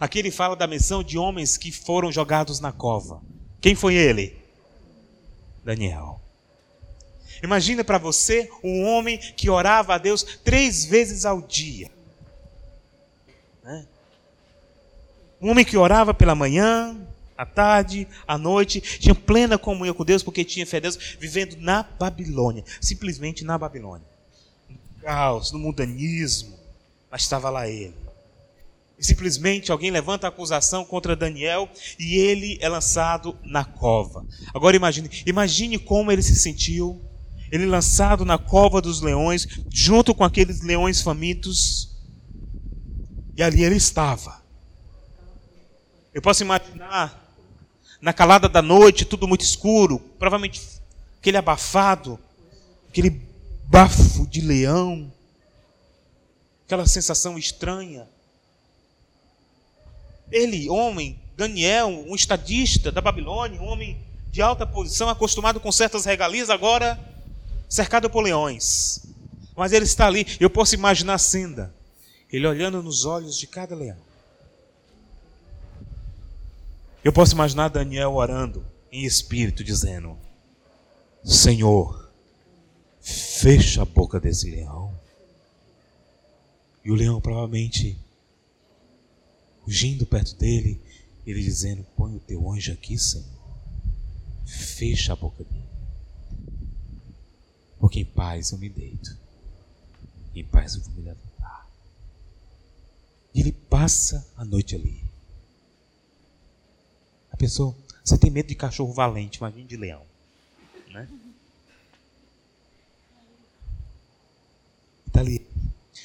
Aqui 0.00 0.18
ele 0.18 0.32
fala 0.32 0.56
da 0.56 0.66
menção 0.66 1.02
de 1.02 1.16
homens 1.16 1.56
que 1.56 1.70
foram 1.70 2.10
jogados 2.10 2.58
na 2.58 2.72
cova. 2.72 3.22
Quem 3.60 3.76
foi 3.76 3.94
ele? 3.94 4.36
Daniel. 5.64 6.20
Imagina 7.40 7.84
para 7.84 7.98
você 7.98 8.50
um 8.64 8.84
homem 8.84 9.18
que 9.18 9.48
orava 9.48 9.94
a 9.94 9.98
Deus 9.98 10.22
três 10.42 10.84
vezes 10.84 11.24
ao 11.24 11.40
dia. 11.40 11.88
Né? 13.62 13.86
Um 15.40 15.50
homem 15.50 15.64
que 15.64 15.76
orava 15.76 16.12
pela 16.12 16.34
manhã, 16.34 16.96
à 17.42 17.46
tarde, 17.46 18.06
à 18.26 18.38
noite, 18.38 18.80
tinha 18.80 19.14
plena 19.14 19.58
comunhão 19.58 19.94
com 19.94 20.04
Deus, 20.04 20.22
porque 20.22 20.44
tinha 20.44 20.64
fé 20.64 20.78
em 20.78 20.82
Deus, 20.82 21.16
vivendo 21.18 21.56
na 21.56 21.82
Babilônia, 21.82 22.64
simplesmente 22.80 23.44
na 23.44 23.58
Babilônia. 23.58 24.06
No 24.70 24.78
caos, 25.02 25.50
no 25.50 25.58
mundanismo, 25.58 26.56
mas 27.10 27.22
estava 27.22 27.50
lá 27.50 27.68
ele. 27.68 27.94
E 28.96 29.04
simplesmente 29.04 29.72
alguém 29.72 29.90
levanta 29.90 30.26
a 30.26 30.28
acusação 30.28 30.84
contra 30.84 31.16
Daniel 31.16 31.68
e 31.98 32.16
ele 32.16 32.58
é 32.60 32.68
lançado 32.68 33.36
na 33.42 33.64
cova. 33.64 34.24
Agora 34.54 34.76
imagine, 34.76 35.10
imagine 35.26 35.78
como 35.78 36.12
ele 36.12 36.22
se 36.22 36.36
sentiu. 36.36 37.02
Ele 37.50 37.66
lançado 37.66 38.24
na 38.24 38.38
cova 38.38 38.80
dos 38.80 39.02
leões, 39.02 39.46
junto 39.68 40.14
com 40.14 40.22
aqueles 40.22 40.62
leões 40.62 41.02
famintos. 41.02 41.90
E 43.36 43.42
ali 43.42 43.64
ele 43.64 43.76
estava. 43.76 44.40
Eu 46.14 46.22
posso 46.22 46.42
imaginar 46.42 47.21
na 48.02 48.12
calada 48.12 48.48
da 48.48 48.60
noite, 48.60 49.04
tudo 49.04 49.28
muito 49.28 49.42
escuro, 49.42 50.00
provavelmente 50.18 50.60
aquele 51.20 51.36
abafado, 51.36 52.18
aquele 52.88 53.10
bafo 53.68 54.26
de 54.26 54.40
leão, 54.40 55.10
aquela 56.66 56.84
sensação 56.84 57.38
estranha. 57.38 58.08
Ele, 60.32 60.68
homem, 60.68 61.16
Daniel, 61.36 62.04
um 62.08 62.16
estadista 62.16 62.90
da 62.90 63.00
Babilônia, 63.00 63.60
um 63.60 63.66
homem 63.66 63.96
de 64.32 64.42
alta 64.42 64.66
posição, 64.66 65.08
acostumado 65.08 65.60
com 65.60 65.70
certas 65.70 66.04
regalias, 66.04 66.50
agora 66.50 66.98
cercado 67.68 68.10
por 68.10 68.22
leões. 68.22 69.06
Mas 69.54 69.72
ele 69.72 69.84
está 69.84 70.08
ali, 70.08 70.26
eu 70.40 70.50
posso 70.50 70.74
imaginar 70.74 71.14
a 71.14 71.18
cena, 71.18 71.72
ele 72.32 72.48
olhando 72.48 72.82
nos 72.82 73.04
olhos 73.04 73.38
de 73.38 73.46
cada 73.46 73.76
leão. 73.76 74.11
Eu 77.04 77.12
posso 77.12 77.34
imaginar 77.34 77.68
Daniel 77.68 78.14
orando 78.14 78.64
em 78.90 79.04
espírito, 79.04 79.64
dizendo: 79.64 80.16
Senhor, 81.24 82.12
fecha 83.00 83.82
a 83.82 83.84
boca 83.84 84.20
desse 84.20 84.48
leão. 84.48 84.96
E 86.84 86.90
o 86.90 86.94
leão 86.94 87.20
provavelmente 87.20 87.98
fugindo 89.64 90.06
perto 90.06 90.36
dele, 90.36 90.80
ele 91.26 91.42
dizendo: 91.42 91.84
Põe 91.96 92.14
o 92.14 92.20
teu 92.20 92.50
anjo 92.50 92.72
aqui, 92.72 92.96
Senhor. 92.96 93.26
Fecha 94.46 95.12
a 95.12 95.16
boca 95.16 95.42
dele. 95.42 95.62
Porque 97.80 98.00
em 98.00 98.04
paz 98.04 98.52
eu 98.52 98.58
me 98.58 98.68
deito. 98.68 99.16
Em 100.34 100.44
paz 100.44 100.76
eu 100.76 100.82
vou 100.82 100.94
me 100.94 101.02
levantar. 101.02 101.68
E 103.34 103.40
ele 103.40 103.50
passa 103.50 104.24
a 104.36 104.44
noite 104.44 104.76
ali. 104.76 105.11
A 107.42 107.44
pessoa, 107.44 107.76
você 108.04 108.16
tem 108.16 108.30
medo 108.30 108.46
de 108.46 108.54
cachorro 108.54 108.92
valente, 108.92 109.38
imagine 109.38 109.64
de 109.64 109.76
leão. 109.76 110.02
Né? 110.92 111.08
Está 115.08 115.18
ali. 115.18 115.44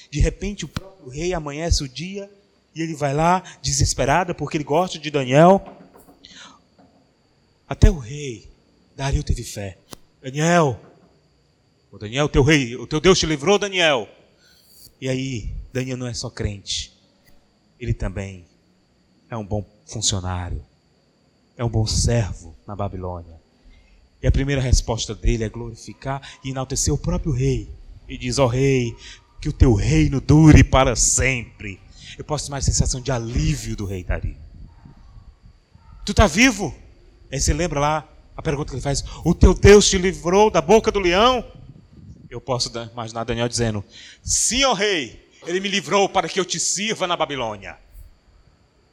De 0.10 0.20
repente 0.20 0.66
o 0.66 0.68
próprio 0.68 1.10
rei 1.10 1.36
amanhece 1.36 1.84
o 1.84 1.88
dia 1.88 2.28
e 2.74 2.82
ele 2.82 2.96
vai 2.96 3.14
lá 3.14 3.44
desesperado 3.62 4.34
porque 4.34 4.58
ele 4.58 4.64
gosta 4.64 4.98
de 4.98 5.12
Daniel. 5.12 5.64
Até 7.70 7.92
o 7.92 8.00
rei 8.00 8.50
Dario 8.96 9.24
teve 9.24 9.44
fé. 9.44 9.78
Daniel, 10.20 10.82
o 11.92 12.00
Daniel, 12.00 12.28
teu 12.28 12.42
rei, 12.42 12.76
o 12.76 12.88
teu 12.88 13.00
Deus 13.00 13.20
te 13.20 13.28
livrou, 13.28 13.60
Daniel. 13.60 14.10
E 15.00 15.08
aí, 15.08 15.54
Daniel 15.72 15.98
não 15.98 16.08
é 16.08 16.16
só 16.16 16.32
crente, 16.32 16.92
ele 17.80 17.94
também 17.94 18.44
é 19.30 19.38
um 19.38 19.46
bom 19.46 19.64
funcionário 19.86 20.66
é 21.58 21.66
um 21.66 21.70
bom 21.70 21.86
servo 21.86 22.56
na 22.68 22.76
Babilônia. 22.76 23.36
E 24.22 24.28
a 24.28 24.32
primeira 24.32 24.62
resposta 24.62 25.14
dele 25.14 25.44
é 25.44 25.50
glorificar 25.50 26.22
e 26.44 26.52
enaltecer 26.52 26.94
o 26.94 26.98
próprio 26.98 27.32
rei. 27.32 27.70
E 28.08 28.18
diz: 28.18 28.38
Ó 28.40 28.46
oh, 28.46 28.48
rei, 28.48 28.96
que 29.42 29.50
o 29.50 29.54
teu 29.54 29.74
reino 29.74 30.22
dure 30.22 30.64
para 30.64 30.96
sempre. 30.96 31.80
Eu 32.18 32.24
posso 32.24 32.46
ter 32.46 32.52
mais 32.52 32.66
sensação 32.66 33.02
de 33.02 33.12
alívio 33.12 33.76
do 33.76 33.86
rei 33.86 34.04
Dario. 34.04 34.36
Tu 36.06 36.12
está 36.12 36.26
vivo? 36.26 36.74
Aí 37.32 37.40
você 37.40 37.54
lembra 37.54 37.80
lá 37.80 38.08
a 38.36 38.42
pergunta 38.42 38.70
que 38.70 38.76
ele 38.76 38.82
faz: 38.82 39.04
O 39.26 39.34
teu 39.34 39.54
Deus 39.54 39.90
te 39.90 39.98
livrou 39.98 40.50
da 40.50 40.62
boca 40.62 40.92
do 40.92 41.00
leão? 41.00 41.44
Eu 42.30 42.42
posso 42.42 42.72
imaginar 42.92 43.24
Daniel 43.24 43.48
dizendo: 43.48 43.84
Sim, 44.24 44.64
ó 44.64 44.74
rei, 44.74 45.28
ele 45.46 45.60
me 45.60 45.70
livrou 45.70 46.08
para 46.10 46.28
que 46.28 46.40
eu 46.40 46.46
te 46.46 46.60
sirva 46.60 47.06
na 47.06 47.16
Babilônia. 47.16 47.78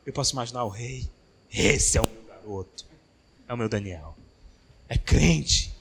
Eu 0.05 0.13
posso 0.13 0.35
imaginar 0.35 0.65
o 0.65 0.69
rei: 0.69 1.09
Esse 1.51 1.97
é 1.97 2.03
o 2.03 2.24
outro. 2.47 2.87
É 3.49 3.55
o 3.55 3.57
meu 3.57 3.69
Daniel. 3.69 4.17
É 4.89 4.97
crente. 4.97 5.75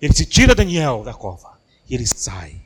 Ele 0.00 0.12
se 0.12 0.26
tira 0.26 0.54
Daniel 0.54 1.02
da 1.02 1.14
cova 1.14 1.58
e 1.88 1.94
ele 1.94 2.06
sai. 2.06 2.60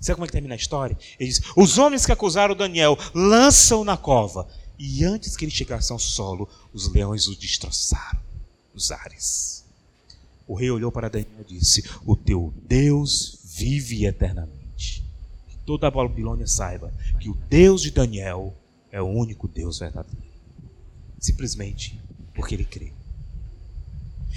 Sabe 0.00 0.16
como 0.16 0.24
é 0.24 0.28
que 0.28 0.32
termina 0.32 0.54
a 0.54 0.56
história? 0.56 0.98
Ele 1.18 1.30
diz: 1.30 1.40
Os 1.56 1.78
homens 1.78 2.04
que 2.04 2.12
acusaram 2.12 2.54
Daniel 2.54 2.98
lançam 3.14 3.84
na 3.84 3.96
cova. 3.96 4.46
E 4.78 5.04
antes 5.04 5.36
que 5.36 5.44
ele 5.44 5.52
chegasse 5.52 5.92
ao 5.92 5.98
solo, 5.98 6.48
os 6.72 6.92
leões 6.92 7.26
o 7.26 7.36
destroçaram 7.36 8.20
nos 8.74 8.90
ares. 8.90 9.64
O 10.46 10.54
rei 10.54 10.70
olhou 10.70 10.92
para 10.92 11.08
Daniel 11.08 11.40
e 11.48 11.54
disse: 11.54 11.88
O 12.04 12.14
teu 12.14 12.52
Deus 12.66 13.38
vive 13.44 14.04
eternamente. 14.04 15.04
Que 15.48 15.56
toda 15.64 15.86
a 15.86 15.90
Babilônia 15.90 16.46
saiba 16.46 16.92
que 17.18 17.30
o 17.30 17.34
Deus 17.48 17.80
de 17.80 17.90
Daniel 17.90 18.54
é 18.90 19.00
o 19.00 19.06
único 19.06 19.48
Deus 19.48 19.78
verdadeiro. 19.78 20.26
Simplesmente 21.18 21.98
porque 22.34 22.54
ele 22.54 22.64
crê. 22.64 22.92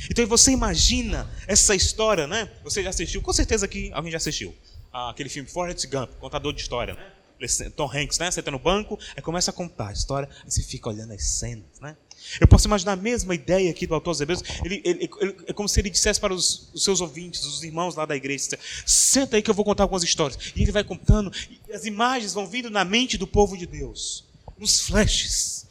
Então 0.10 0.26
você 0.28 0.52
imagina 0.52 1.30
essa 1.48 1.76
história, 1.76 2.28
né? 2.28 2.50
Você 2.64 2.84
já 2.84 2.90
assistiu, 2.90 3.22
com 3.22 3.34
certeza 3.34 3.66
aqui 3.66 3.92
alguém 3.94 4.12
já 4.12 4.18
assistiu. 4.18 4.56
Aquele 4.94 5.30
filme 5.30 5.50
Forrest 5.50 5.86
Gump, 5.88 6.12
contador 6.20 6.54
de 6.54 6.62
história, 6.62 6.94
né? 6.94 7.70
Tom 7.76 7.90
Hanks, 7.92 8.18
né? 8.18 8.30
Está 8.30 8.50
no 8.50 8.60
banco, 8.60 8.98
aí 9.16 9.22
começa 9.22 9.52
a 9.52 9.54
contar 9.54 9.90
a 9.90 9.94
história, 9.94 10.28
aí 10.44 10.52
você 10.52 10.64
fica 10.64 10.90
olhando 10.90 11.14
as 11.14 11.24
cenas, 11.24 11.80
né? 11.80 11.96
Eu 12.42 12.48
posso 12.48 12.68
imaginar 12.68 12.94
a 12.94 12.96
mesma 12.96 13.36
ideia 13.36 13.70
aqui 13.70 13.86
do 13.86 13.94
autor 13.94 14.20
Hebreus. 14.20 14.44
Ele, 14.66 14.82
ele, 14.84 15.10
ele, 15.22 15.36
é 15.46 15.54
como 15.54 15.70
se 15.70 15.80
ele 15.80 15.90
dissesse 15.90 16.20
para 16.20 16.34
os, 16.34 16.70
os, 16.74 16.84
seus 16.84 17.00
ouvintes, 17.00 17.46
os 17.46 17.64
irmãos 17.64 17.96
lá 17.96 18.06
da 18.06 18.16
igreja: 18.16 18.58
senta 18.86 19.36
aí 19.36 19.42
que 19.42 19.50
eu 19.50 19.54
vou 19.54 19.64
contar 19.64 19.84
algumas 19.84 20.04
histórias. 20.04 20.38
E 20.56 20.64
ele 20.64 20.72
vai 20.72 20.84
contando, 20.84 21.32
e 21.68 21.74
as 21.74 21.86
imagens 21.86 22.34
vão 22.34 22.48
vindo 22.48 22.70
na 22.70 22.84
mente 22.84 23.18
do 23.18 23.28
povo 23.28 23.56
de 23.56 23.66
Deus, 23.66 24.26
nos 24.58 24.82
flashes. 24.82 25.67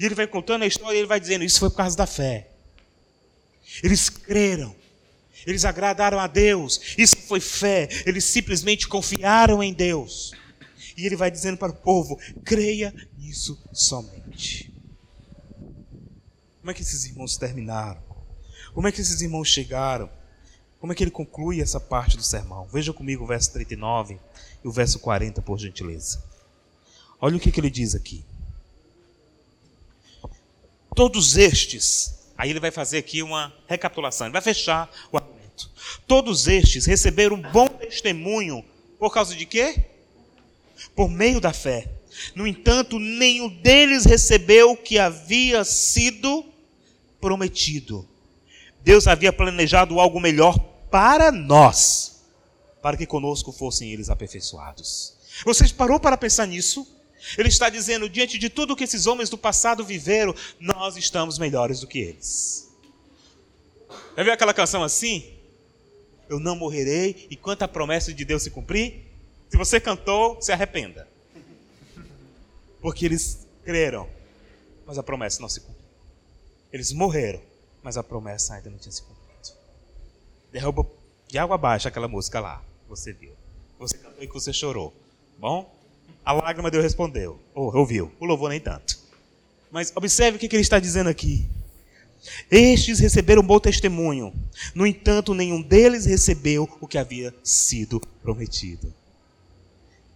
E 0.00 0.06
ele 0.06 0.14
vai 0.14 0.26
contando 0.26 0.62
a 0.62 0.66
história 0.66 0.96
e 0.96 1.00
ele 1.00 1.06
vai 1.06 1.20
dizendo: 1.20 1.44
Isso 1.44 1.60
foi 1.60 1.68
por 1.68 1.76
causa 1.76 1.94
da 1.94 2.06
fé. 2.06 2.48
Eles 3.82 4.08
creram. 4.08 4.74
Eles 5.46 5.66
agradaram 5.66 6.18
a 6.18 6.26
Deus. 6.26 6.80
Isso 6.96 7.16
foi 7.18 7.38
fé. 7.38 7.86
Eles 8.06 8.24
simplesmente 8.24 8.88
confiaram 8.88 9.62
em 9.62 9.74
Deus. 9.74 10.32
E 10.96 11.04
ele 11.04 11.16
vai 11.16 11.30
dizendo 11.30 11.58
para 11.58 11.70
o 11.70 11.76
povo: 11.76 12.18
creia 12.42 12.94
nisso 13.18 13.62
somente. 13.74 14.72
Como 16.60 16.70
é 16.70 16.74
que 16.74 16.80
esses 16.80 17.04
irmãos 17.04 17.36
terminaram? 17.36 18.02
Como 18.72 18.88
é 18.88 18.92
que 18.92 19.02
esses 19.02 19.20
irmãos 19.20 19.48
chegaram? 19.48 20.08
Como 20.78 20.92
é 20.92 20.96
que 20.96 21.04
ele 21.04 21.10
conclui 21.10 21.60
essa 21.60 21.78
parte 21.78 22.16
do 22.16 22.22
sermão? 22.22 22.66
Veja 22.72 22.90
comigo 22.94 23.24
o 23.24 23.26
verso 23.26 23.52
39 23.52 24.18
e 24.64 24.68
o 24.68 24.72
verso 24.72 24.98
40, 24.98 25.42
por 25.42 25.58
gentileza. 25.58 26.24
Olha 27.20 27.36
o 27.36 27.40
que, 27.40 27.52
que 27.52 27.60
ele 27.60 27.68
diz 27.68 27.94
aqui. 27.94 28.24
Todos 30.94 31.36
estes, 31.36 32.30
aí 32.36 32.50
ele 32.50 32.60
vai 32.60 32.70
fazer 32.70 32.98
aqui 32.98 33.22
uma 33.22 33.52
recapitulação, 33.66 34.26
ele 34.26 34.32
vai 34.32 34.42
fechar 34.42 34.90
o 35.12 35.16
argumento. 35.16 35.70
Todos 36.06 36.46
estes 36.48 36.86
receberam 36.86 37.36
um 37.36 37.42
bom 37.42 37.68
testemunho 37.68 38.64
por 38.98 39.12
causa 39.12 39.34
de 39.34 39.46
quê? 39.46 39.84
Por 40.94 41.08
meio 41.08 41.40
da 41.40 41.52
fé. 41.52 41.88
No 42.34 42.46
entanto, 42.46 42.98
nenhum 42.98 43.48
deles 43.48 44.04
recebeu 44.04 44.72
o 44.72 44.76
que 44.76 44.98
havia 44.98 45.64
sido 45.64 46.44
prometido. 47.20 48.06
Deus 48.82 49.06
havia 49.06 49.32
planejado 49.32 50.00
algo 50.00 50.18
melhor 50.18 50.58
para 50.90 51.30
nós, 51.30 52.22
para 52.82 52.96
que 52.96 53.06
conosco 53.06 53.52
fossem 53.52 53.92
eles 53.92 54.10
aperfeiçoados. 54.10 55.14
Você 55.44 55.68
parou 55.68 56.00
para 56.00 56.16
pensar 56.16 56.46
nisso? 56.46 56.86
Ele 57.36 57.48
está 57.48 57.68
dizendo, 57.68 58.08
diante 58.08 58.38
de 58.38 58.48
tudo 58.48 58.76
que 58.76 58.84
esses 58.84 59.06
homens 59.06 59.28
do 59.28 59.38
passado 59.38 59.84
viveram, 59.84 60.34
nós 60.58 60.96
estamos 60.96 61.38
melhores 61.38 61.80
do 61.80 61.86
que 61.86 61.98
eles. 61.98 62.70
Já 64.16 64.22
viu 64.22 64.32
aquela 64.32 64.54
canção 64.54 64.82
assim? 64.82 65.34
Eu 66.28 66.38
não 66.38 66.56
morrerei 66.56 67.26
enquanto 67.30 67.62
a 67.62 67.68
promessa 67.68 68.12
de 68.12 68.24
Deus 68.24 68.42
se 68.42 68.50
cumprir? 68.50 69.06
Se 69.48 69.56
você 69.56 69.80
cantou, 69.80 70.40
se 70.40 70.52
arrependa. 70.52 71.08
Porque 72.80 73.04
eles 73.04 73.46
creram, 73.64 74.08
mas 74.86 74.96
a 74.96 75.02
promessa 75.02 75.40
não 75.40 75.48
se 75.48 75.60
cumpriu. 75.60 75.84
Eles 76.72 76.92
morreram, 76.92 77.40
mas 77.82 77.96
a 77.96 78.02
promessa 78.02 78.54
ainda 78.54 78.70
não 78.70 78.78
tinha 78.78 78.92
se 78.92 79.02
cumprido. 79.02 79.20
Derruba 80.52 80.86
de 81.28 81.38
água 81.38 81.54
abaixo 81.54 81.88
aquela 81.88 82.08
música 82.08 82.40
lá, 82.40 82.62
você 82.88 83.12
viu. 83.12 83.32
Você 83.78 83.98
cantou 83.98 84.22
e 84.22 84.26
você 84.26 84.52
chorou. 84.52 84.94
Bom? 85.38 85.79
A 86.24 86.32
lágrima 86.32 86.70
Deus 86.70 86.84
respondeu. 86.84 87.40
Oh, 87.54 87.76
ouviu. 87.76 88.12
O 88.20 88.24
louvor 88.24 88.50
nem 88.50 88.60
tanto. 88.60 88.98
Mas 89.70 89.92
observe 89.94 90.36
o 90.36 90.40
que 90.40 90.54
ele 90.54 90.62
está 90.62 90.78
dizendo 90.78 91.08
aqui. 91.08 91.48
Estes 92.50 92.98
receberam 92.98 93.42
bom 93.42 93.58
testemunho. 93.58 94.32
No 94.74 94.86
entanto, 94.86 95.34
nenhum 95.34 95.62
deles 95.62 96.04
recebeu 96.04 96.68
o 96.80 96.86
que 96.86 96.98
havia 96.98 97.34
sido 97.42 98.00
prometido. 98.22 98.92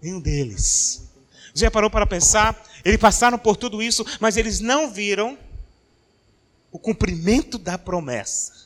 Nenhum 0.03 0.21
deles. 0.21 1.09
Já 1.55 1.71
parou 1.71 1.89
para 1.89 2.07
pensar? 2.07 2.63
Eles 2.85 3.01
passaram 3.01 3.39
por 3.39 3.57
tudo 3.57 3.83
isso, 3.83 4.05
mas 4.21 4.37
eles 4.37 4.61
não 4.61 4.91
viram 4.91 5.39
o 6.71 6.79
cumprimento 6.79 7.57
da 7.57 7.79
promessa. 7.79 8.64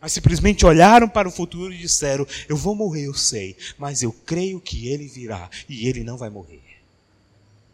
Mas 0.00 0.12
simplesmente 0.12 0.64
olharam 0.64 1.08
para 1.08 1.28
o 1.28 1.32
futuro 1.32 1.72
e 1.72 1.78
disseram: 1.78 2.26
Eu 2.48 2.56
vou 2.56 2.74
morrer, 2.74 3.06
eu 3.06 3.14
sei, 3.14 3.56
mas 3.76 4.02
eu 4.02 4.12
creio 4.12 4.60
que 4.60 4.88
ele 4.88 5.06
virá 5.06 5.50
e 5.68 5.86
ele 5.86 6.02
não 6.02 6.16
vai 6.16 6.30
morrer. 6.30 6.62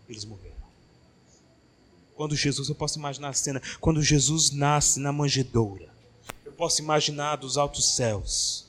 Eles 0.09 0.25
morreram. 0.25 0.57
Quando 2.17 2.35
Jesus, 2.35 2.69
eu 2.69 2.75
posso 2.75 2.99
imaginar 2.99 3.29
a 3.29 3.33
cena, 3.35 3.63
quando 3.81 4.03
Jesus 4.03 4.51
nasce 4.51 4.99
na 4.99 5.13
manjedoura, 5.13 5.89
eu 6.45 6.53
posso 6.53 6.81
imaginar 6.81 7.37
dos 7.37 7.59
altos 7.59 7.95
céus, 7.95 8.67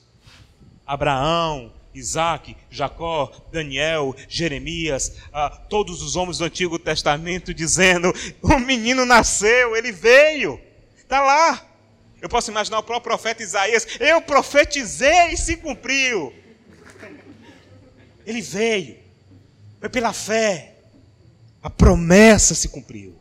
Abraão, 0.86 1.72
Isaac, 1.94 2.56
Jacó, 2.70 3.32
Daniel, 3.50 4.14
Jeremias, 4.28 5.14
ah, 5.32 5.50
todos 5.50 6.02
os 6.02 6.14
homens 6.14 6.38
do 6.38 6.44
Antigo 6.44 6.78
Testamento 6.78 7.52
dizendo: 7.52 8.12
o 8.42 8.58
menino 8.58 9.04
nasceu, 9.04 9.74
ele 9.74 9.90
veio, 9.90 10.60
está 10.98 11.20
lá. 11.20 11.67
Eu 12.20 12.28
posso 12.28 12.50
imaginar 12.50 12.78
o 12.78 12.82
próprio 12.82 13.12
profeta 13.12 13.42
Isaías: 13.42 13.86
eu 14.00 14.20
profetizei 14.20 15.32
e 15.32 15.36
se 15.36 15.56
cumpriu. 15.56 16.32
Ele 18.26 18.42
veio, 18.42 18.98
foi 19.80 19.88
pela 19.88 20.12
fé, 20.12 20.76
a 21.62 21.70
promessa 21.70 22.54
se 22.54 22.68
cumpriu. 22.68 23.16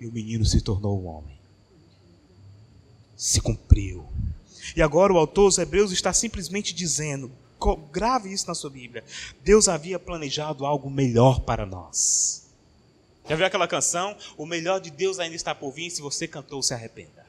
E 0.00 0.06
o 0.06 0.12
menino 0.12 0.44
se 0.44 0.60
tornou 0.60 1.02
um 1.02 1.06
homem. 1.06 1.38
Se 3.16 3.40
cumpriu. 3.40 4.06
E 4.76 4.82
agora 4.82 5.12
o 5.12 5.18
autor 5.18 5.46
dos 5.46 5.58
Hebreus 5.58 5.90
está 5.90 6.12
simplesmente 6.12 6.74
dizendo: 6.74 7.32
grave 7.90 8.32
isso 8.32 8.46
na 8.46 8.54
sua 8.54 8.70
Bíblia. 8.70 9.04
Deus 9.42 9.68
havia 9.68 9.98
planejado 9.98 10.66
algo 10.66 10.90
melhor 10.90 11.40
para 11.40 11.64
nós. 11.66 12.47
Já 13.28 13.36
viu 13.36 13.44
aquela 13.44 13.68
canção? 13.68 14.16
O 14.36 14.46
melhor 14.46 14.80
de 14.80 14.90
Deus 14.90 15.18
ainda 15.18 15.36
está 15.36 15.54
por 15.54 15.70
vir, 15.70 15.90
se 15.90 16.00
você 16.00 16.26
cantou, 16.26 16.62
se 16.62 16.72
arrependa. 16.72 17.26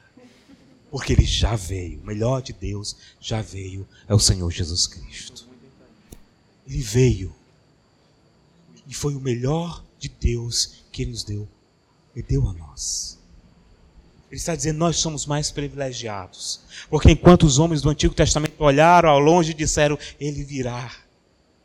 Porque 0.90 1.12
ele 1.12 1.24
já 1.24 1.54
veio. 1.54 2.00
O 2.00 2.06
melhor 2.06 2.42
de 2.42 2.52
Deus 2.52 2.96
já 3.20 3.42
veio. 3.42 3.86
É 4.08 4.14
o 4.14 4.18
Senhor 4.18 4.50
Jesus 4.50 4.86
Cristo. 4.86 5.46
Ele 6.66 6.80
veio. 6.80 7.34
E 8.86 8.94
foi 8.94 9.14
o 9.14 9.20
melhor 9.20 9.84
de 9.98 10.08
Deus 10.08 10.82
que 10.90 11.02
ele 11.02 11.12
nos 11.12 11.22
deu. 11.22 11.46
Ele 12.16 12.26
deu 12.28 12.48
a 12.48 12.52
nós. 12.54 13.18
Ele 14.30 14.38
está 14.38 14.56
dizendo: 14.56 14.78
nós 14.78 14.96
somos 14.96 15.26
mais 15.26 15.50
privilegiados. 15.50 16.60
Porque 16.88 17.10
enquanto 17.10 17.44
os 17.44 17.58
homens 17.58 17.82
do 17.82 17.90
Antigo 17.90 18.14
Testamento 18.14 18.54
olharam 18.58 19.08
ao 19.08 19.20
longe 19.20 19.50
e 19.50 19.54
disseram: 19.54 19.98
Ele 20.18 20.42
virá. 20.42 20.92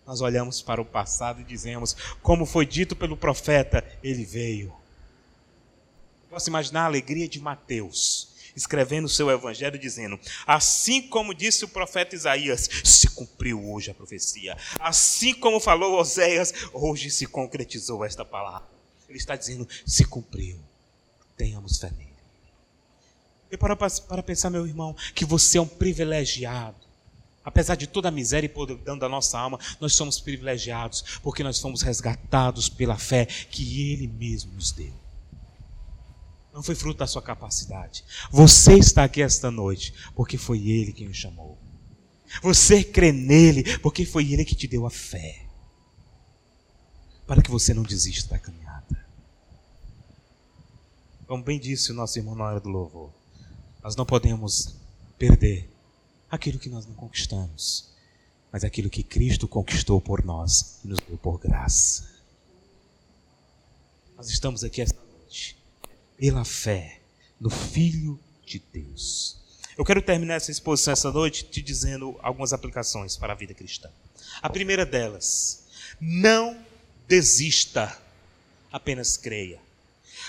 Nós 0.06 0.22
olhamos 0.22 0.62
para 0.62 0.82
o 0.82 0.86
passado 0.86 1.42
e 1.42 1.44
dizemos: 1.44 1.96
Como 2.22 2.46
foi 2.46 2.66
dito 2.66 2.96
pelo 2.96 3.18
profeta, 3.18 3.84
ele 4.04 4.24
veio. 4.24 4.74
Posso 6.30 6.50
imaginar 6.50 6.84
a 6.84 6.86
alegria 6.86 7.28
de 7.28 7.40
Mateus, 7.40 8.30
escrevendo 8.56 9.06
o 9.06 9.10
seu 9.10 9.30
evangelho, 9.32 9.80
dizendo: 9.80 10.20
Assim 10.46 11.02
como 11.02 11.34
disse 11.34 11.66
o 11.66 11.70
profeta 11.70 12.16
Isaías, 12.16 12.70
se 12.84 13.10
cumpriu 13.10 13.72
hoje 13.72 13.90
a 13.90 13.96
profecia. 13.96 14.56
Assim 14.80 15.34
como 15.34 15.60
falou 15.60 16.00
Oséias, 16.00 16.54
hoje 16.72 17.10
se 17.10 17.26
concretizou 17.26 18.06
esta 18.06 18.24
palavra. 18.24 18.68
Ele 19.10 19.18
está 19.18 19.36
dizendo: 19.36 19.68
se 19.86 20.06
cumpriu. 20.06 20.60
Tenhamos 21.36 21.80
fé 21.80 21.90
nele. 21.98 22.14
E 23.52 23.58
para, 23.58 23.76
para 23.76 24.24
pensar, 24.24 24.50
meu 24.50 24.68
irmão, 24.68 24.96
que 25.14 25.26
você 25.26 25.58
é 25.58 25.62
um 25.62 25.68
privilegiado. 25.68 26.85
Apesar 27.46 27.76
de 27.76 27.86
toda 27.86 28.08
a 28.08 28.12
miséria 28.12 28.48
e 28.48 28.50
podridão 28.50 28.98
da 28.98 29.08
nossa 29.08 29.38
alma, 29.38 29.60
nós 29.80 29.94
somos 29.94 30.20
privilegiados, 30.20 31.20
porque 31.22 31.44
nós 31.44 31.60
fomos 31.60 31.84
resgatados 31.84 32.68
pela 32.68 32.98
fé 32.98 33.28
que 33.28 33.92
Ele 33.92 34.08
mesmo 34.08 34.52
nos 34.54 34.72
deu. 34.72 34.94
Não 36.52 36.64
foi 36.64 36.74
fruto 36.74 36.98
da 36.98 37.06
sua 37.06 37.22
capacidade. 37.22 38.04
Você 38.32 38.74
está 38.74 39.04
aqui 39.04 39.22
esta 39.22 39.52
noite, 39.52 39.94
porque 40.16 40.40
foi 40.40 40.68
Ele 40.68 40.92
quem 40.92 41.08
o 41.08 41.14
chamou. 41.14 41.56
Você 42.42 42.84
crê 42.84 43.12
nele, 43.12 43.78
porque 43.80 44.06
foi 44.06 44.34
Ele 44.34 44.44
que 44.44 44.56
te 44.56 44.68
deu 44.68 44.88
a 44.88 44.90
fé. 44.90 45.46
Para 47.28 47.44
que 47.44 47.52
você 47.52 47.76
não 47.76 47.84
desista 47.84 48.32
da 48.32 48.40
caminhada. 48.40 49.06
Como 51.28 51.44
bem 51.44 51.60
disse 51.60 51.92
o 51.92 51.96
nosso 51.96 52.18
irmão 52.18 52.34
na 52.34 52.46
hora 52.46 52.60
do 52.60 52.70
louvor. 52.70 53.12
Nós 53.84 53.96
não 53.96 54.06
podemos 54.06 54.76
perder 55.18 55.75
aquilo 56.30 56.60
que 56.60 56.70
nós 56.70 56.86
não 56.86 56.94
conquistamos, 56.94 57.90
mas 58.52 58.64
aquilo 58.64 58.90
que 58.90 59.04
Cristo 59.04 59.48
conquistou 59.48 60.00
por 60.02 60.24
nós 60.24 60.80
e 60.84 60.88
nos 60.88 61.00
deu 61.00 61.18
por 61.18 61.40
graça. 61.40 62.10
Nós 64.16 64.30
estamos 64.30 64.64
aqui 64.64 64.82
esta 64.82 65.00
noite 65.20 65.58
pela 66.18 66.46
fé 66.46 67.02
no 67.40 67.50
Filho 67.50 68.20
de 68.46 68.62
Deus. 68.72 69.38
Eu 69.78 69.84
quero 69.84 70.02
terminar 70.02 70.36
essa 70.36 70.52
exposição 70.52 70.94
essa 70.94 71.12
noite 71.12 71.44
te 71.44 71.62
dizendo 71.62 72.18
algumas 72.22 72.54
aplicações 72.54 73.18
para 73.18 73.34
a 73.34 73.36
vida 73.36 73.54
cristã. 73.54 73.90
A 74.42 74.50
primeira 74.50 74.86
delas, 74.86 75.66
não 76.00 76.58
desista, 77.08 77.98
apenas 78.72 79.18
creia. 79.18 79.65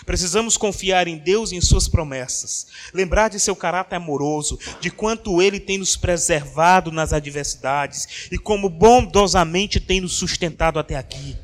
Precisamos 0.05 0.57
confiar 0.57 1.09
em 1.09 1.17
Deus 1.17 1.53
e 1.53 1.57
em 1.57 1.61
Suas 1.61 1.89
promessas, 1.89 2.67
lembrar 2.93 3.29
de 3.29 3.41
seu 3.41 3.57
caráter 3.57 3.97
amoroso, 3.97 4.59
de 4.81 4.91
quanto 4.91 5.41
Ele 5.41 5.59
tem 5.59 5.79
nos 5.79 5.97
preservado 5.97 6.93
nas 6.93 7.13
adversidades 7.13 8.29
e 8.31 8.39
como 8.39 8.69
bondosamente 8.69 9.81
tem 9.81 10.01
nos 10.01 10.13
sustentado 10.13 10.79
até 10.79 10.97
aqui. 10.97 11.37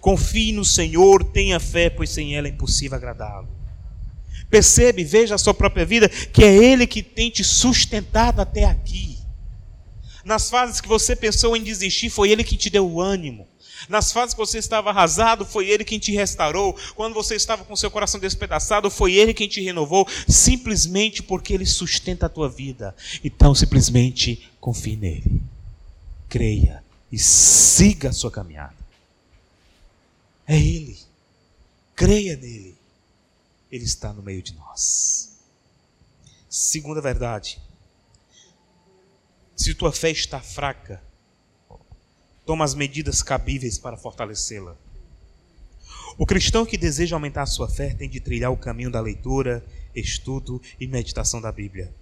Confie 0.00 0.52
no 0.52 0.64
Senhor, 0.64 1.24
tenha 1.24 1.60
fé, 1.60 1.90
pois 1.90 2.10
sem 2.10 2.36
ela 2.36 2.48
é 2.48 2.50
impossível 2.50 2.96
agradá-lo. 2.96 3.48
Percebe, 4.48 5.04
veja 5.04 5.36
a 5.36 5.38
sua 5.38 5.54
própria 5.54 5.84
vida, 5.84 6.08
que 6.08 6.42
é 6.42 6.52
Ele 6.52 6.86
que 6.86 7.02
tem 7.02 7.30
te 7.30 7.44
sustentado 7.44 8.40
até 8.40 8.64
aqui. 8.64 9.18
Nas 10.24 10.50
fases 10.50 10.80
que 10.80 10.88
você 10.88 11.14
pensou 11.14 11.56
em 11.56 11.62
desistir, 11.62 12.10
foi 12.10 12.30
Ele 12.30 12.44
que 12.44 12.56
te 12.56 12.68
deu 12.68 12.86
o 12.88 13.00
ânimo. 13.00 13.46
Nas 13.88 14.12
fases 14.12 14.34
que 14.34 14.40
você 14.40 14.58
estava 14.58 14.90
arrasado, 14.90 15.44
foi 15.44 15.68
Ele 15.68 15.84
quem 15.84 15.98
te 15.98 16.12
restaurou. 16.12 16.76
Quando 16.94 17.14
você 17.14 17.34
estava 17.34 17.64
com 17.64 17.76
seu 17.76 17.90
coração 17.90 18.20
despedaçado, 18.20 18.90
foi 18.90 19.14
Ele 19.14 19.34
quem 19.34 19.48
te 19.48 19.60
renovou, 19.60 20.06
simplesmente 20.28 21.22
porque 21.22 21.52
Ele 21.52 21.66
sustenta 21.66 22.26
a 22.26 22.28
tua 22.28 22.48
vida. 22.48 22.94
Então, 23.24 23.54
simplesmente 23.54 24.50
confie 24.60 24.96
nele. 24.96 25.42
Creia 26.28 26.84
e 27.10 27.18
siga 27.18 28.10
a 28.10 28.12
sua 28.12 28.30
caminhada. 28.30 28.76
É 30.46 30.56
Ele. 30.56 30.98
Creia 31.94 32.36
nele. 32.36 32.76
Ele 33.70 33.84
está 33.84 34.12
no 34.12 34.22
meio 34.22 34.42
de 34.42 34.54
nós. 34.54 35.38
Segunda 36.48 37.00
verdade. 37.00 37.60
Se 39.56 39.74
tua 39.74 39.92
fé 39.92 40.10
está 40.10 40.40
fraca, 40.40 41.02
toma 42.50 42.64
as 42.64 42.74
medidas 42.74 43.22
cabíveis 43.22 43.78
para 43.78 43.96
fortalecê-la. 43.96 44.76
O 46.18 46.26
cristão 46.26 46.66
que 46.66 46.76
deseja 46.76 47.14
aumentar 47.14 47.42
a 47.42 47.46
sua 47.46 47.68
fé 47.68 47.94
tem 47.94 48.10
de 48.10 48.18
trilhar 48.18 48.50
o 48.50 48.56
caminho 48.56 48.90
da 48.90 49.00
leitura, 49.00 49.64
estudo 49.94 50.60
e 50.80 50.88
meditação 50.88 51.40
da 51.40 51.52
Bíblia. 51.52 51.94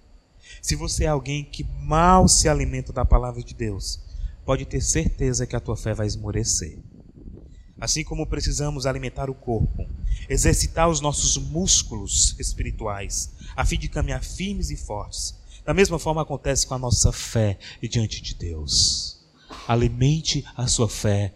Se 0.59 0.75
você 0.75 1.03
é 1.03 1.07
alguém 1.07 1.43
que 1.43 1.63
mal 1.81 2.27
se 2.27 2.49
alimenta 2.49 2.91
da 2.91 3.05
palavra 3.05 3.43
de 3.43 3.53
Deus, 3.53 3.99
pode 4.43 4.65
ter 4.65 4.81
certeza 4.81 5.45
que 5.45 5.55
a 5.55 5.59
tua 5.59 5.77
fé 5.77 5.93
vai 5.93 6.07
esmorecer. 6.07 6.79
Assim 7.79 8.03
como 8.03 8.25
precisamos 8.25 8.87
alimentar 8.87 9.29
o 9.29 9.35
corpo, 9.35 9.87
exercitar 10.27 10.89
os 10.89 10.99
nossos 10.99 11.37
músculos 11.37 12.35
espirituais, 12.39 13.29
a 13.55 13.63
fim 13.63 13.77
de 13.77 13.87
caminhar 13.87 14.23
firmes 14.23 14.71
e 14.71 14.75
fortes, 14.75 15.35
da 15.63 15.75
mesma 15.75 15.99
forma 15.99 16.23
acontece 16.23 16.65
com 16.65 16.73
a 16.73 16.79
nossa 16.79 17.11
fé 17.11 17.59
diante 17.83 18.19
de 18.19 18.33
Deus. 18.33 19.18
Alimente 19.69 20.43
a 20.57 20.65
sua 20.65 20.89
fé 20.89 21.31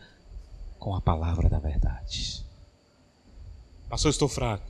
com 0.79 0.95
a 0.95 0.99
palavra 0.99 1.47
da 1.47 1.59
verdade. 1.59 2.43
Pastor, 3.87 4.09
estou 4.09 4.27
fraco. 4.27 4.65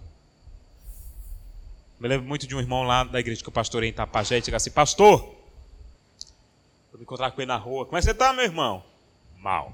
Me 1.97 2.09
lembro 2.09 2.27
muito 2.27 2.45
de 2.45 2.53
um 2.53 2.59
irmão 2.59 2.83
lá 2.83 3.05
da 3.05 3.21
igreja 3.21 3.41
que 3.41 3.47
eu 3.47 3.53
pastorei 3.53 3.89
em 3.89 3.93
Tapajé 3.93 4.35
e 4.35 4.41
disse 4.41 4.53
assim: 4.53 4.69
Pastor, 4.69 5.21
vou 5.21 5.35
me 6.95 7.03
encontrar 7.03 7.31
com 7.31 7.39
ele 7.39 7.47
na 7.47 7.55
rua. 7.55 7.85
Como 7.85 7.95
é 7.95 8.01
que 8.01 8.03
você 8.03 8.11
está, 8.11 8.33
meu 8.33 8.43
irmão? 8.43 8.83
Mal. 9.37 9.71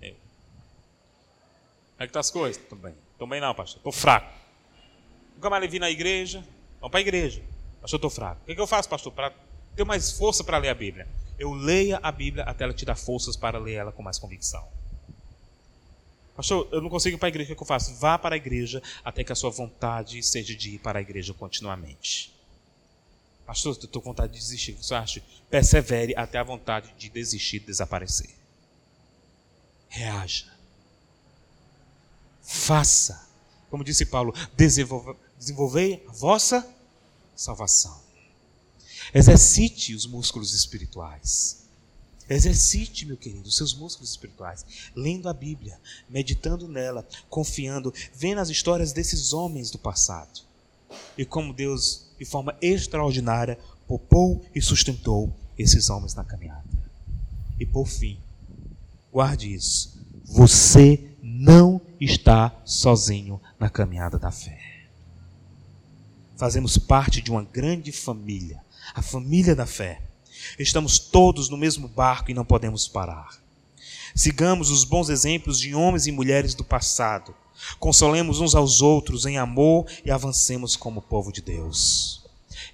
é 0.00 2.06
que 2.06 2.12
tá 2.14 2.20
as 2.20 2.30
coisas? 2.30 2.56
Tudo 2.70 2.80
bem. 2.80 2.94
Bem 3.28 3.40
não, 3.42 3.54
pastor. 3.54 3.82
Tô 3.82 3.92
fraco. 3.92 4.32
Nunca 5.34 5.50
mais 5.50 5.70
vim 5.70 5.78
na 5.78 5.90
igreja. 5.90 6.42
Vamos 6.80 6.90
para 6.90 7.00
a 7.00 7.02
igreja. 7.02 7.42
Pastor, 7.82 8.00
tô 8.00 8.08
fraco. 8.08 8.40
O 8.44 8.46
que, 8.46 8.54
que 8.54 8.60
eu 8.62 8.66
faço, 8.66 8.88
pastor, 8.88 9.12
para 9.12 9.30
ter 9.76 9.84
mais 9.84 10.12
força 10.12 10.42
para 10.42 10.56
ler 10.56 10.70
a 10.70 10.74
Bíblia? 10.74 11.06
Eu 11.38 11.52
leia 11.52 11.98
a 12.02 12.10
Bíblia 12.10 12.44
até 12.44 12.64
ela 12.64 12.74
te 12.74 12.84
dar 12.84 12.96
forças 12.96 13.36
para 13.36 13.58
ler 13.58 13.74
ela 13.74 13.92
com 13.92 14.02
mais 14.02 14.18
convicção. 14.18 14.66
Pastor, 16.34 16.68
eu 16.70 16.80
não 16.80 16.88
consigo 16.88 17.16
ir 17.16 17.18
para 17.18 17.26
a 17.26 17.30
igreja, 17.30 17.52
o 17.52 17.56
que 17.56 17.62
eu 17.62 17.66
faço? 17.66 17.94
Vá 17.96 18.16
para 18.16 18.34
a 18.34 18.36
igreja 18.36 18.82
até 19.04 19.24
que 19.24 19.32
a 19.32 19.34
sua 19.34 19.50
vontade 19.50 20.22
seja 20.22 20.54
de 20.54 20.76
ir 20.76 20.78
para 20.78 20.98
a 20.98 21.02
igreja 21.02 21.34
continuamente. 21.34 22.32
Pastor, 23.44 23.74
eu 23.74 23.84
estou 23.84 24.02
com 24.02 24.10
vontade 24.10 24.34
de 24.34 24.38
desistir. 24.38 24.72
Você 24.72 24.94
acha? 24.94 25.22
Persevere 25.50 26.14
até 26.16 26.38
a 26.38 26.44
vontade 26.44 26.92
de 26.98 27.08
desistir, 27.08 27.60
de 27.60 27.66
desaparecer. 27.66 28.30
Reaja. 29.88 30.52
Faça. 32.42 33.26
Como 33.70 33.82
disse 33.82 34.06
Paulo, 34.06 34.34
desenvolve, 34.54 35.18
desenvolvei 35.38 36.04
a 36.08 36.12
vossa 36.12 36.72
salvação. 37.34 38.07
Exercite 39.14 39.94
os 39.94 40.06
músculos 40.06 40.54
espirituais. 40.54 41.66
Exercite, 42.28 43.06
meu 43.06 43.16
querido, 43.16 43.48
os 43.48 43.56
seus 43.56 43.74
músculos 43.74 44.10
espirituais, 44.10 44.64
lendo 44.94 45.28
a 45.28 45.32
Bíblia, 45.32 45.80
meditando 46.10 46.68
nela, 46.68 47.06
confiando, 47.30 47.92
vendo 48.14 48.38
as 48.38 48.50
histórias 48.50 48.92
desses 48.92 49.32
homens 49.32 49.70
do 49.70 49.78
passado. 49.78 50.40
E 51.16 51.24
como 51.24 51.54
Deus, 51.54 52.06
de 52.18 52.26
forma 52.26 52.54
extraordinária, 52.60 53.58
poupou 53.86 54.44
e 54.54 54.60
sustentou 54.60 55.34
esses 55.58 55.88
homens 55.88 56.14
na 56.14 56.22
caminhada. 56.22 56.68
E 57.58 57.64
por 57.64 57.86
fim, 57.86 58.20
guarde 59.10 59.52
isso. 59.52 59.98
Você 60.24 61.10
não 61.22 61.80
está 61.98 62.60
sozinho 62.64 63.40
na 63.58 63.70
caminhada 63.70 64.18
da 64.18 64.30
fé. 64.30 64.86
Fazemos 66.36 66.76
parte 66.76 67.20
de 67.20 67.30
uma 67.30 67.42
grande 67.42 67.90
família, 67.90 68.62
a 68.94 69.02
família 69.02 69.54
da 69.54 69.66
fé 69.66 70.02
Estamos 70.58 70.98
todos 70.98 71.48
no 71.48 71.56
mesmo 71.56 71.88
barco 71.88 72.30
e 72.30 72.34
não 72.34 72.44
podemos 72.44 72.86
parar. 72.86 73.42
Sigamos 74.14 74.70
os 74.70 74.84
bons 74.84 75.08
exemplos 75.08 75.58
de 75.58 75.74
homens 75.74 76.06
e 76.06 76.12
mulheres 76.12 76.54
do 76.54 76.64
passado. 76.64 77.34
Consolemos 77.78 78.40
uns 78.40 78.54
aos 78.54 78.80
outros 78.80 79.26
em 79.26 79.36
amor 79.36 79.86
e 80.04 80.10
avancemos 80.10 80.76
como 80.76 81.02
povo 81.02 81.32
de 81.32 81.42
Deus. 81.42 82.24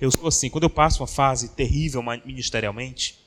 Eu 0.00 0.10
sou 0.10 0.28
assim, 0.28 0.50
quando 0.50 0.64
eu 0.64 0.70
passo 0.70 1.00
uma 1.02 1.06
fase 1.06 1.48
terrível 1.48 2.02
ministerialmente, 2.24 3.18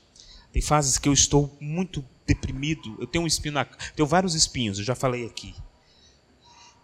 tem 0.52 0.62
fases 0.62 0.98
que 0.98 1.08
eu 1.08 1.12
estou 1.12 1.56
muito 1.60 2.04
deprimido, 2.26 2.96
eu 2.98 3.06
tenho 3.06 3.24
um 3.24 3.26
espinho 3.26 3.54
na, 3.54 3.64
tenho 3.64 4.06
vários 4.06 4.34
espinhos, 4.34 4.78
eu 4.78 4.84
já 4.84 4.94
falei 4.94 5.24
aqui. 5.24 5.54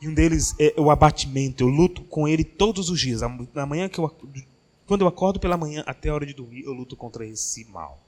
E 0.01 0.09
um 0.09 0.15
deles 0.15 0.55
é 0.59 0.75
o 0.77 0.91
abatimento, 0.91 1.65
eu 1.65 1.69
luto 1.69 2.03
com 2.03 2.29
ele 2.29 2.45
todos 2.45 2.91
os 2.91 3.01
dias. 3.01 3.21
Na 3.55 3.67
manhã 3.67 3.89
que 3.89 3.99
eu 3.99 4.15
quando 4.87 5.03
eu 5.03 5.09
acordo 5.09 5.41
pela 5.41 5.57
manhã 5.57 5.82
até 5.87 6.09
a 6.09 6.14
hora 6.14 6.26
de 6.26 6.35
dormir, 6.35 6.64
eu 6.64 6.72
luto 6.72 6.97
contra 6.97 7.26
esse 7.26 7.64
mal. 7.66 8.01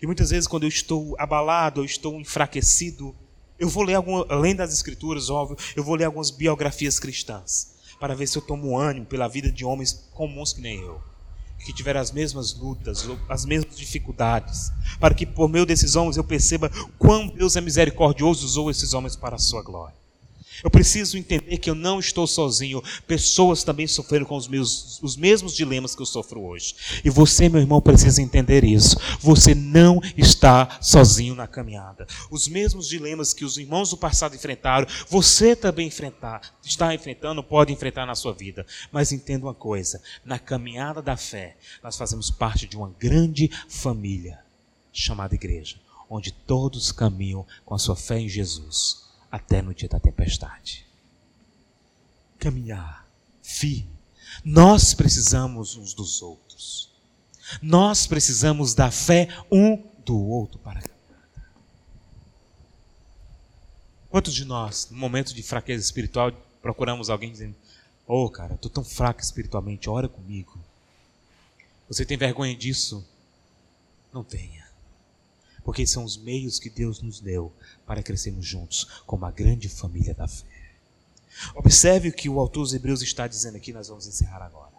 E 0.00 0.06
muitas 0.06 0.30
vezes, 0.30 0.46
quando 0.46 0.62
eu 0.62 0.68
estou 0.68 1.14
abalado, 1.18 1.80
eu 1.80 1.84
estou 1.84 2.20
enfraquecido, 2.20 3.14
eu 3.58 3.68
vou 3.68 3.82
ler, 3.82 3.94
algum, 3.94 4.24
além 4.28 4.54
das 4.54 4.72
escrituras, 4.72 5.28
óbvio, 5.28 5.56
eu 5.74 5.82
vou 5.82 5.94
ler 5.94 6.04
algumas 6.04 6.30
biografias 6.30 6.98
cristãs, 6.98 7.74
para 7.98 8.14
ver 8.14 8.28
se 8.28 8.38
eu 8.38 8.42
tomo 8.42 8.78
ânimo 8.78 9.06
pela 9.06 9.28
vida 9.28 9.50
de 9.50 9.64
homens 9.64 10.08
comuns 10.14 10.52
que 10.52 10.60
nem 10.60 10.80
eu, 10.80 11.00
que 11.64 11.72
tiveram 11.72 12.00
as 12.00 12.12
mesmas 12.12 12.54
lutas, 12.54 13.04
as 13.28 13.44
mesmas 13.44 13.76
dificuldades, 13.76 14.70
para 15.00 15.14
que 15.14 15.26
por 15.26 15.48
meio 15.48 15.66
desses 15.66 15.96
homens 15.96 16.16
eu 16.16 16.24
perceba 16.24 16.70
quão 16.96 17.26
Deus 17.26 17.56
é 17.56 17.60
misericordioso 17.60 18.46
usou 18.46 18.70
esses 18.70 18.94
homens 18.94 19.16
para 19.16 19.34
a 19.34 19.40
sua 19.40 19.62
glória. 19.62 19.96
Eu 20.62 20.70
preciso 20.70 21.16
entender 21.16 21.58
que 21.58 21.70
eu 21.70 21.74
não 21.74 22.00
estou 22.00 22.26
sozinho. 22.26 22.82
Pessoas 23.06 23.62
também 23.62 23.86
sofreram 23.86 24.26
com 24.26 24.36
os, 24.36 24.48
meus, 24.48 25.00
os 25.02 25.16
mesmos 25.16 25.54
dilemas 25.54 25.94
que 25.94 26.02
eu 26.02 26.06
sofro 26.06 26.42
hoje. 26.42 26.74
E 27.04 27.10
você, 27.10 27.48
meu 27.48 27.60
irmão, 27.60 27.80
precisa 27.80 28.20
entender 28.20 28.64
isso. 28.64 28.96
Você 29.20 29.54
não 29.54 30.00
está 30.16 30.78
sozinho 30.80 31.34
na 31.34 31.46
caminhada. 31.46 32.06
Os 32.30 32.48
mesmos 32.48 32.88
dilemas 32.88 33.32
que 33.32 33.44
os 33.44 33.56
irmãos 33.56 33.90
do 33.90 33.96
passado 33.96 34.34
enfrentaram, 34.34 34.86
você 35.08 35.54
também 35.54 35.86
enfrentar, 35.86 36.40
está 36.64 36.94
enfrentando, 36.94 37.42
pode 37.42 37.72
enfrentar 37.72 38.06
na 38.06 38.14
sua 38.14 38.32
vida. 38.32 38.66
Mas 38.90 39.12
entenda 39.12 39.46
uma 39.46 39.54
coisa: 39.54 40.02
na 40.24 40.38
caminhada 40.38 41.00
da 41.00 41.16
fé, 41.16 41.56
nós 41.82 41.96
fazemos 41.96 42.30
parte 42.30 42.66
de 42.66 42.76
uma 42.76 42.92
grande 42.98 43.50
família 43.68 44.40
chamada 44.92 45.34
igreja, 45.34 45.76
onde 46.10 46.32
todos 46.32 46.90
caminham 46.90 47.46
com 47.64 47.74
a 47.74 47.78
sua 47.78 47.94
fé 47.94 48.18
em 48.18 48.28
Jesus 48.28 49.07
até 49.30 49.62
no 49.62 49.74
dia 49.74 49.88
da 49.88 50.00
tempestade. 50.00 50.86
Caminhar 52.38 53.06
firme. 53.42 53.98
Nós 54.44 54.94
precisamos 54.94 55.76
uns 55.76 55.94
dos 55.94 56.22
outros. 56.22 56.90
Nós 57.62 58.06
precisamos 58.06 58.74
da 58.74 58.90
fé 58.90 59.28
um 59.50 59.82
do 60.04 60.18
outro 60.18 60.58
para 60.58 60.80
caminhar. 60.80 60.98
Quantos 64.10 64.34
de 64.34 64.44
nós, 64.44 64.88
no 64.90 64.98
momento 64.98 65.34
de 65.34 65.42
fraqueza 65.42 65.82
espiritual, 65.82 66.30
procuramos 66.62 67.10
alguém 67.10 67.32
dizendo: 67.32 67.56
Ô 68.06 68.24
oh, 68.24 68.30
cara, 68.30 68.54
estou 68.54 68.70
tão 68.70 68.84
fraco 68.84 69.20
espiritualmente, 69.20 69.88
ora 69.88 70.08
comigo. 70.08 70.58
Você 71.88 72.04
tem 72.04 72.18
vergonha 72.18 72.54
disso? 72.54 73.06
Não 74.12 74.22
tenha 74.22 74.67
porque 75.68 75.86
são 75.86 76.02
os 76.02 76.16
meios 76.16 76.58
que 76.58 76.70
Deus 76.70 77.02
nos 77.02 77.20
deu 77.20 77.52
para 77.84 78.02
crescermos 78.02 78.46
juntos 78.46 79.02
como 79.04 79.26
a 79.26 79.30
grande 79.30 79.68
família 79.68 80.14
da 80.14 80.26
fé. 80.26 80.46
Observe 81.54 82.08
o 82.08 82.12
que 82.14 82.26
o 82.26 82.40
autor 82.40 82.62
dos 82.62 82.72
Hebreus 82.72 83.02
está 83.02 83.28
dizendo 83.28 83.58
aqui, 83.58 83.70
nós 83.70 83.88
vamos 83.88 84.06
encerrar 84.06 84.40
agora. 84.40 84.72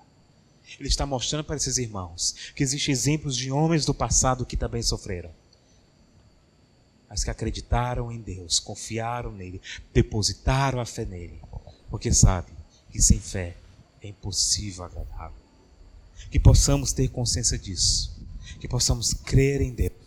Ele 0.80 0.90
está 0.90 1.06
mostrando 1.06 1.44
para 1.44 1.58
esses 1.58 1.78
irmãos 1.78 2.34
que 2.56 2.64
existem 2.64 2.92
exemplos 2.92 3.38
de 3.38 3.52
homens 3.52 3.86
do 3.86 3.94
passado 3.94 4.48
que 4.48 4.58
também 4.58 4.82
sofreram, 4.82 5.30
mas 7.08 7.24
que 7.24 7.30
acreditaram 7.30 8.12
em 8.12 8.20
Deus, 8.20 8.60
confiaram 8.60 9.32
nele, 9.32 9.62
depositaram 9.94 10.80
a 10.80 10.88
fé 10.88 11.06
nele, 11.06 11.40
porque 11.92 12.12
sabem 12.12 12.56
que 12.92 13.00
sem 13.00 13.20
fé 13.20 13.56
é 14.02 14.08
impossível 14.08 14.86
agradá-lo. 14.86 15.36
Que 16.32 16.40
possamos 16.40 16.94
ter 16.94 17.10
consciência 17.10 17.60
disso, 17.60 18.20
que 18.60 18.68
possamos 18.68 19.14
crer 19.14 19.62
em 19.62 19.72
Deus 19.72 19.99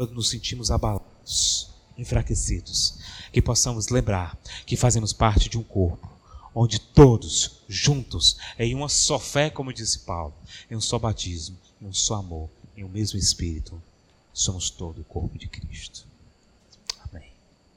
quando 0.00 0.14
nos 0.14 0.30
sentimos 0.30 0.70
abalados, 0.70 1.68
enfraquecidos, 1.98 2.96
que 3.30 3.42
possamos 3.42 3.90
lembrar 3.90 4.34
que 4.64 4.74
fazemos 4.74 5.12
parte 5.12 5.46
de 5.50 5.58
um 5.58 5.62
corpo, 5.62 6.08
onde 6.54 6.80
todos, 6.80 7.60
juntos, 7.68 8.38
em 8.58 8.74
uma 8.74 8.88
só 8.88 9.18
fé, 9.18 9.50
como 9.50 9.74
disse 9.74 9.98
Paulo, 9.98 10.32
em 10.70 10.74
um 10.74 10.80
só 10.80 10.98
batismo, 10.98 11.58
em 11.82 11.84
um 11.84 11.92
só 11.92 12.14
amor, 12.14 12.48
em 12.74 12.82
um 12.82 12.88
mesmo 12.88 13.18
Espírito, 13.18 13.78
somos 14.32 14.70
todo 14.70 15.02
o 15.02 15.04
corpo 15.04 15.36
de 15.36 15.46
Cristo. 15.48 16.06